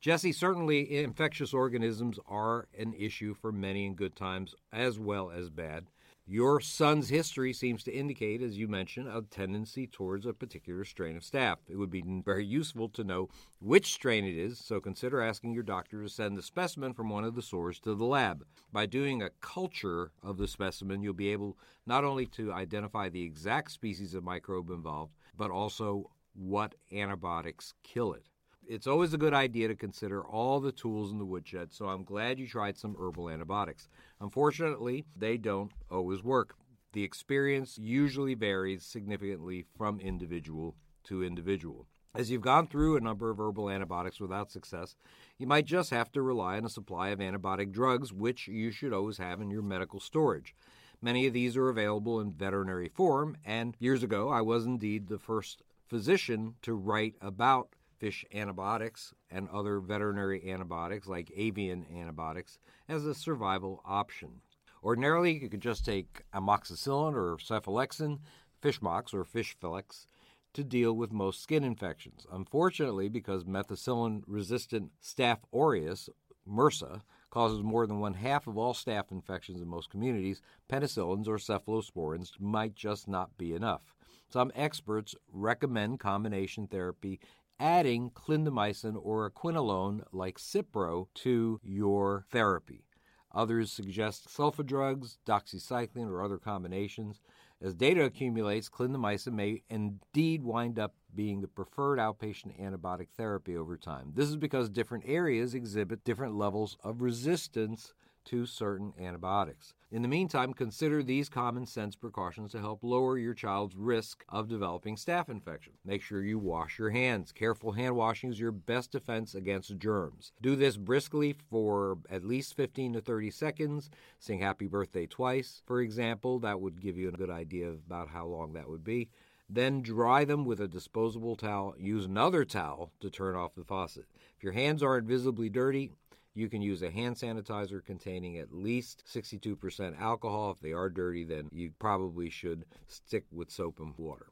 Jesse, 0.00 0.32
certainly 0.32 0.98
infectious 0.98 1.52
organisms 1.52 2.20
are 2.26 2.68
an 2.78 2.94
issue 2.94 3.34
for 3.34 3.50
many 3.50 3.84
in 3.84 3.94
good 3.94 4.14
times 4.14 4.54
as 4.72 4.98
well 4.98 5.30
as 5.30 5.50
bad. 5.50 5.86
Your 6.30 6.60
son's 6.60 7.08
history 7.08 7.54
seems 7.54 7.82
to 7.84 7.90
indicate, 7.90 8.42
as 8.42 8.58
you 8.58 8.68
mentioned, 8.68 9.08
a 9.08 9.22
tendency 9.22 9.86
towards 9.86 10.26
a 10.26 10.34
particular 10.34 10.84
strain 10.84 11.16
of 11.16 11.22
staph. 11.22 11.56
It 11.66 11.76
would 11.76 11.90
be 11.90 12.04
very 12.22 12.44
useful 12.44 12.90
to 12.90 13.02
know 13.02 13.30
which 13.60 13.94
strain 13.94 14.26
it 14.26 14.36
is, 14.36 14.58
so 14.58 14.78
consider 14.78 15.22
asking 15.22 15.54
your 15.54 15.62
doctor 15.62 16.02
to 16.02 16.08
send 16.08 16.36
the 16.36 16.42
specimen 16.42 16.92
from 16.92 17.08
one 17.08 17.24
of 17.24 17.34
the 17.34 17.40
sores 17.40 17.80
to 17.80 17.94
the 17.94 18.04
lab. 18.04 18.44
By 18.70 18.84
doing 18.84 19.22
a 19.22 19.30
culture 19.40 20.12
of 20.22 20.36
the 20.36 20.46
specimen, 20.46 21.02
you'll 21.02 21.14
be 21.14 21.32
able 21.32 21.56
not 21.86 22.04
only 22.04 22.26
to 22.26 22.52
identify 22.52 23.08
the 23.08 23.22
exact 23.22 23.70
species 23.70 24.12
of 24.12 24.22
microbe 24.22 24.68
involved, 24.68 25.14
but 25.34 25.50
also 25.50 26.10
what 26.38 26.74
antibiotics 26.92 27.74
kill 27.82 28.12
it 28.12 28.28
it's 28.68 28.86
always 28.86 29.14
a 29.14 29.18
good 29.18 29.32
idea 29.32 29.66
to 29.66 29.74
consider 29.74 30.22
all 30.22 30.60
the 30.60 30.72
tools 30.72 31.10
in 31.10 31.18
the 31.18 31.24
woodshed, 31.24 31.72
so 31.72 31.86
I'm 31.86 32.04
glad 32.04 32.38
you 32.38 32.46
tried 32.46 32.76
some 32.76 32.96
herbal 33.00 33.30
antibiotics. 33.30 33.88
Unfortunately, 34.20 35.06
they 35.16 35.38
don't 35.38 35.72
always 35.90 36.22
work. 36.22 36.54
The 36.92 37.02
experience 37.02 37.78
usually 37.78 38.34
varies 38.34 38.84
significantly 38.84 39.64
from 39.76 40.00
individual 40.00 40.76
to 41.04 41.24
individual. 41.24 41.86
As 42.14 42.30
you've 42.30 42.42
gone 42.42 42.66
through 42.66 42.96
a 42.96 43.00
number 43.00 43.30
of 43.30 43.40
herbal 43.40 43.70
antibiotics 43.70 44.20
without 44.20 44.50
success, 44.50 44.96
you 45.38 45.46
might 45.46 45.64
just 45.64 45.90
have 45.90 46.12
to 46.12 46.20
rely 46.20 46.58
on 46.58 46.66
a 46.66 46.70
supply 46.70 47.08
of 47.08 47.20
antibiotic 47.20 47.72
drugs, 47.72 48.12
which 48.12 48.48
you 48.48 48.70
should 48.70 48.92
always 48.92 49.16
have 49.16 49.40
in 49.40 49.50
your 49.50 49.62
medical 49.62 50.00
storage. 50.00 50.54
Many 51.00 51.26
of 51.26 51.32
these 51.32 51.56
are 51.56 51.68
available 51.68 52.20
in 52.20 52.32
veterinary 52.32 52.88
form, 52.88 53.36
and 53.46 53.76
years 53.78 54.02
ago 54.02 54.28
I 54.28 54.42
was 54.42 54.66
indeed 54.66 55.08
the 55.08 55.18
first 55.18 55.62
physician 55.88 56.54
to 56.62 56.74
write 56.74 57.14
about 57.20 57.74
fish 57.98 58.24
antibiotics 58.32 59.12
and 59.30 59.48
other 59.48 59.80
veterinary 59.80 60.50
antibiotics 60.50 61.06
like 61.06 61.32
avian 61.36 61.84
antibiotics 61.92 62.58
as 62.88 63.04
a 63.04 63.14
survival 63.14 63.82
option. 63.84 64.40
Ordinarily, 64.82 65.32
you 65.42 65.48
could 65.48 65.60
just 65.60 65.84
take 65.84 66.22
amoxicillin 66.32 67.14
or 67.14 67.36
cephalexin, 67.36 68.20
fishmox 68.62 69.12
or 69.12 69.24
fishflex, 69.24 70.06
to 70.54 70.64
deal 70.64 70.92
with 70.92 71.12
most 71.12 71.42
skin 71.42 71.64
infections. 71.64 72.26
Unfortunately, 72.32 73.08
because 73.08 73.44
methicillin 73.44 74.22
resistant 74.26 74.92
Staph 75.02 75.40
aureus, 75.52 76.08
MRSA, 76.48 77.02
causes 77.30 77.62
more 77.62 77.86
than 77.86 78.00
one 78.00 78.14
half 78.14 78.46
of 78.46 78.56
all 78.56 78.72
staph 78.72 79.12
infections 79.12 79.60
in 79.60 79.68
most 79.68 79.90
communities, 79.90 80.40
penicillins 80.70 81.28
or 81.28 81.36
cephalosporins 81.36 82.32
might 82.40 82.74
just 82.74 83.06
not 83.06 83.36
be 83.36 83.52
enough. 83.52 83.94
Some 84.30 84.52
experts 84.54 85.14
recommend 85.32 86.00
combination 86.00 86.66
therapy 86.66 87.18
adding 87.58 88.10
clindamycin 88.10 88.94
or 89.02 89.24
a 89.24 89.30
quinolone 89.30 90.02
like 90.12 90.38
Cipro 90.38 91.06
to 91.14 91.60
your 91.62 92.26
therapy. 92.30 92.84
Others 93.32 93.72
suggest 93.72 94.28
sulfa 94.28 94.64
drugs, 94.64 95.18
doxycycline, 95.26 96.08
or 96.08 96.22
other 96.22 96.38
combinations. 96.38 97.20
As 97.60 97.74
data 97.74 98.04
accumulates, 98.04 98.68
clindamycin 98.68 99.32
may 99.32 99.62
indeed 99.68 100.42
wind 100.42 100.78
up 100.78 100.94
being 101.14 101.40
the 101.40 101.48
preferred 101.48 101.98
outpatient 101.98 102.60
antibiotic 102.60 103.08
therapy 103.16 103.56
over 103.56 103.76
time. 103.76 104.12
This 104.14 104.28
is 104.28 104.36
because 104.36 104.68
different 104.68 105.04
areas 105.06 105.54
exhibit 105.54 106.04
different 106.04 106.36
levels 106.36 106.76
of 106.84 107.00
resistance 107.02 107.94
to 108.28 108.44
certain 108.44 108.92
antibiotics. 109.00 109.74
In 109.90 110.02
the 110.02 110.08
meantime, 110.08 110.52
consider 110.52 111.02
these 111.02 111.30
common 111.30 111.64
sense 111.64 111.96
precautions 111.96 112.52
to 112.52 112.60
help 112.60 112.84
lower 112.84 113.16
your 113.16 113.32
child's 113.32 113.74
risk 113.74 114.22
of 114.28 114.46
developing 114.46 114.96
staph 114.96 115.30
infection. 115.30 115.72
Make 115.82 116.02
sure 116.02 116.22
you 116.22 116.38
wash 116.38 116.78
your 116.78 116.90
hands. 116.90 117.32
Careful 117.32 117.72
hand 117.72 117.96
washing 117.96 118.30
is 118.30 118.38
your 118.38 118.52
best 118.52 118.92
defense 118.92 119.34
against 119.34 119.78
germs. 119.78 120.32
Do 120.42 120.56
this 120.56 120.76
briskly 120.76 121.36
for 121.48 121.96
at 122.10 122.22
least 122.22 122.54
15 122.54 122.92
to 122.92 123.00
30 123.00 123.30
seconds. 123.30 123.88
Sing 124.18 124.40
happy 124.40 124.66
birthday 124.66 125.06
twice, 125.06 125.62
for 125.64 125.80
example. 125.80 126.38
That 126.38 126.60
would 126.60 126.82
give 126.82 126.98
you 126.98 127.08
a 127.08 127.12
good 127.12 127.30
idea 127.30 127.70
about 127.70 128.08
how 128.08 128.26
long 128.26 128.52
that 128.52 128.68
would 128.68 128.84
be. 128.84 129.08
Then 129.48 129.80
dry 129.80 130.26
them 130.26 130.44
with 130.44 130.60
a 130.60 130.68
disposable 130.68 131.34
towel. 131.34 131.74
Use 131.78 132.04
another 132.04 132.44
towel 132.44 132.92
to 133.00 133.08
turn 133.08 133.34
off 133.34 133.54
the 133.54 133.64
faucet. 133.64 134.04
If 134.36 134.44
your 134.44 134.52
hands 134.52 134.82
aren't 134.82 135.08
visibly 135.08 135.48
dirty, 135.48 135.92
you 136.38 136.48
can 136.48 136.62
use 136.62 136.82
a 136.82 136.90
hand 136.90 137.16
sanitizer 137.16 137.84
containing 137.84 138.38
at 138.38 138.52
least 138.52 139.04
62% 139.12 140.00
alcohol. 140.00 140.52
If 140.52 140.60
they 140.60 140.72
are 140.72 140.88
dirty, 140.88 141.24
then 141.24 141.48
you 141.52 141.72
probably 141.78 142.30
should 142.30 142.64
stick 142.86 143.24
with 143.32 143.50
soap 143.50 143.80
and 143.80 143.92
water. 143.98 144.26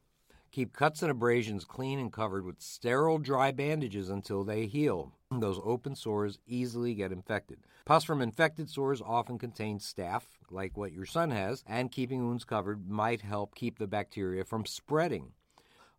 Keep 0.52 0.72
cuts 0.72 1.02
and 1.02 1.10
abrasions 1.10 1.64
clean 1.64 1.98
and 1.98 2.12
covered 2.12 2.44
with 2.44 2.60
sterile 2.60 3.18
dry 3.18 3.50
bandages 3.50 4.08
until 4.08 4.44
they 4.44 4.66
heal. 4.66 5.12
Those 5.30 5.60
open 5.64 5.96
sores 5.96 6.38
easily 6.46 6.94
get 6.94 7.12
infected. 7.12 7.58
Pus 7.84 8.04
from 8.04 8.22
infected 8.22 8.70
sores 8.70 9.02
often 9.04 9.38
contain 9.38 9.80
staph, 9.80 10.22
like 10.50 10.76
what 10.76 10.92
your 10.92 11.04
son 11.04 11.30
has, 11.30 11.64
and 11.66 11.90
keeping 11.92 12.24
wounds 12.24 12.44
covered 12.44 12.88
might 12.88 13.20
help 13.20 13.54
keep 13.54 13.78
the 13.78 13.86
bacteria 13.86 14.44
from 14.44 14.64
spreading. 14.64 15.32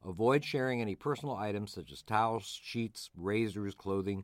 Avoid 0.05 0.45
sharing 0.45 0.81
any 0.81 0.95
personal 0.95 1.35
items 1.35 1.73
such 1.73 1.91
as 1.91 2.01
towels, 2.01 2.59
sheets, 2.63 3.09
razors, 3.15 3.75
clothing. 3.75 4.23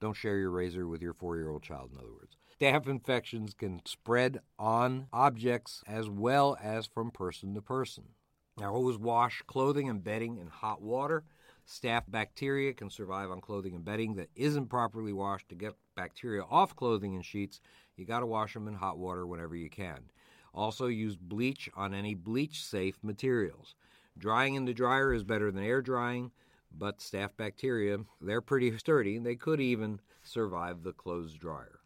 Don't 0.00 0.16
share 0.16 0.38
your 0.38 0.50
razor 0.50 0.86
with 0.86 1.02
your 1.02 1.12
four 1.12 1.36
year 1.36 1.50
old 1.50 1.62
child, 1.62 1.90
in 1.92 1.98
other 1.98 2.12
words. 2.12 2.36
Staph 2.60 2.88
infections 2.88 3.54
can 3.54 3.80
spread 3.84 4.40
on 4.58 5.06
objects 5.12 5.82
as 5.86 6.08
well 6.08 6.56
as 6.62 6.86
from 6.86 7.10
person 7.10 7.54
to 7.54 7.62
person. 7.62 8.04
Now, 8.58 8.74
always 8.74 8.98
wash 8.98 9.42
clothing 9.46 9.88
and 9.88 10.02
bedding 10.02 10.38
in 10.38 10.48
hot 10.48 10.82
water. 10.82 11.24
Staph 11.66 12.04
bacteria 12.08 12.72
can 12.72 12.90
survive 12.90 13.30
on 13.30 13.40
clothing 13.40 13.74
and 13.74 13.84
bedding 13.84 14.14
that 14.14 14.30
isn't 14.34 14.66
properly 14.68 15.12
washed. 15.12 15.48
To 15.50 15.54
get 15.54 15.74
bacteria 15.94 16.42
off 16.42 16.74
clothing 16.74 17.14
and 17.14 17.24
sheets, 17.24 17.60
you 17.96 18.04
got 18.04 18.20
to 18.20 18.26
wash 18.26 18.54
them 18.54 18.66
in 18.66 18.74
hot 18.74 18.98
water 18.98 19.26
whenever 19.26 19.54
you 19.54 19.70
can. 19.70 20.10
Also, 20.54 20.86
use 20.86 21.16
bleach 21.16 21.68
on 21.76 21.94
any 21.94 22.14
bleach 22.14 22.64
safe 22.64 22.98
materials. 23.02 23.74
Drying 24.16 24.54
in 24.54 24.64
the 24.64 24.74
dryer 24.74 25.12
is 25.12 25.22
better 25.22 25.52
than 25.52 25.62
air 25.62 25.82
drying 25.82 26.32
but 26.76 26.98
staph 26.98 27.36
bacteria, 27.36 27.98
they're 28.20 28.40
pretty 28.40 28.76
sturdy. 28.78 29.18
They 29.18 29.36
could 29.36 29.60
even 29.60 30.00
survive 30.22 30.82
the 30.82 30.92
clothes 30.92 31.34
dryer. 31.34 31.80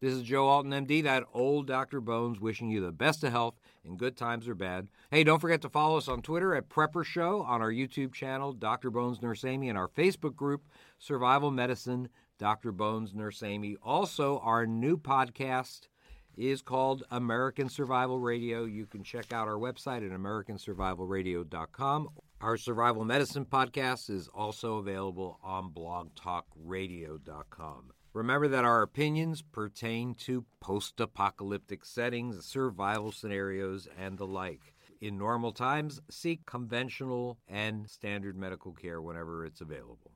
This 0.00 0.12
is 0.12 0.22
Joe 0.22 0.48
Alton, 0.48 0.72
MD, 0.72 1.02
that 1.04 1.24
old 1.32 1.66
Dr. 1.66 2.00
Bones, 2.00 2.38
wishing 2.38 2.68
you 2.68 2.82
the 2.82 2.92
best 2.92 3.24
of 3.24 3.32
health 3.32 3.54
in 3.84 3.96
good 3.96 4.18
times 4.18 4.46
or 4.46 4.54
bad. 4.54 4.88
Hey, 5.10 5.24
don't 5.24 5.40
forget 5.40 5.62
to 5.62 5.70
follow 5.70 5.96
us 5.96 6.08
on 6.08 6.20
Twitter 6.20 6.54
at 6.54 6.68
Prepper 6.68 7.04
Show, 7.06 7.40
on 7.42 7.62
our 7.62 7.70
YouTube 7.70 8.12
channel, 8.12 8.52
Dr. 8.52 8.90
Bones 8.90 9.22
Nurse 9.22 9.46
Amy, 9.46 9.70
and 9.70 9.78
our 9.78 9.88
Facebook 9.88 10.36
group, 10.36 10.64
Survival 10.98 11.50
Medicine, 11.50 12.10
Dr. 12.38 12.70
Bones 12.70 13.14
Nurse 13.14 13.42
Amy. 13.42 13.76
Also, 13.82 14.40
our 14.40 14.66
new 14.66 14.98
podcast 14.98 15.88
is 16.36 16.60
called 16.60 17.04
American 17.10 17.68
Survival 17.70 18.18
Radio. 18.18 18.64
You 18.64 18.84
can 18.86 19.04
check 19.04 19.32
out 19.32 19.48
our 19.48 19.54
website 19.54 20.04
at 20.04 20.12
AmericanSurvivalRadio.com 20.12 22.08
our 22.44 22.56
survival 22.58 23.06
medicine 23.06 23.46
podcast 23.46 24.10
is 24.10 24.28
also 24.28 24.76
available 24.76 25.40
on 25.42 25.70
blogtalkradio.com. 25.70 27.90
Remember 28.12 28.48
that 28.48 28.66
our 28.66 28.82
opinions 28.82 29.40
pertain 29.40 30.14
to 30.14 30.44
post 30.60 31.00
apocalyptic 31.00 31.86
settings, 31.86 32.44
survival 32.44 33.12
scenarios, 33.12 33.88
and 33.98 34.18
the 34.18 34.26
like. 34.26 34.74
In 35.00 35.16
normal 35.16 35.52
times, 35.52 36.02
seek 36.10 36.44
conventional 36.44 37.38
and 37.48 37.88
standard 37.88 38.36
medical 38.36 38.74
care 38.74 39.00
whenever 39.00 39.46
it's 39.46 39.62
available. 39.62 40.12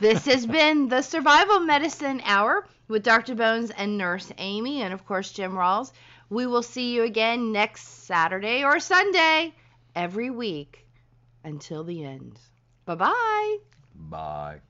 This 0.00 0.24
has 0.24 0.46
been 0.46 0.88
the 0.88 1.02
Survival 1.02 1.60
Medicine 1.60 2.22
Hour 2.24 2.66
with 2.88 3.02
Dr. 3.02 3.34
Bones 3.34 3.70
and 3.72 3.98
Nurse 3.98 4.32
Amy, 4.38 4.80
and 4.80 4.94
of 4.94 5.04
course, 5.04 5.30
Jim 5.30 5.52
Rawles. 5.52 5.92
We 6.30 6.46
will 6.46 6.62
see 6.62 6.94
you 6.94 7.02
again 7.02 7.52
next 7.52 8.06
Saturday 8.06 8.64
or 8.64 8.80
Sunday 8.80 9.52
every 9.94 10.30
week 10.30 10.81
until 11.44 11.84
the 11.84 12.04
end. 12.04 12.38
Bye-bye. 12.84 13.58
Bye. 13.94 14.60